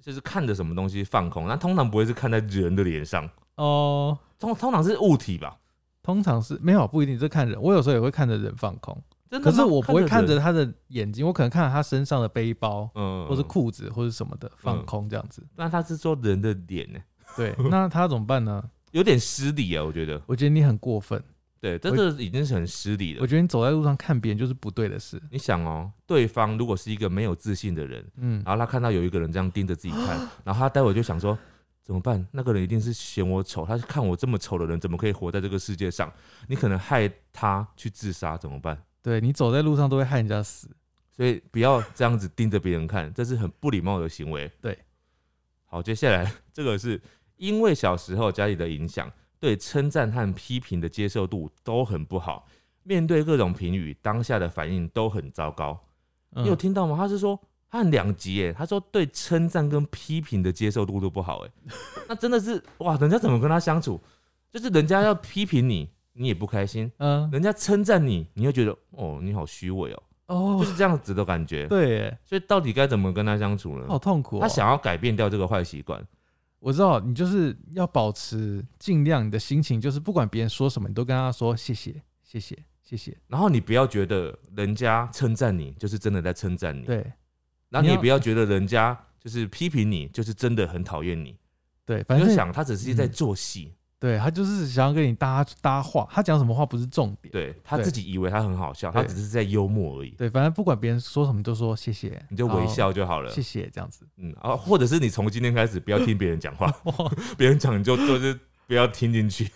[0.02, 5.58] 就是看着什么东西放空，那通常不会是看在人的脸上，哦，通通常是物体吧？
[6.02, 7.62] 通常是没有不一定，这看人。
[7.62, 9.02] 我有时候也会看着人放空。
[9.30, 15.42] 真的吗可是我不会看着人，他的眼睛，我可能看着他身上的背包，嗯，或是，裤子，或是什么的放嗯空这样子。
[15.56, 17.00] 那他是说人的脸呢，
[17.36, 18.64] 对，那他怎么办呢？
[18.94, 21.22] 有点失礼啊，我觉得，我觉得你很过分，
[21.60, 23.22] 对，这个已经是很失礼了。
[23.22, 25.22] 我觉得你走在路上看别人就是不对的事。
[25.30, 31.38] 你想哦，对方如果是一个没有自信的人，嗯，然后他看到有一个人这样盯着自己看， 然后他待会就想说。
[31.86, 32.26] 怎么办？
[32.32, 36.10] 那个人一定是嫌我丑，他是看我这么丑的人，怎么可以活在这个世界上？
[36.48, 38.82] 你可能害他去自杀，怎么办？
[39.02, 40.70] 对你走在路上都会害人家死。
[41.12, 44.50] 所以不要这样子盯着别人看，这是很不礼貌的行为。
[44.62, 44.80] 对，
[45.66, 47.02] 好，接下来这个是
[47.44, 52.48] 因为小时候家里的影响，对称赞和批评的接受度都很不好，
[52.84, 55.78] 面对各种评语，当下的反应都很糟糕。
[56.36, 56.96] 嗯你有听到吗？
[56.96, 57.38] 他是说
[57.70, 61.52] 他很两极耶，他说对称赞跟批评的接受度都不好哎，
[62.08, 64.00] 那真的是哇，人家怎么跟他相处？
[64.50, 71.68] 就是人家要批评你，你也不开心；嗯人家称赞你，你会觉得哦，你好虚伪哦，哦就，是这样子的感觉。
[71.68, 73.86] 对耶，所以到底该怎么跟他相处呢？
[73.90, 74.40] 好痛苦、哦。
[74.40, 76.02] 他想要改变掉这个坏习惯，
[76.64, 83.18] 我知道你就是要保持尽量你的心情，就是不管别人说什么，你都跟他说谢谢，谢谢，谢谢。
[83.28, 87.06] 然后你不要觉得人家称赞你就是真的在称赞你，对
[87.68, 91.38] 然后你也不要觉得人家就是批评你就是真的很讨厌你。
[91.86, 93.74] 对，反正想他只是在嗯做戏，
[94.04, 97.32] 对他就是想要跟你搭搭话，他讲什么话不是重点。
[97.32, 103.34] 对他自己以为他很好笑，他只是在幽默而已，对，反正不管别人说什么，都说谢谢，你就微笑就好了好，。
[103.34, 104.06] 谢谢这样子。
[104.18, 106.70] 嗯，啊，或者是你从今天开始不要听别人讲话，
[107.38, 108.38] 别人讲你就就是
[108.68, 109.50] 不要听进去，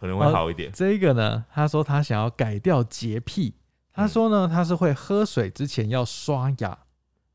[0.00, 0.72] 可能会好一点。
[0.72, 3.54] 这个呢，他说他想要改掉洁癖，
[3.92, 6.78] 他说呢，他是会喝水之前要刷牙。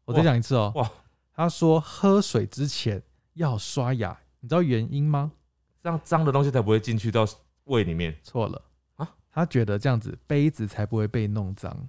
[0.05, 0.91] 我再哇讲一次哦，哇，
[1.36, 3.03] 他说喝水之前
[3.36, 5.34] 要刷牙，你知道原因吗？
[5.88, 7.25] 这样脏的东西才不会进去到
[7.63, 8.13] 胃里面。
[8.21, 8.61] 错了
[8.97, 11.88] 啊，他觉得这样子杯子才不会被弄脏。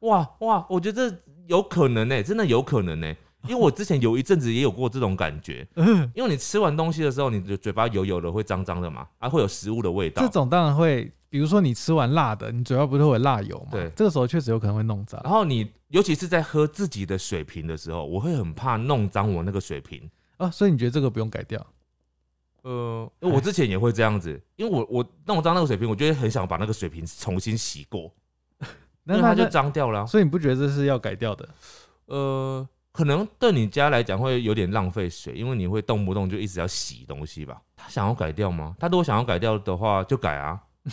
[0.00, 10.28] 哇哇，我觉得有可能呢、真的有可能呢、因为我之前有一阵子也有过这种感觉，嗯， 因为你吃完东西的时候，你的嘴巴油油的，会脏脏的嘛，啊，会有食物的味道这。
[10.28, 13.68] 种当然会，比如说你吃完辣的，你嘴巴不是会有辣油嘛？
[13.72, 15.32] 对这个时候确实有可能会弄脏然。
[15.32, 20.10] 后你尤其是在喝自己的水瓶的时候，我会很怕弄脏我那个水瓶。
[20.36, 21.66] 啊，所以你觉得这个不用改掉？
[22.62, 28.12] 呃，我之前也会这样子，因为我我弄脏那个水瓶，我就会很想把那个水瓶重新洗过，
[28.60, 28.66] 因
[29.04, 31.48] 那它就，脏掉了啊、所以你不觉得这是要改掉的？
[32.06, 37.60] 呃，可能对你家来讲会有点浪费水，因为你会动不动就一直要洗东西吧。
[37.76, 38.74] 他想要改掉吗？
[38.78, 40.60] 他如果想要改掉的话，就改啊。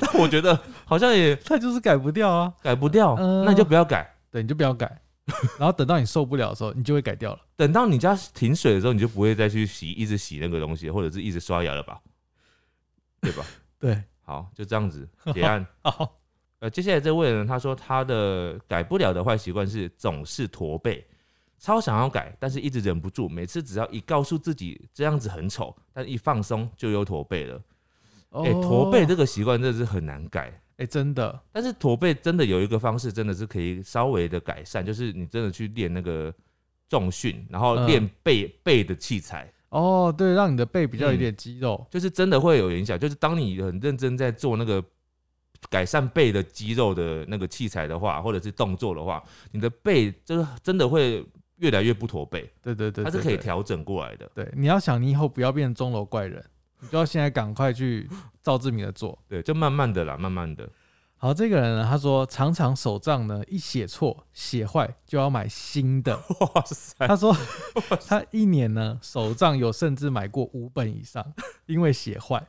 [0.00, 2.52] 但我觉得好像也 他就是改不掉啊。
[2.62, 4.08] 改不掉，嗯那你就不要改。
[4.30, 5.00] 对，你就不要改，
[5.58, 7.40] 然后等到你受不了的时候，你就会改掉了。
[7.56, 12.00] 等到你家停水的时候，你就不会再去洗，一直洗那个东西，或者是一直刷牙了吧？
[13.20, 13.44] 对吧？
[13.78, 15.66] 对，好，就这样子 结案。
[15.82, 16.20] 好，
[16.60, 21.06] 呃，接下来这位呢，他说他的改不了的坏习惯是总是驼背，
[21.58, 23.28] 超想要改，但是一直忍不住。
[23.28, 27.62] 每次只要一告诉自己这样子很丑，但一放松就又驼背了。
[28.30, 30.58] 哦哎、驼背这个习惯真的是很难改。
[30.82, 36.34] 哎、真的，但是驼背真的有一个方式，真的是可以稍微的改善，就是你真的去练那个
[36.88, 41.86] 重训，然后嗯练背、背的器材，哦，对，让你的背比较有嗯点肌肉。
[41.88, 42.98] 就是真的会有影响。
[42.98, 44.82] 就是当你很认真在做那个
[45.70, 49.22] 改善背的肌肉的那个器材的话，或者是动作的话，
[49.52, 51.24] 你的背就是真的会
[51.58, 54.28] 越来越不驼背，对对对它是可以调整过来的。
[54.34, 56.44] 对，你要想你以后不要变钟楼怪人，
[56.82, 58.06] 你就要现在赶快去
[58.42, 59.18] 照志明的做。
[59.26, 60.68] 对，就慢慢的啦，慢慢的。
[61.16, 66.16] 好，这个人呢，他说常常手账呢一写错写坏就要买新的。
[66.40, 67.32] 哇塞，他说
[68.08, 71.24] 他一年呢手账有甚至买过五本以上，
[71.66, 72.44] 因为写坏。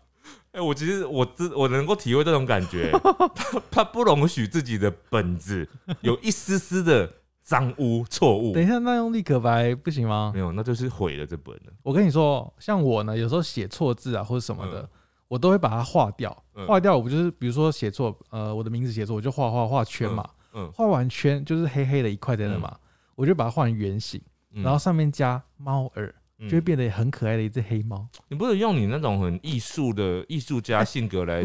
[0.53, 2.91] 哎、我其实我知我能够体会这种感觉，
[3.35, 5.67] 他他不容许自己的本子
[6.01, 7.11] 有一丝丝的
[7.43, 10.39] 脏污错误等，一下，那用立可白不行吗没？
[10.39, 11.73] 有，那就是毁了这本了。
[11.83, 14.89] 我跟你说，像我呢，有时候写错字啊或者什么的，嗯
[15.27, 16.43] 我都会把它划掉。
[16.55, 22.77] 嗯划掉，我不就是比如说写错，呃，我的名字写错，我就画画画圈嘛，嗯，画完圈就是黑黑的一块在那嘛，
[23.15, 24.21] 我就把它画成圆形，
[24.51, 28.07] 嗯然后上面加猫耳，嗯就会变得很可爱的一只黑猫。
[28.27, 31.41] 你不能用你那种很艺术的艺术家性格来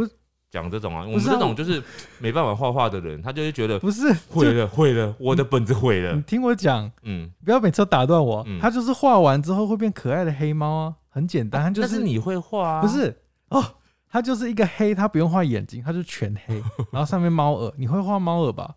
[0.51, 1.05] 讲这种啊。
[1.07, 1.83] 我们这种就是
[2.19, 6.23] 没办法画画的人，他就会觉得不是，就毁了毁了，我的本子毁了你。
[6.23, 8.47] 听我讲，嗯，不要每次都打断我。
[8.61, 12.83] 他就是画完之后会变可爱的黑猫啊，很简单，但是你会画啊？
[12.83, 13.17] 不是
[13.49, 13.65] 哦，
[14.11, 18.75] 他就是一个黑，他不用画眼睛，他就全黑， 然后上面猫耳，你会画猫耳吧？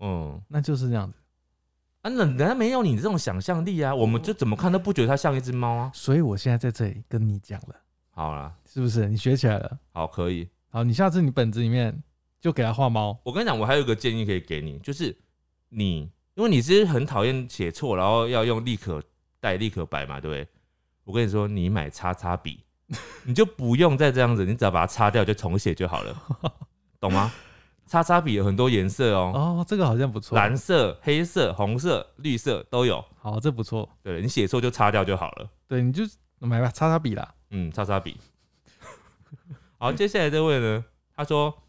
[0.00, 0.40] 嗯。
[0.48, 1.18] 那就是这样子。
[2.02, 5.90] 啊，那人家没有你这种想象力啊，我们就怎么看都不觉得它像一只猫啊。
[5.94, 7.74] 所以我现在在这里跟你讲了，
[8.10, 9.08] 好啦，是不是？
[9.08, 9.78] 你学起来了。
[9.94, 10.46] 好，可以。
[10.74, 12.02] 好，你下次你本子里面
[12.40, 13.16] 就给他画猫。
[13.22, 15.16] 我跟你讲，我还有一个建议可以给你，就是
[15.68, 19.00] 你因为你是很讨厌写错，然后要用立可
[19.38, 20.48] 带、立可白嘛，对不对？
[21.04, 22.64] 我跟你说，你买叉叉笔，
[23.22, 26.22] 你就不用再这样子，你只要把它擦掉就重写就好了，
[26.98, 27.32] 懂吗？
[27.86, 30.36] 叉叉笔有很多颜色哦，哦，这个好像不错。
[30.36, 33.04] 蓝色、黑色、红色、绿色都有。
[33.20, 33.88] 好，这不错。
[34.02, 35.48] 对你写错就擦掉就好了。
[35.68, 36.02] 对，你就
[36.40, 37.32] 买吧，擦擦笔啦。
[37.50, 38.16] 嗯，叉叉笔。
[39.78, 41.62] 好，接下来这位呢，他说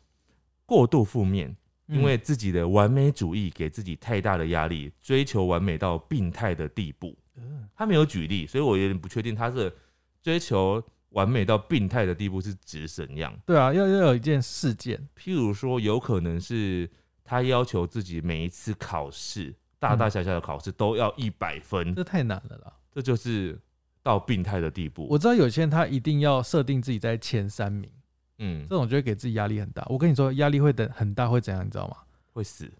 [0.66, 1.56] 过度负面，
[1.88, 7.18] 因为自己的完美主义给自己太大的压力，追求完美到病态的地步。
[7.38, 9.70] 嗯他没有举例，所以我有点不确定他是
[10.22, 13.38] 追求完美到病态的地步是指怎样。
[13.46, 14.98] 对啊，要要有一件事件。
[15.18, 16.90] 譬如说，有可能是
[17.26, 22.74] 他要求自己每一次考试，大大小小的考试都要一百分，这太难了啦。
[22.94, 23.60] 这就是
[24.06, 25.08] 到病态的地步。
[25.10, 27.90] 我知道有些人他一定要设定自己在前三名，
[28.38, 29.84] 嗯这，种就会给自己压力很大。
[29.90, 31.98] 我跟你说，压力会等很大，会怎样，你知道吗？
[32.32, 32.72] 会死。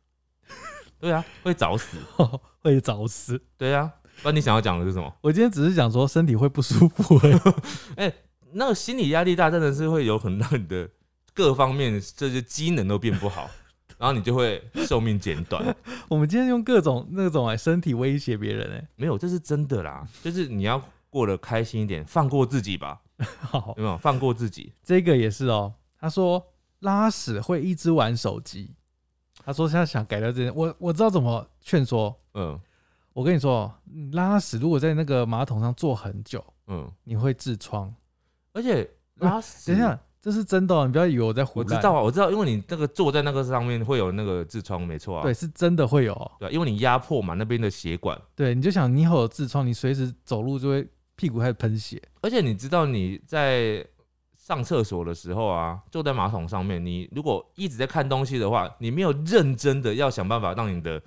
[1.00, 1.98] 对啊，会早死。
[2.62, 3.42] 会早死。
[3.58, 5.12] 对啊，不然你想要讲的是什么？
[5.22, 8.14] 我今天只是讲说身体会不舒服而已。
[8.54, 10.88] 那个心理压力大，真的是会有很让你的
[11.34, 13.50] 各方面这些机能都变不好，
[13.98, 15.76] 然后你就会寿命减短。
[16.08, 20.80] 我们今天用各种那种哎身体威胁别人哎，没有，这是真的啦，就是你要
[21.16, 23.00] 过得开心一点，放过自己吧，
[23.40, 23.98] 好有，没有？
[24.00, 24.74] 放过自己。
[24.84, 25.74] 这个也是哦。
[25.98, 26.46] 他说
[26.80, 28.76] 拉屎会一直玩手机，
[29.46, 32.14] 他说他想改掉这件，我我知道怎么劝说。
[32.34, 32.60] 嗯
[33.14, 37.96] 我跟你说哦，你拉屎如果在那个马桶上坐很久，嗯，你会痔疮。
[38.52, 38.86] 而且
[39.20, 41.66] 拉屎，等一下，这是真的、哦，你不要以为我在胡乱。
[41.66, 45.24] 我知道啊，我知道，因为你那个坐在那个上面会有那个痔疮，没错啊。
[45.24, 46.30] 对，是真的会有哦。
[46.40, 50.86] 对啊，因为你压迫嘛那边的血管，对，你就想你以后有痔疮，你随时走路就会
[51.16, 52.02] 屁股开始喷血。
[52.22, 53.86] 而且你知道你在
[54.38, 61.02] 上厕所的时候啊，坐在马桶上面，你如果一直在看东西的话，你没有认真的要想办法让你的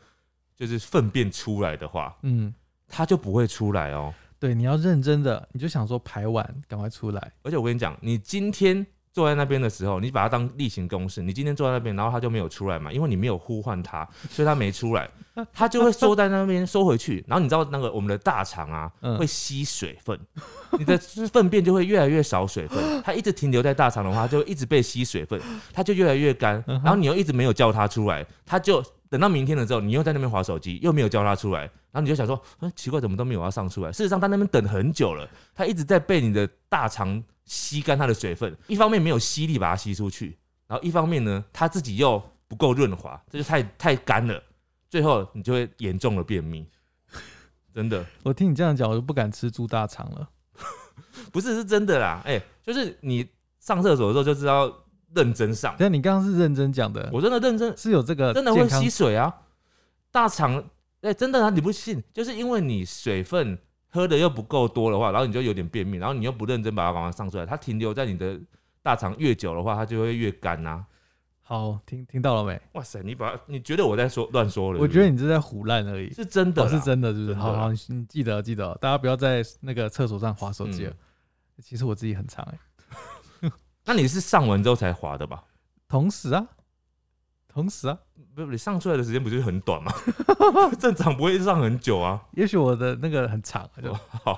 [0.57, 2.53] 就是粪便出来的话，嗯，
[2.89, 4.13] 它就不会出来哦。
[4.41, 7.33] 对，你要认真的，你就想说排完赶快出来。
[7.43, 15.09] 而且我跟你讲，你今天坐在那边的时候，你把它当例行公事，你今天坐在那边，然后它就没有出来嘛，因为你没有呼唤它，所以它没出来，
[15.53, 17.25] 它就会缩在那边收回去。
[17.27, 20.19] 然后你知道那个我们的大肠啊，嗯会吸水分，
[20.79, 20.97] 你的
[21.33, 25.41] 粪便就会越来越少水分， 它一直停留在大肠的话，它就一直被吸水分，
[25.73, 26.63] 它就越来越干。
[26.67, 33.91] 然后你又一直没有叫它出来，它就等到明天了之后，你又在那边划手机，又没有叫他出来，然后你就想说，嗯，奇怪，怎么都没有要上出来？
[33.91, 40.37] 事实上，他那边等很久了，他一直在被你的大肠吸干他的水分，一方面没有吸力把它吸出去，
[40.67, 44.43] 然后一方面呢，他自己又不够润滑，这就太太干了，
[44.91, 46.67] 最后你就会严重的便秘。
[47.75, 50.29] 真的 我听你这样讲，我就不敢吃猪大肠了。
[51.33, 53.27] 不是是真的啦，哎、就是你
[53.61, 54.73] 上厕所的时候就知道
[55.15, 59.35] 认真上，但你刚刚是认真讲的，我真的认真，是有这个真的会吸水啊，
[60.11, 60.63] 大肠，
[61.01, 68.39] 哎、真的啊，你不信，就是因为你水分喝的又不够多的话，然后你就有点便秘，然后你又不认真把它赶快上出来，它停留在你的
[68.83, 70.85] 大肠越久的话，它就会越干呐、
[71.43, 72.61] 好，听听到了没？
[72.73, 76.13] 哇塞，你把你觉得我在说乱说了我觉得你是在胡乱而已。
[76.13, 77.35] 是真的哦，是真的，是不是？
[77.35, 80.91] 好好，你你记得记得，大家不要在那个厕所上划手机了。
[80.91, 80.97] 嗯。
[81.61, 82.59] 其实我自己很长哎、
[83.89, 85.45] 那你是上完之后才滑的吧？
[85.89, 86.47] 同时啊，
[87.49, 87.99] 同时啊，
[88.35, 89.91] 不，你上出来的时间不就是很短吗？
[90.79, 92.23] 正常不会上很久啊。
[92.33, 93.91] 也许我的那个很长啊，就
[94.23, 94.35] 好，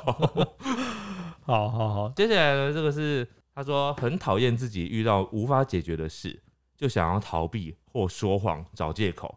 [1.42, 6.40] 好好好，接下来呢，这个是他说很讨厌自己遇到无法解决的事，
[6.76, 9.36] 就想要逃避或说谎找借口，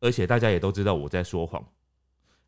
[0.00, 1.64] 而且大家也都知道我在说谎。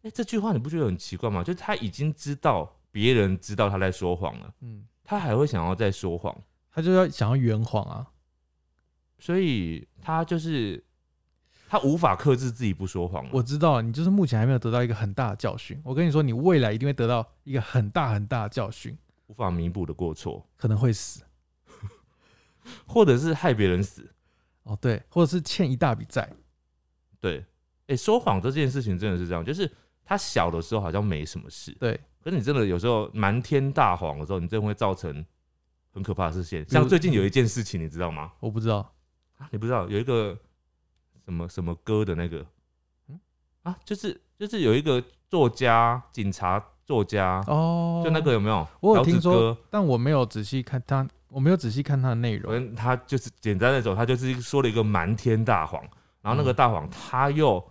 [0.02, 1.44] 哎、这句话你不觉得很奇怪吗？
[1.44, 6.36] 就是他已经知道别人知道他在说谎了，嗯，他还会想要再说谎，
[6.74, 8.10] 他就要想要圆谎啊，
[9.18, 10.84] 所以他就是
[11.68, 13.24] 他无法克制自己不说谎。
[13.32, 15.80] 我知道你就是目前还没有得到一个很大的教训。
[15.84, 18.98] 我跟你说，你未来一定会得到一个很大很大的教训，
[19.28, 21.22] 无法弥补的过错，可能会死
[22.86, 24.10] 或者是害别人死。
[24.64, 26.28] 哦，对，或者是欠一大笔债，
[27.20, 27.44] 对，
[27.86, 29.70] 哎、说谎这件事情真的是这样，就是
[30.04, 35.24] 他小的时候好像没什么事，对，可是你真的有时候瞒天大谎的时候，你真的会造成
[35.94, 36.62] 很可怕的事情。
[36.68, 38.32] 像最近有一件事情，你知道吗？
[38.40, 38.92] 我不知道，
[39.38, 40.36] 啊你不知道有一个
[41.24, 42.44] 什么什么歌的那个，
[43.08, 43.18] 嗯
[43.62, 48.66] 啊，就是就是有一个作家，警察作家，哦，就那个有没有？
[48.80, 52.74] 我有听说，但我没有仔细看他，我没有仔细看他的内容。
[52.74, 55.82] 他就是简单的说，他就是说了一个瞒天大谎，
[56.20, 57.62] 然后那个嗯大谎他又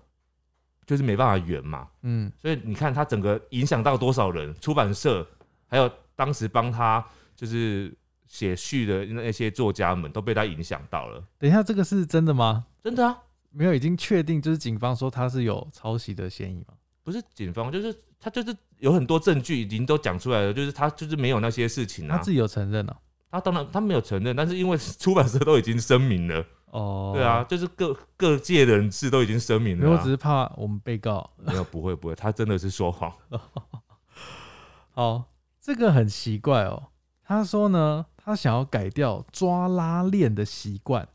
[0.85, 5.25] 就是没办法圆嘛，嗯，所以你看他整个影响到多少人，出版社
[5.67, 7.05] 还有当时帮他
[7.35, 7.95] 就是
[8.33, 11.23] 写序的那些作家们都被他影响到了。
[11.37, 12.65] 等一下，这个是真的吗？
[12.83, 13.15] 真的啊，
[13.51, 16.73] 没有，已经确定，就是警方说他是有抄袭的嫌疑吗？
[17.03, 22.17] 不是警方，就是他就是有很多证据已经都讲出来了，就是他就是没有那些事情啊。
[22.17, 22.97] 他自己有承认了、
[23.29, 31.29] 他当然他没有承认，但是因为 出版社都已经声明了，哦，对啊，，就是各各界人士都已经声明，了啊、我只是怕我们被告。
[31.37, 33.13] 没有不会不会，他真的是说谎。
[34.89, 35.25] 好，
[35.61, 36.87] 这个很奇怪哦。
[37.25, 41.07] 他说呢，他想要改掉抓拉链的习惯。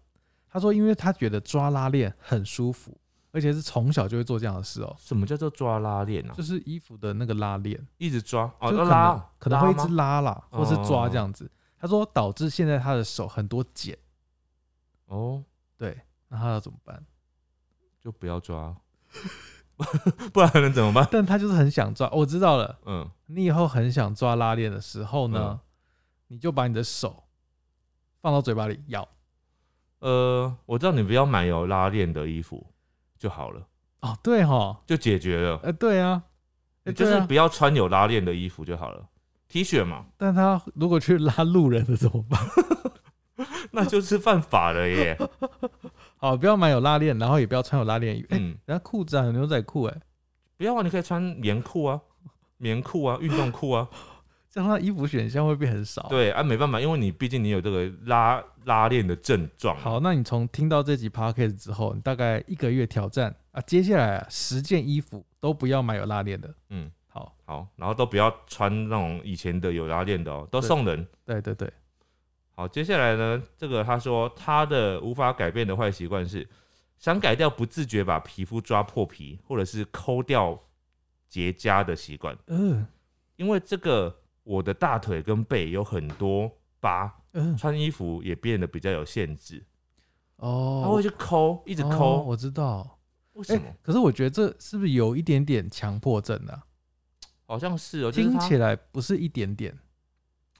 [0.50, 2.96] 他说，因为他觉得抓拉链很舒服，
[3.32, 6.32] 而且是从小就会做这样的事哦，什么叫做抓拉链啊？
[6.34, 11.50] 就是衣服的那个拉链，一直抓哦，就拉可能会一直拉啦，或是抓哦这样子。
[11.78, 13.96] 他说导致现在他的手很多茧，
[15.06, 15.44] 哦，
[15.76, 17.04] 对，那他要怎么办？
[18.00, 18.74] 就不要抓，
[20.32, 21.06] 不然能怎么办？
[21.12, 22.08] 但他就是很想抓。
[22.10, 25.60] 我知道了，嗯，你以后很想抓拉链的时候呢，
[26.28, 27.24] 你就把你的手
[28.22, 29.06] 放到嘴巴里咬。
[30.00, 32.64] 呃，我知道你不要买有拉链的衣服
[33.18, 33.66] 就好了，
[34.00, 35.58] 哦，对哈，就解决了。
[35.64, 36.22] 呃，对啊，
[36.94, 39.08] 就是不要穿有拉链的衣服就好了
[39.48, 42.40] ，T 恤嘛，但他如果去拉路人的怎么办？
[43.70, 45.16] 那就是犯法了耶。
[46.16, 48.28] 好，不要买有拉链，然后也不要穿有拉链的衣服。
[48.34, 50.00] 哎、嗯，人家裤子啊，有牛仔裤，哎，
[50.56, 52.00] 不要啊，你可以穿棉裤啊、
[52.56, 53.88] 棉裤啊、运动裤啊。
[54.58, 59.76] 这样他衣服选项会变很少。，对啊，没办法，因为你毕竟你有这个拉拉链的症状。
[59.76, 66.52] 好，那你从听到这集 podcast 之后，你大概一个月挑战啊，接下来啊十件衣服都不要买有拉链的。
[66.70, 71.06] 嗯，好，好，然后都不要穿那种以前的有拉链的哦，都送人。
[71.24, 71.72] 对对对，
[72.56, 76.44] 好，接下来呢，这个他说他的无法改变的坏习惯是
[76.98, 80.58] 想改掉不自觉把皮肤抓破皮或者是抠掉
[81.28, 82.84] 结痂的习惯，嗯
[83.36, 89.62] 因为这个我的大腿跟背有很多疤，嗯，穿衣服也变得比较有限制，
[90.36, 92.98] 哦，他会去抠，一直哦抠，我知道。
[93.34, 93.76] 哎、为什么？
[93.82, 96.64] 可是我觉得这是不是有一点点强迫症啊？
[97.44, 99.78] 好像是哦，就是听起来不是一点点，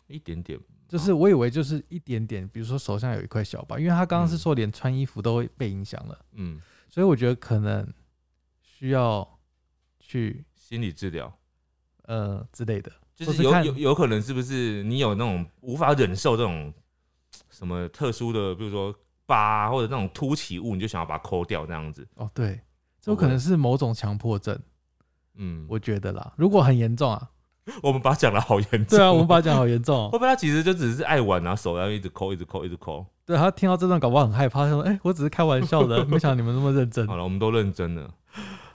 [0.06, 4.38] 一点点，就是我以为就是一点点，比如说手上有一块小疤，因为他刚刚是嗯。
[4.38, 6.60] 说连穿衣服都会被影响了，嗯，
[6.90, 7.90] 所以我觉得可能
[8.60, 9.38] 需要
[9.98, 11.34] 去心理治疗。
[12.04, 12.92] 呃之类的，
[13.26, 16.72] 就是有有有可能是不是你有那种无法忍受这种
[17.50, 18.94] 什么特殊的，比如说
[19.26, 22.06] 疤啊或者那种凸起物，你就想要把它抠掉这样子。
[22.14, 22.60] 哦，对，
[23.00, 24.56] 这有可能是某种强迫症，
[25.34, 26.32] 嗯，我我觉得啦。
[26.36, 27.30] 如果很严重啊，
[27.82, 28.86] 我们把它讲的好严重。
[28.86, 30.08] 对啊，我们把它讲好严重哦。
[30.12, 33.04] 会不会他其实就只是爱玩啊，手然后一直抠，一直抠，一直抠。
[33.26, 37.06] 对他听到这段搞不好很害怕，他说：“哎、我只是开玩笑的，没想到你们那么认真。
[37.08, 38.14] 好了，我们都认真了。”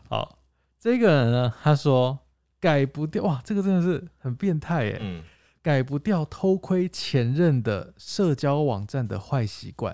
[0.10, 0.38] 好，
[0.78, 2.20] 这个人呢，他说
[2.64, 5.22] 改不掉，哇，这个真的是很变态哎，嗯，
[5.62, 9.94] 改不掉偷窥前任的社交网站的坏习惯。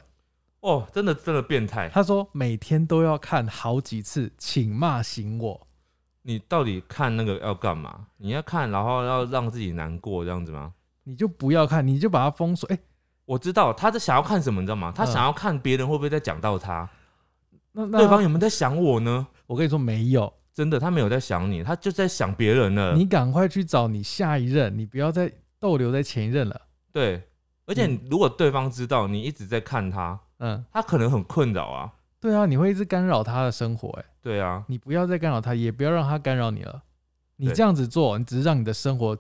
[0.60, 1.90] 哦，真的真的变态。
[1.90, 5.68] 他说每天都要看好几次，请骂醒我。
[6.22, 8.06] 你到底看那个要干嘛？
[8.18, 10.72] 你要看，然后要让自己难过这样子吗？
[11.06, 12.70] 你就不要看，你就把它封锁。
[12.72, 12.78] 哎、
[13.26, 14.94] 我知道他在想要看什么，你知道吗？
[14.96, 16.88] 他嗯想要看别人会不会在讲到他，
[17.72, 19.26] 那那对方有没有在想我呢？
[19.48, 22.94] 我跟你说没有，真的，他没有在想你，他就在想别人了。
[22.96, 26.62] 你赶快去找你下一任，你不要再逗留在前一任了。
[26.92, 27.24] 对，
[27.66, 31.94] 而且嗯如果对方知道你一直在看他，嗯，他可能很困扰啊。
[32.20, 36.84] 对啊，你会一直干扰他的生活、哎，对啊，你不要再干扰他，也不要让他干扰你了。
[37.38, 39.18] 你这样子做，你只是让你的生活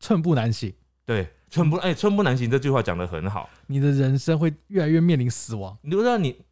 [0.00, 0.72] 寸步难行，
[1.04, 3.50] 对，寸步哎，寸步难行这句话讲的很好。
[3.66, 6.42] 你的人生会越来越面临死亡，你不知道你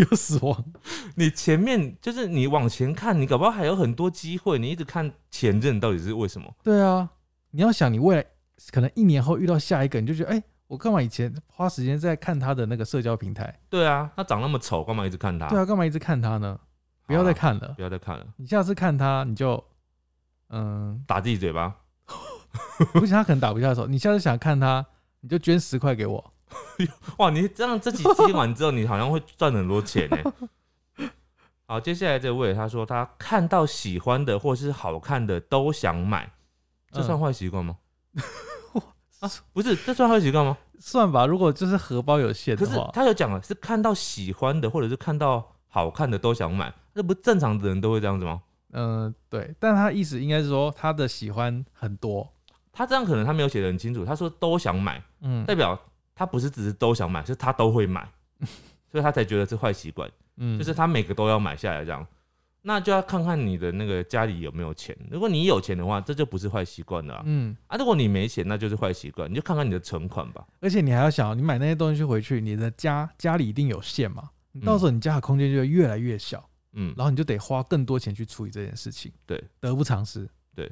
[0.00, 0.64] 有死亡。
[1.16, 4.58] 你前面就是你往前看，你搞不好还有很多机会。
[4.58, 6.52] 你一直看前任，到底是为什么？
[6.62, 7.08] 对啊，
[7.50, 8.24] 你要想你未来
[8.70, 13.58] 可能一年后遇到下一个，你就觉得，哎、我干嘛以前花时间在看他的那个社交平台？
[13.68, 15.48] 对啊，他长那么丑，干嘛一直看他？
[15.48, 16.58] 对啊，干嘛一直看他呢？
[17.06, 19.62] 不要再看了，不要再看了，你下次看他，你就，
[20.50, 21.76] 嗯，打自己嘴巴。
[22.92, 23.86] 不行，他可能打不下手。
[23.86, 24.84] 你下次想看他，
[25.20, 26.32] 你就捐十块给我。
[27.18, 30.16] 哇，你这样这集听完之后，你好像会赚很多钱呢。
[31.66, 36.30] 好，接下来这位他说他看到喜欢的或是好看的都想买，
[36.92, 37.76] 这算嗯坏习惯吗？
[39.20, 40.56] 啊，不是，这算坏习惯吗？
[40.78, 48.42] 算吧，如果就是荷包有限可是的话，他有讲了，是看到喜欢的或者是看到好看的都想买，这不正常的人都会这样子吗？
[48.72, 52.30] 嗯、对，但他意思应该是说他的喜欢很多，
[52.70, 55.78] 他这样可能他没有写的很清楚，他说都想买，嗯代表
[56.16, 58.08] 他不是只是都想买，是他都会买，
[58.90, 62.04] 所以他才觉得是坏习惯，嗯，就是他每个都要买下来这样。
[62.62, 64.96] 那就要看看你的那个家里有没有钱。
[65.08, 67.22] 如果你有钱的话，这就不是坏习惯了啊。
[67.24, 69.30] 嗯，啊，如果你没钱，那就是坏习惯。
[69.30, 70.44] 你就看看你的存款吧。
[70.60, 79.12] 而且你还要想，你买那些东西回去，你的家家里一定有限嘛，你到时候你家的空间就会越来越小，嗯，然后你就得花更多钱去处理这件事情。
[79.26, 80.28] 对，得不偿失。
[80.52, 80.68] 对，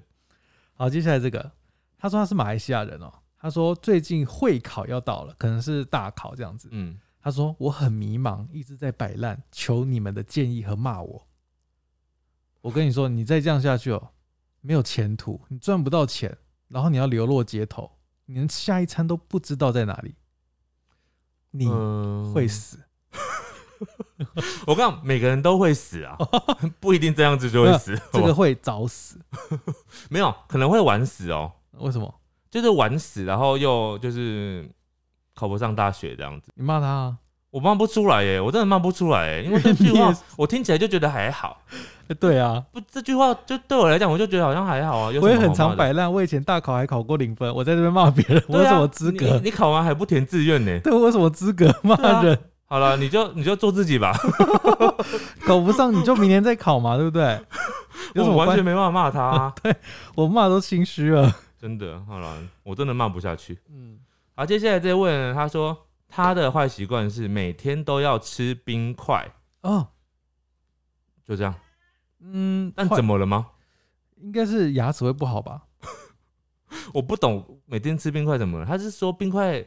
[0.73, 1.49] 好，接下来这个，
[1.97, 3.13] 他说他是马来西亚人哦，
[3.45, 6.67] 他说最近会考要到了，可能是大考这样子。
[6.71, 11.29] 嗯，他说我很迷茫，一直在摆烂，求你们的建议和骂我。
[12.63, 14.13] 我跟你说，你再这样下去哦，
[14.63, 16.39] 没有前途，你赚不到钱，
[16.69, 20.15] 然后你要流落街头，你连下一餐都不知道在哪里，
[21.51, 22.83] 你嗯会死。
[24.67, 26.17] 我告诉每个人都会死啊，
[26.81, 27.95] 不一定这样子就会死。
[28.11, 29.21] 这个会早死，
[30.09, 32.23] 没有可能会晚死哦，为什么？
[32.55, 34.65] 就是玩死，然后又就是
[35.35, 36.53] 考不上大学这样子。
[36.55, 37.17] 你骂他啊？
[37.51, 41.59] 我骂不出来耶，我真的骂不出来耶，因为这 句话我听起来就觉得还好。
[42.07, 45.13] 欸 对啊，不，这句话就对我来讲，我就觉得好像还好啊。
[45.21, 49.27] 我也很常摆烂，我以前大考还考过零分，我在这边骂别人，我有什么资格？
[49.27, 50.79] 你你考完还不填志愿呢？
[50.79, 52.39] 对，我有什么资格骂人？
[52.67, 54.13] 好了，你就你就做自己吧，
[55.45, 57.41] 考不上你就明年再考嘛，对不对？
[58.17, 58.65] 我完全？
[58.65, 59.55] 没办法骂他啊，
[60.15, 61.35] 我骂都心虚了。
[61.65, 61.99] 真的。
[62.05, 63.59] 好了，我真的骂不下去。
[63.71, 63.99] 嗯，
[64.37, 69.27] 好，接下来这位呢，他说他的坏习惯是每天都要吃冰块，
[69.63, 69.89] 哦，
[71.25, 71.55] 就这样。
[72.21, 73.53] 嗯，但快怎么了吗？
[74.17, 75.63] 应该是牙齿会不好吧？
[76.93, 78.67] 我不懂每天吃冰块怎么了？
[78.67, 79.67] 他是说冰块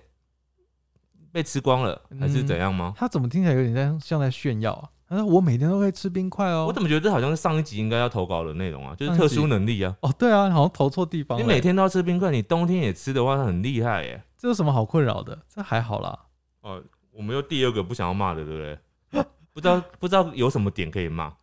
[1.32, 2.94] 被吃光了，还是怎样吗？
[2.96, 4.92] 他怎么听起来有点像像在炫耀啊？
[5.08, 6.66] 他说我每天都会吃冰块哦。
[6.68, 8.96] 我怎么觉得这好像是上一集应该要投稿的内容啊？
[8.96, 9.96] 就是特殊能力啊！
[10.02, 11.40] 哦，对啊，好像投错地方。
[11.40, 14.22] 你每天都要吃冰块，你冬天也吃的话，那很厉害耶。
[14.38, 15.40] 这有什么好困扰的？
[15.48, 16.20] 这还好啦。
[16.62, 19.24] 哦，我们又第二个不想要骂的，对不对？
[19.54, 21.34] 不知道不知道有什么点可以骂，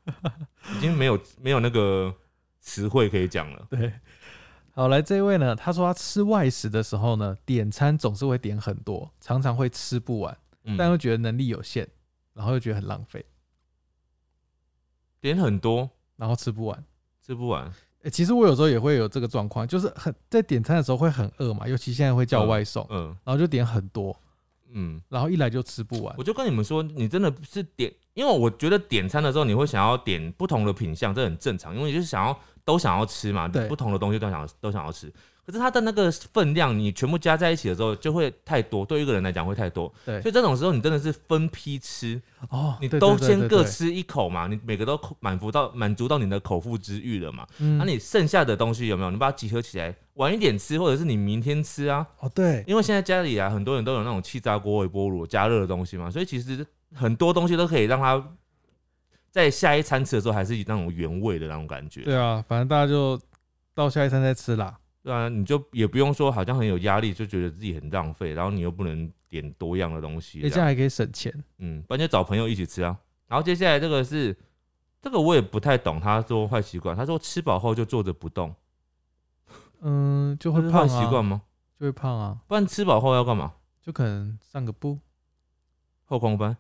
[0.77, 2.15] 已经没有没有那个
[2.61, 3.67] 词汇可以讲了。
[3.69, 3.93] 对，
[4.73, 11.89] 好来这一位呢，他说他吃外食的时候呢，点餐总是会点很多，常常会吃不完，嗯，但又觉得能力有限，
[12.35, 13.25] 然后又觉得很浪费，
[15.25, 16.85] 点很多然后吃不完。
[17.25, 17.65] 吃不完，
[18.03, 24.15] 欸其实我有时候也会有这个状况，就是很在点餐的时候会很饿嘛，尤其现在会叫外送，嗯然后就点很多，
[24.75, 26.23] 嗯，然后一来就吃不完我。
[26.23, 35.11] 就跟你们说，你真的是点，因为我觉得点餐的时候你会想要点不同的品相，这很正常，因为你就是想要都想要吃嘛，对不同的东西都想都想要吃。
[35.45, 39.93] 可是它的那个分量，你全部加在一起的时候，就会太多，对一个人来讲会太多。
[40.07, 43.63] 对所以这种时候，你真的是分批吃，哦，你都先各。
[43.75, 47.45] 吃一口嘛，你每个都口满足到满足到你的口腹之欲了嘛。
[47.59, 49.11] 嗯那、你剩下的东西有没有？
[49.11, 52.07] 你把它集合起来，晚一点吃，或者是你明天吃啊。
[52.21, 56.65] 哦，对，因为现在家里啊，很多人都有那种气炸锅、微波炉加热的东西嘛，所以其实
[56.95, 58.23] 很多东西都可以让它
[59.33, 62.03] 在下一餐吃的时候还是以那种原味的那种感觉。
[62.03, 63.19] 对啊，反正大家就
[63.75, 64.77] 到下一餐再吃啦。
[65.05, 71.31] 对啊，你就也不用说好像很有压力，就觉得自己很浪费，然后你又不能点多样的东西哎，这样还可以省钱。
[71.59, 72.99] 嗯，不然就找朋友一起吃啊。
[73.29, 74.35] 然后接下来这个是
[75.03, 78.55] 这个我也不太懂，他说坏习惯，他说吃饱后就坐着不动，
[79.83, 81.43] 嗯，就会胖习惯吗？
[81.79, 83.53] 就会胖啊，不然吃饱后要干嘛？
[83.83, 84.99] 就可能散个步，
[86.07, 86.57] 后空翻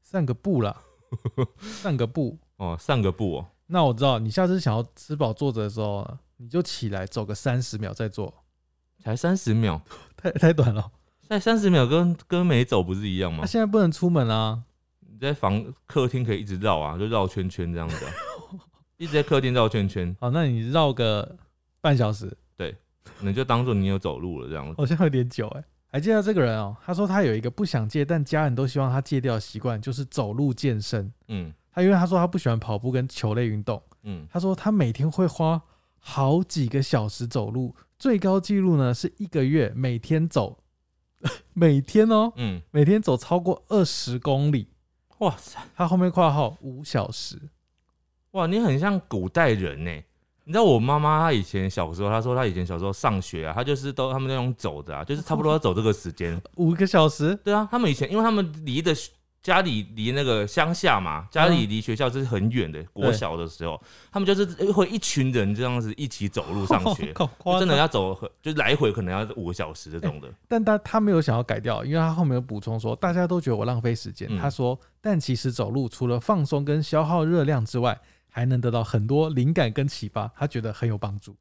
[0.00, 0.80] 散个步啦，
[1.60, 2.38] 散个步。
[2.56, 3.46] 哦，散个步哦。
[3.66, 8.42] 那我知道，你下次想要吃饱坐着的时候呢，你就起来走个三十秒再做，
[8.98, 9.80] 才三十秒，
[10.18, 10.90] 太太短了。
[11.28, 13.46] 在三十秒跟跟没走不是一样吗他、？
[13.46, 14.60] 现在不能出门啊，
[15.08, 18.10] 你在房客厅可以一直绕啊，就绕圈圈这样子、啊，
[18.98, 21.36] 一直在客厅绕圈圈，好，那你绕个
[21.80, 22.76] 半小时，对
[23.20, 24.74] 你就当做你有走路了这样子。
[24.76, 31.12] 好像有点久哎、还记得这个人哦，他说他有一个不想戒，但家人都希望他戒掉的习惯，就是走路健身。
[31.28, 35.58] 嗯他因为他说他不喜欢跑步跟球类运动，嗯，他说他每天会花
[36.04, 40.58] 好几个小时走路，最高纪录呢是一个月每天走，
[41.54, 44.68] 每天哦，嗯，每天走超过二十公里。
[45.18, 47.40] 哇塞，他后面括号五小时，
[48.32, 49.90] 哇，你很像古代人呢。
[50.44, 56.42] 你知道我妈妈她以前小时候，她说她以前小时候上学啊，她就是都他们那种走的啊，就是差不多要走这个时间。
[56.56, 58.92] 五个小时，对啊，他们以前因为他们离的
[59.42, 62.80] 家里离那个乡下嘛，家里离学校是很远的。
[62.92, 63.80] 国小的时候，
[64.12, 67.12] 他们就是会一群人这样子一起走路上学，
[67.58, 70.28] 真的要走很就来回可能要五个小时这种的。
[70.46, 74.28] 但他他没有想要改掉，因为他后面有补充说，大家都觉得我浪费时间。
[74.30, 78.00] 嗯他说，但其实走路除了放松跟消耗热量之外，
[78.30, 81.34] 还能得到很多灵感跟启发，他觉得很有帮助。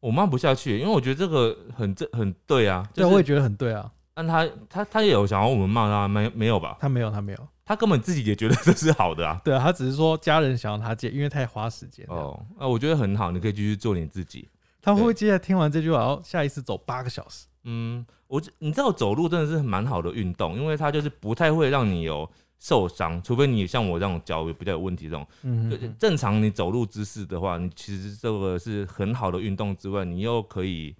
[0.00, 2.86] 我骂不下去，因为我觉得这个很正很对啊。
[2.94, 3.90] 对，就是我也觉得很对啊。
[4.18, 6.76] 但他他他也有想要我们骂他，没没有吧？
[6.80, 9.40] 他没有，他没有，他根本自己也觉得这是好的啊。
[9.44, 12.04] 对啊，他只是说家人想要他戒，因为太花时间。
[12.08, 14.48] 哦，哦，那我觉得很好，你可以继续做你自己。
[14.82, 17.46] 他会不会接下来听完这句话，然后下一次走八个小时？
[17.62, 22.28] 嗯，我觉你知道走路真的是蛮好的运动，因为它就是不太会让你有
[22.58, 25.24] 受伤，除非你像我这种脚比较有问题这种。
[25.42, 30.96] 嗯就正常你走路姿势的话，你其实这个是很好的运动之外，你又可以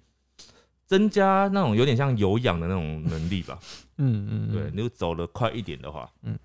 [0.89, 3.59] 增加那种有点像有氧的那种能力吧。
[4.01, 6.39] 嗯嗯，对，你就走得快一点的话，嗯嗯。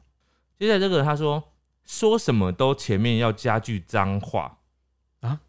[0.59, 1.43] 接下来这个他说
[1.87, 4.59] 说什么都前面要加句脏话
[5.21, 5.41] 啊，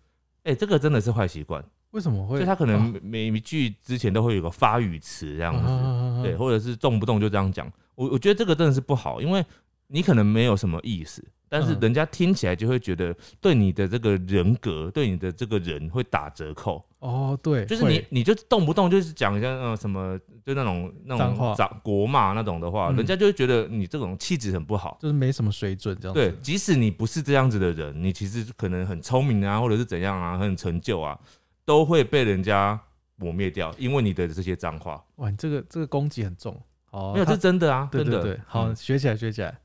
[0.44, 1.62] 哎、这个真的是坏习惯，
[1.92, 2.40] 为什么会？
[2.40, 5.68] 就他可能每每一句之前都会有个发语词这样子。
[5.68, 9.46] 啊对，，或者是动不动就这样讲，我我觉得这个真的是不好，因为
[9.88, 24.98] 你可能没有什么意思，但是嗯人家听起来就会觉得对你的这个人格，对你的这个人会打折扣，哦，对，就是你你就动不动就是讲一下呃什么，就那种那脏话种脏国骂那种的话，嗯人家就会觉得你这种气质很不好。
[25.00, 26.20] 就是没什么水准这样子。
[26.20, 31.18] 对，即使你不是这样子的人，你其实可能很聪明啊，或者是怎样啊，很成就啊，
[31.64, 32.80] 都会被人家
[33.18, 35.04] 抹灭掉，因为你的这些脏话。
[35.18, 36.60] 哇，你这个这个攻击很重。
[36.90, 38.12] 哦，没有，他这真的啊，真的。
[38.12, 39.56] 对对对，好，嗯学起来学起来。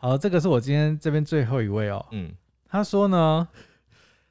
[0.00, 2.06] 好，这个是我今天这边最后一位哦。
[2.12, 2.32] 嗯
[2.70, 3.48] 他说呢，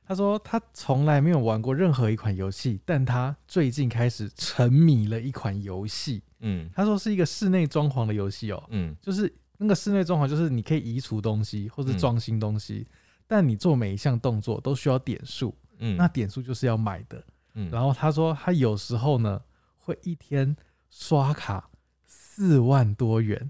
[0.06, 6.24] 他说他从来没有玩过任何一款游戏，但他最近开始沉迷了一款游戏。
[6.40, 12.88] 嗯他说是一个室内装潢的游戏哦，嗯就是那个室内装潢，就是你可以移除东西或是嗯装新东西，
[13.28, 17.22] 但你做每一项动作都需要点数，嗯，那点数就是要买的。
[17.56, 19.42] 嗯然后他说他有时候呢
[19.80, 20.56] 会一天
[20.92, 21.70] 刷卡
[22.06, 23.50] 四万多元，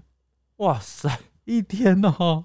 [0.56, 2.44] 哇塞一天哦。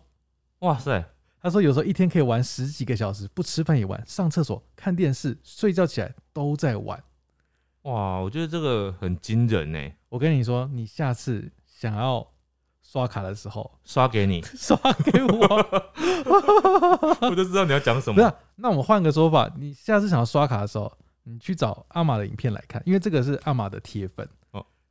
[0.59, 1.03] 哇塞，
[1.41, 7.03] 他说有时候一天可以玩十几个小时，不吃饭也玩，上厕所、看电视、睡觉起来都在玩。
[7.81, 12.25] 哇，我觉得这个很惊人呢，我跟你说，你下次想要
[12.81, 15.84] 刷卡的时候，刷给你， 刷给我。
[17.30, 18.30] 我就知道你要讲什不是么。
[18.30, 20.89] 啊，那我们换个说法，你下次想要刷卡的时候，
[21.23, 24.25] 你去找阿玛的影片来看，因为这个是阿玛的铁粉。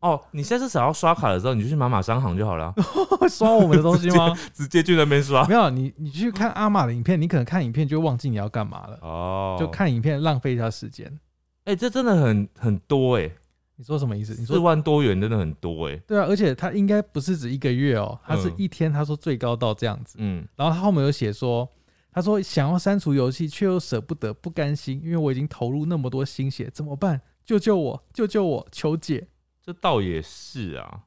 [0.03, 2.73] 哦，你下次想要刷卡的时候，你就去马马商行就好了，
[3.19, 4.35] 会 刷我们的东西吗？
[4.53, 5.47] 直接去那边刷。
[5.47, 11.19] 没有，你你去看阿玛的影片，你可能看影片就会忘记你要干嘛了，哦，就，看影片浪费一下时间。
[11.65, 13.31] 哎，这真的很很多哎，
[13.77, 14.35] 你说什么意思？
[14.37, 15.97] 你说四万多元真的很多哎。
[15.99, 20.17] 对啊，而且他应该不是指一个月哦，他是嗯一天，他说最高到这样子。
[20.19, 21.69] 嗯然后他后面有写说，
[22.11, 27.21] 他说想要删除游戏，却又舍不得，不甘心，因为我已经投入那么多心血，怎么办？
[27.45, 28.05] 救救我！
[28.13, 28.67] 救救我！
[28.71, 29.27] 求解！
[29.63, 31.05] 这倒也是啊，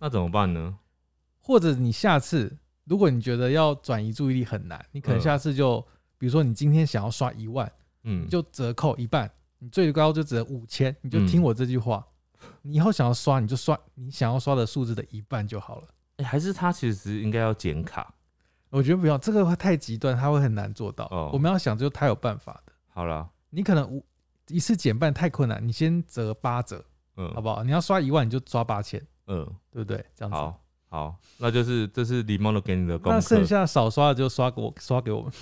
[0.00, 0.78] 那怎么办呢？
[1.40, 5.80] 或者你下次，如果你觉得要转移注意力很难，你可能嗯下次就，
[6.18, 7.70] 比如说你今天想要刷一万，
[8.02, 12.04] 嗯，就折扣一半，你最高就只能五千，你就嗯听我这句话。
[12.62, 15.88] 你以后想要刷，你就刷你想要刷的数字的一半就好了。
[16.16, 18.14] 哎，还是他其实应该要减卡。
[18.70, 21.04] 我觉得不要，这个话太极端，他会很难做到。
[21.06, 22.72] 哦我们要想，就他有办法的。
[22.88, 24.04] 好了，你可能五
[24.48, 26.84] 一次减半太困难，你先折八折，
[27.16, 27.62] 嗯，好不好？
[27.64, 30.04] 你要刷一万，你就刷八千，嗯，对不对？
[30.14, 30.36] 这样子。
[30.36, 33.16] 好好，那就是这是李梦的给你的功课。
[33.16, 35.32] 那剩下少刷的就刷给我，刷给我们。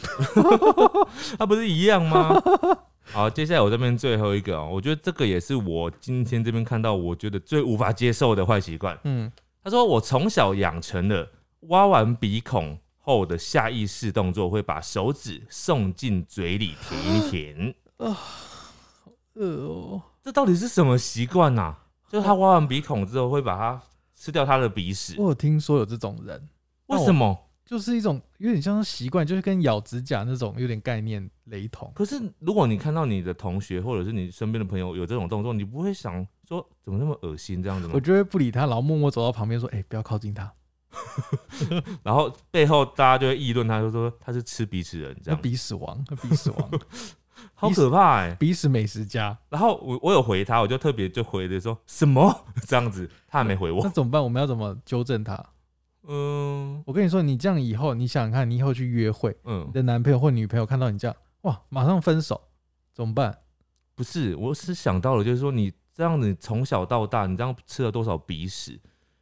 [1.38, 2.34] 它不是一样吗？
[3.12, 8.98] 好，接下来我这边最后一个哦，我觉得这个也是我今天这边看到我觉得最无法接受的坏习惯。
[9.04, 9.30] 嗯，
[9.62, 11.28] 他说我从小养成了
[11.68, 17.74] 挖完鼻孔后的下意识动作，会把手指送进嘴里舔一舔。
[17.98, 18.16] 啊
[19.34, 21.76] 呃哦，这到底是什么习惯呐？
[22.08, 23.82] 就是他挖完鼻孔之后，会把它
[24.14, 25.14] 吃掉他的鼻屎。
[25.18, 26.48] 我有听说有这种人，
[26.86, 27.36] 为什么？
[27.64, 31.90] 就是一种有点像是习惯，就是跟咬指甲那种有点概念雷同。
[31.94, 38.00] 可是如果你看到你的同学或者是你身边的朋友有这种动作，你不会想说怎么那么恶心这样子吗我？
[38.00, 40.52] 就会不理他，然后默默走到旁边说：“哎、不要靠近他，
[42.04, 46.70] 然后背后大家就会议论他，就说他是吃鼻屎人这那样，鼻屎王，那鼻屎王，
[47.54, 49.36] 好可怕哎、鼻屎美食家。
[49.48, 53.80] 然后我我有回他，我就特别就回的说什么 这样子，他还没回我。
[53.82, 54.22] 那怎么办？
[54.22, 55.44] 我们要怎么纠正他？
[56.04, 62.40] 嗯我跟你说，你这样以后，你想想看，你以后去约会，嗯你嗯，的男朋友或女朋友看到你这样，哇，马上分手，
[62.92, 63.38] 怎么办？
[63.94, 68.80] 不是，我是想到了，就是说你这样子从小到大，你这样吃了多少鼻屎，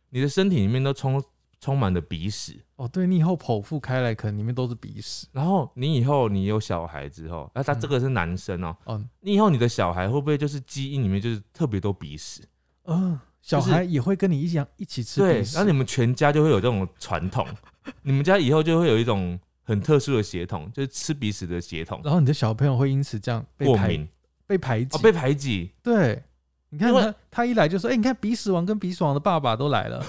[0.08, 1.22] 你的身体里面都充
[1.60, 2.64] 充满了鼻屎。
[2.80, 5.26] 哦，对你以后剖腹开来，可能里面都是鼻屎。
[5.32, 12.42] 然后你以后你有小孩之后，那、他这个是男生哦、嗯，你以后你的小孩会不会就是基因里面就是特别多鼻屎？
[12.86, 15.56] 嗯、小孩也会跟你一样一起吃对鼻，屎。
[15.56, 17.46] 然后你们全家就会有这种传统，
[18.00, 24.08] 你们家以后就会有一种很特殊的血统，就是吃鼻屎的血统，然后你的小朋友会因此这样被排过敏
[24.46, 25.70] 被排挤、哦，被排挤。
[25.82, 26.22] 对，
[26.70, 30.02] 你看他他一来就说：“哎、你看鼻屎王跟鼻屎王的爸爸都来了。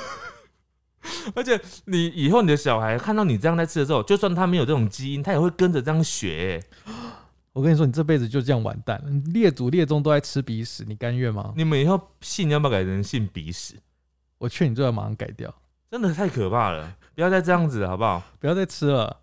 [1.35, 6.93] 而且你以后你的小孩看到你这样在吃的时候，就算他没有这种基因，他也会跟着这样学、欸。
[7.53, 9.09] 我跟你说，你这辈子就这样完蛋了。
[9.33, 11.53] 列祖列宗都在吃鼻屎，你甘愿吗？
[11.57, 13.75] 你们以后姓要不要改成姓鼻屎？
[14.37, 15.53] 我劝你最好马上改掉，
[15.89, 18.23] 真的太可怕了，不要再这样子，好不好？
[18.39, 19.17] 不要再吃了。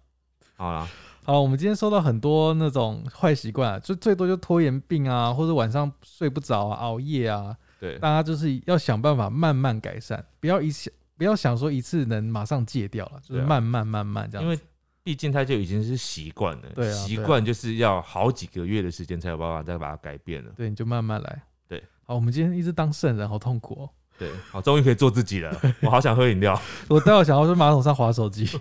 [0.56, 0.86] 好了，
[1.24, 14.50] 好，我们今天收到很多那种坏习惯啊，就最多就拖延病啊，或者晚上睡不着啊、熬夜啊，对，大家就是要想办法慢慢改善，不要一下不要想说一次能马上戒掉了，就是慢慢慢慢这样子。
[14.50, 14.58] 因为
[15.02, 20.52] 毕竟它就已经是习惯了，习惯就是要好几个月的时间才有办法再把它改变了。
[20.56, 21.42] 对，你就慢慢来。
[21.66, 23.90] 对，好，我们今天一直当圣人，好痛苦哦。
[24.16, 26.60] 对，好，终于可以做自己了， 我好想喝饮料。
[26.88, 28.48] 我待会想要在马桶上划手机。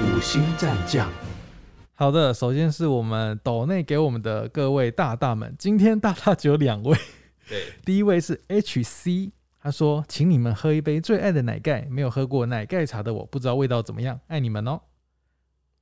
[0.00, 1.10] 五星战将，
[1.98, 6.94] 好的，首先是我们斗内给我们的各位大大们，今天大大只有两位，
[7.48, 14.78] 对， 第一位是 HC，他说，请你们喝一杯最爱的奶盖，没有喝过奶盖茶的我不知道味道怎么样，爱你们哦。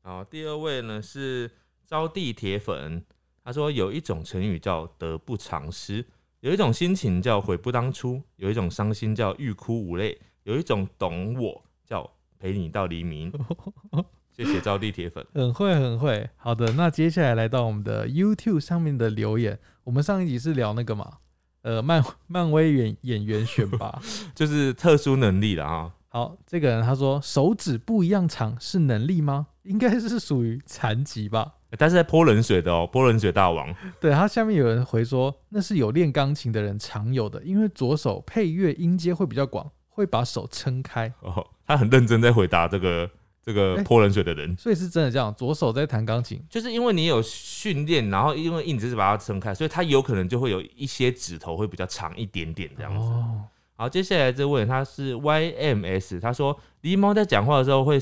[0.03, 1.51] 好，第二位呢是
[1.85, 3.05] 招娣铁粉，
[3.43, 6.07] 他说有一种成语叫得不偿失，
[6.39, 12.09] 有一种心情叫悔不当初，有一种伤心叫欲哭无泪，有一种懂我叫
[12.39, 13.33] 陪你到黎明。
[14.37, 15.25] 谢谢招地铁粉。
[15.35, 16.29] 很会很会。
[16.37, 21.19] 好的，那接下来来到我们的 YouTube 上面的留言，我们上一集是聊那个嘛，
[21.63, 24.01] 呃，漫漫威演演员选拔。
[24.35, 25.93] 就是特殊能力了啊。
[26.09, 29.49] 好，这个人他说手指不一样长是能力吗？
[29.63, 31.55] 应该是属于残疾吧。
[31.77, 33.75] 但是在泼冷水的哦，泼冷水大王。
[34.01, 43.11] 对他下面有人回说，那是有练钢琴的人常有的，因为左手配乐音阶会比较广，会把手撑开，哦，他很认真在回答这个
[43.45, 46.43] 这个哎泼冷水的人，所以是真的这样，左手在弹钢琴。
[46.49, 53.07] 就是因为你有训练，然后因为硬只是把它撑开，所以它有可能就会有一些指头会比较长一点点这样子。
[53.07, 53.43] 哦，
[53.77, 57.99] 好，接下来这位他是 YMS，他说狸猫在讲话的时候会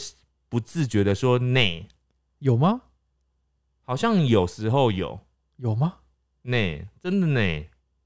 [0.48, 1.88] 不自觉的说内，
[2.38, 2.82] 有吗？
[3.84, 5.20] 好像有时候有
[5.56, 5.94] 有吗？
[6.42, 7.64] 内，真的呢。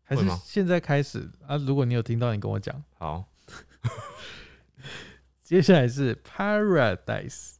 [0.09, 1.57] 还是现在开始啊？
[1.57, 2.81] 如果你有听到，你跟我讲。
[2.97, 3.25] 好，
[5.47, 7.59] 接下来是 Paradise，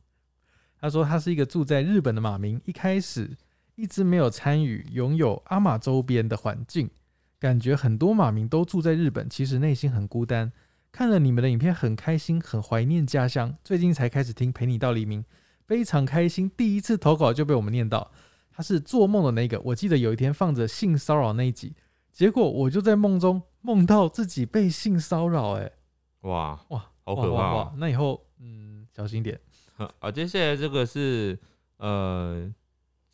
[0.81, 3.37] 他说他是一个住在日本的马民，一开始
[3.77, 6.91] 一直没有参与拥有阿玛周边的环境，
[7.39, 10.51] 感觉很多马民都住在日本，其实内心很孤单。
[10.91, 13.57] 看了你们的影片很开心，很怀念家乡。
[13.63, 15.23] 最近才开始听《陪你到黎明》，
[15.65, 18.11] 非常开心，第一次投稿就被我们念到。
[18.51, 21.77] 他是做梦的那个，我记得有一天放着性骚扰那一集，
[22.13, 25.75] 结果我就在梦中梦到自己被性骚扰、欸，
[26.23, 27.73] 哇哇，好可怕！
[27.79, 29.41] 那以后嗯小心点。
[29.77, 31.39] 好，接下来这个是
[31.77, 32.53] 呃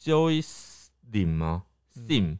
[0.00, 1.64] Joyce Lim 吗
[1.96, 2.38] 嗯？Sim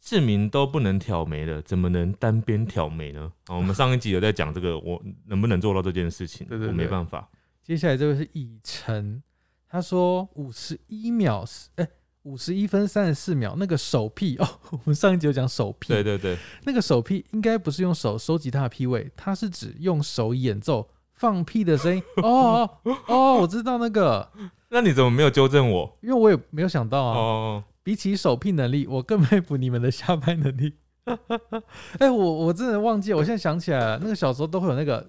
[0.00, 3.30] 志明都不能挑眉了，怎么能单边挑眉呢？
[3.46, 6.46] 啊，我们上一集有在讲这个，我能不能做到这件事情？
[6.46, 7.28] 对对我没办法。
[7.62, 9.22] 接下来这位是以晨，
[9.68, 11.44] 他说五十一秒，
[11.74, 11.86] 哎、
[12.22, 22.02] 五十一分三十四秒，那个手屁哦，我们上一集有讲手屁，对对对，那个手屁应该不是用手收集它的屁味，它是指用手演奏放屁的声音。
[22.16, 24.30] 哦哦哦，我知道那个，
[24.70, 25.98] 那你怎么没有纠正我？
[26.02, 27.16] 因为我也没有想到啊。
[27.18, 30.74] 哦，比起手屁能力，我更佩服你们的下拍能力。
[31.98, 35.08] 哎、我我真的忘记了，我现在想起来了，那个小时候都会有那个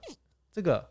[0.54, 0.90] 这个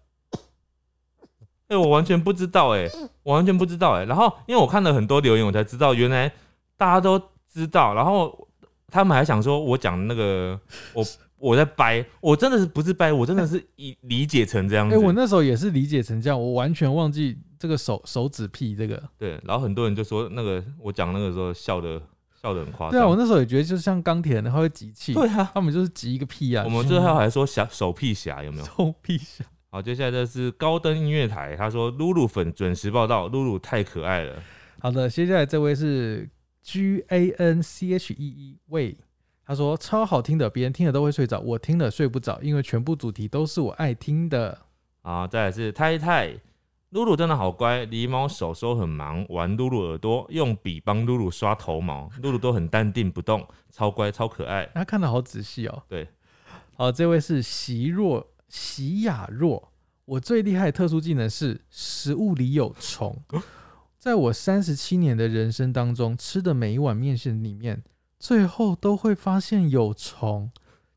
[1.69, 2.91] 哎、我完全不知道、哎，
[3.23, 4.05] 我完全不知道、哎。
[4.05, 6.31] 然后因为我看了很多留言，我才知道原来
[6.77, 7.21] 大家都
[7.53, 7.95] 知道。
[7.95, 8.49] 然后
[8.89, 10.59] 他们还想说我讲那个
[10.95, 11.05] 我
[11.39, 14.99] 我在掰，我真的是不是掰，我真的是以理解成这样哎、子。
[14.99, 19.01] 我那时候也是理解成这样，我完全忘记这个手手指屁这个。
[19.17, 22.01] 对，然后很多人就说那个我讲那个时候笑的
[22.43, 22.93] 笑的很夸张。
[22.93, 26.65] 对啊，我那时候也觉得就像钢铁人，他会集气，对啊，他们就是集一个屁啊。
[26.65, 28.65] 我们最后还说侠手屁侠有没有？
[28.65, 29.45] 手屁侠。
[29.71, 34.43] 好，接下来这是高登音乐台，他说露露粉准时报道，露露太可爱了。
[34.81, 36.27] 好的，接下来这位是
[36.63, 38.97] G A N C H E E 喂，
[39.45, 44.59] 他说超好听的，别人听了都会睡着，我听了睡不着，因为全部主题都是我爱听的。
[45.03, 46.33] 好，再来是太太，
[46.89, 54.67] 露露真的好乖，狸猫手手很忙，玩露露耳朵，用笔帮露露刷头毛，露露都很淡定不动，超乖超可爱。
[54.75, 55.83] 他看的好仔细哦。
[55.87, 56.09] 对，
[56.75, 59.69] 好，这位是席若席雅若，
[60.05, 63.23] 我最厉害的特殊技能是食物里有虫。
[63.99, 67.83] 在我三十七年的人生当中，吃的每一碗面线里面，
[68.19, 70.51] 最后都会发现有虫，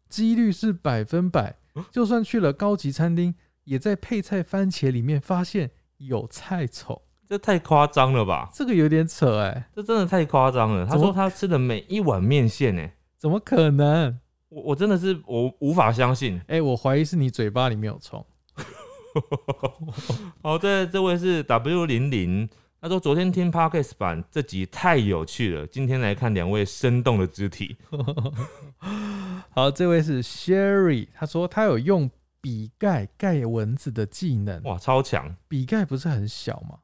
[0.07, 1.57] 几率是百分百。
[1.89, 3.33] 就算去了高级餐厅，
[3.63, 8.49] 也在配菜番茄里面发现有菜虫，这太夸张了吧？
[8.53, 10.85] 这个有点扯哎、这真的太夸张了。
[10.85, 14.19] 他说他吃的每一碗面线，哎，怎么可能？
[14.51, 16.39] 我我真的是我无法相信。
[16.47, 18.23] 哎、我怀疑是你嘴巴里面有虫。
[20.43, 22.49] 好，这这位是 W 零零，
[22.81, 27.77] 他说昨天听 Podcast 版这集太有趣了，今天来看两位生动的肢体。
[29.51, 32.11] 好，这位是 Sherry，他说他有用
[32.41, 34.61] 笔盖盖蚊子的技能。
[34.63, 36.79] 哇，超强，笔盖不是很小吗？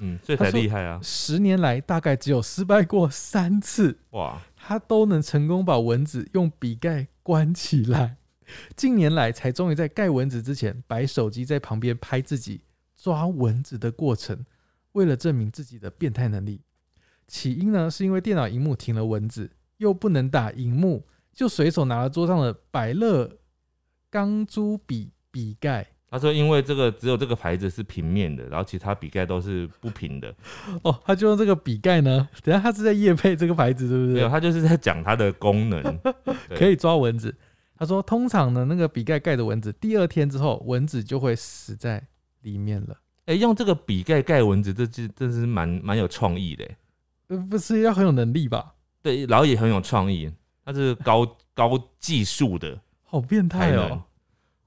[0.00, 1.00] 嗯，所以才厉害啊！
[1.02, 8.16] 十年来大概只有失败过三次，哇，他都能成功把蚊子用笔盖关起来。
[8.74, 12.62] 近年来才终于在盖蚊子之前摆手机在旁边拍自己
[12.96, 14.44] 抓蚊子的过程，
[14.92, 16.62] 为了证明自己的变态能力。
[17.26, 23.38] 起因呢是因为电脑荧幕停了蚊子，又不能打荧幕，就随手拿了桌上的百乐
[24.10, 25.92] 钢珠笔笔盖。
[26.10, 30.34] 他说因为这个只有这个牌子是平面的，然后其他笔盖都是不平的。
[30.82, 34.14] 哦，他就用这个笔盖呢，等下他是在夜配这个牌子，对不对？
[34.14, 35.82] 没有，他就是在讲它的功能。
[36.56, 37.34] 可以抓蚊子。
[37.76, 42.02] 他说，通常呢，那个笔盖盖的蚊子，第二天之后，蚊子就会死在
[42.40, 42.96] 里面了。
[43.26, 46.76] 哎、用这个笔盖盖蚊子，这这真是蛮蛮有创意的欸。
[47.28, 48.74] 呃，不是要很有能力吧？
[49.02, 50.32] 对，然后也很有创意，
[50.64, 53.72] 它是高高技术的好变态。
[53.76, 54.02] 哦！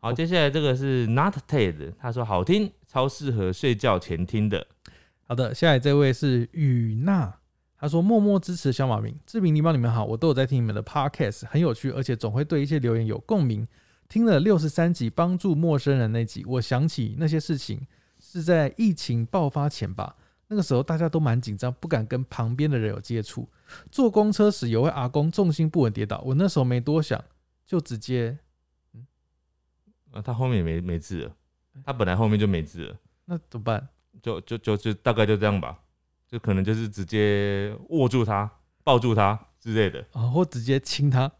[0.03, 4.65] 好，接下来这个是 Not Ted，他说好听，超适合睡觉前听的。
[5.27, 7.31] 好的，下来这位是雨娜，
[7.77, 13.67] 他说默默支持小马明、志明、狸猫，你们好，我都有在听你们的 podcast，很有趣，而且总会对一些留言有共鸣。
[14.09, 17.85] 听了六十三集帮助陌生人那集，我想起那些事情
[18.19, 20.15] 是在疫情爆发前吧。
[20.47, 23.47] 那个时候大家都蛮紧张，不敢跟旁边的人有接触。
[23.91, 27.23] 坐公车时有位阿公重心不稳跌倒，我那时候没多想，
[27.67, 28.39] 就直接
[30.11, 31.35] 啊，他后面也没没字了，
[31.85, 33.87] 他本来后面就没字了，那怎么办？
[34.21, 35.79] 就就就就大概就这样吧，
[36.27, 38.49] 就可能就是直接握住他、
[38.83, 40.05] 抱住他之类的。
[40.11, 41.31] 啊，或直接亲他？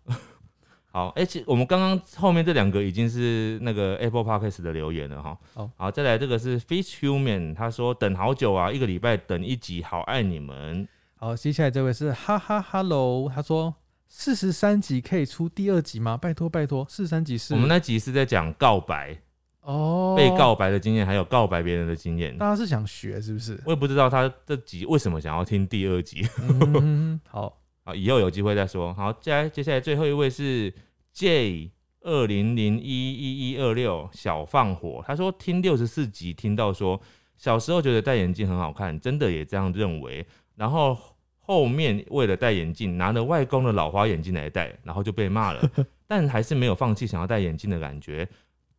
[0.94, 5.38] 好，而且我们刚刚后面这两个已经是那个 Apple Podcast 的留言了哈。
[5.54, 10.88] 好，好，再来这个是 Fish Human，他说等好久啊，一个礼拜等一集，好爱你们。
[11.16, 13.74] 好，接下来这位是哈哈 Hello，，他说
[14.14, 16.18] 四十三集可以出第二集吗？
[16.18, 19.18] 拜托拜托，四十三集是我们那集是在讲告白、
[19.62, 22.38] 哦被告白的经验，还有告白别人的经验。
[22.38, 23.58] 大家是想学是不是？
[23.66, 26.28] 我也不知道他这集为什么想要听第二集。
[26.42, 28.94] 嗯，好， 好，以后有机会再说。
[28.94, 30.74] 好，接下来接下来最后一位是
[31.14, 31.72] J
[32.02, 37.00] 二零零一一一二六小放火，他说听六十四集听到说
[37.38, 40.98] 小时候觉得戴眼镜很好看，真的也这样认为，然后
[41.42, 45.70] 后面为了戴眼镜拿了外公的老花眼镜来戴，然后就被骂了，
[46.08, 48.28] 但还是没有放弃想要戴眼镜的感觉，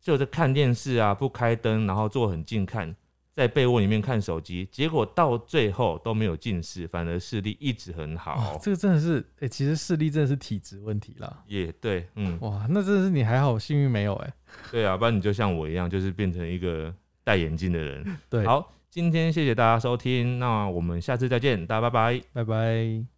[0.01, 2.95] 就是看电视啊不开灯，然后坐很近看。
[3.35, 8.35] 在被窝里面看手机，结果到最后都没有近视，反而视力一直很好。
[8.35, 11.43] 哇，这个真的是，哎、其实视力真的是体质问题啦。
[11.47, 14.33] 也对，嗯，哇，那真的是你还好，幸运没有哎、
[14.71, 18.05] 对啊，不然你就像我一样，就是变成一个戴眼镜的人。
[18.29, 22.21] 对，，好，今天谢谢大家收听，那我们下次再见，大家拜拜。
[22.31, 23.12] 拜拜。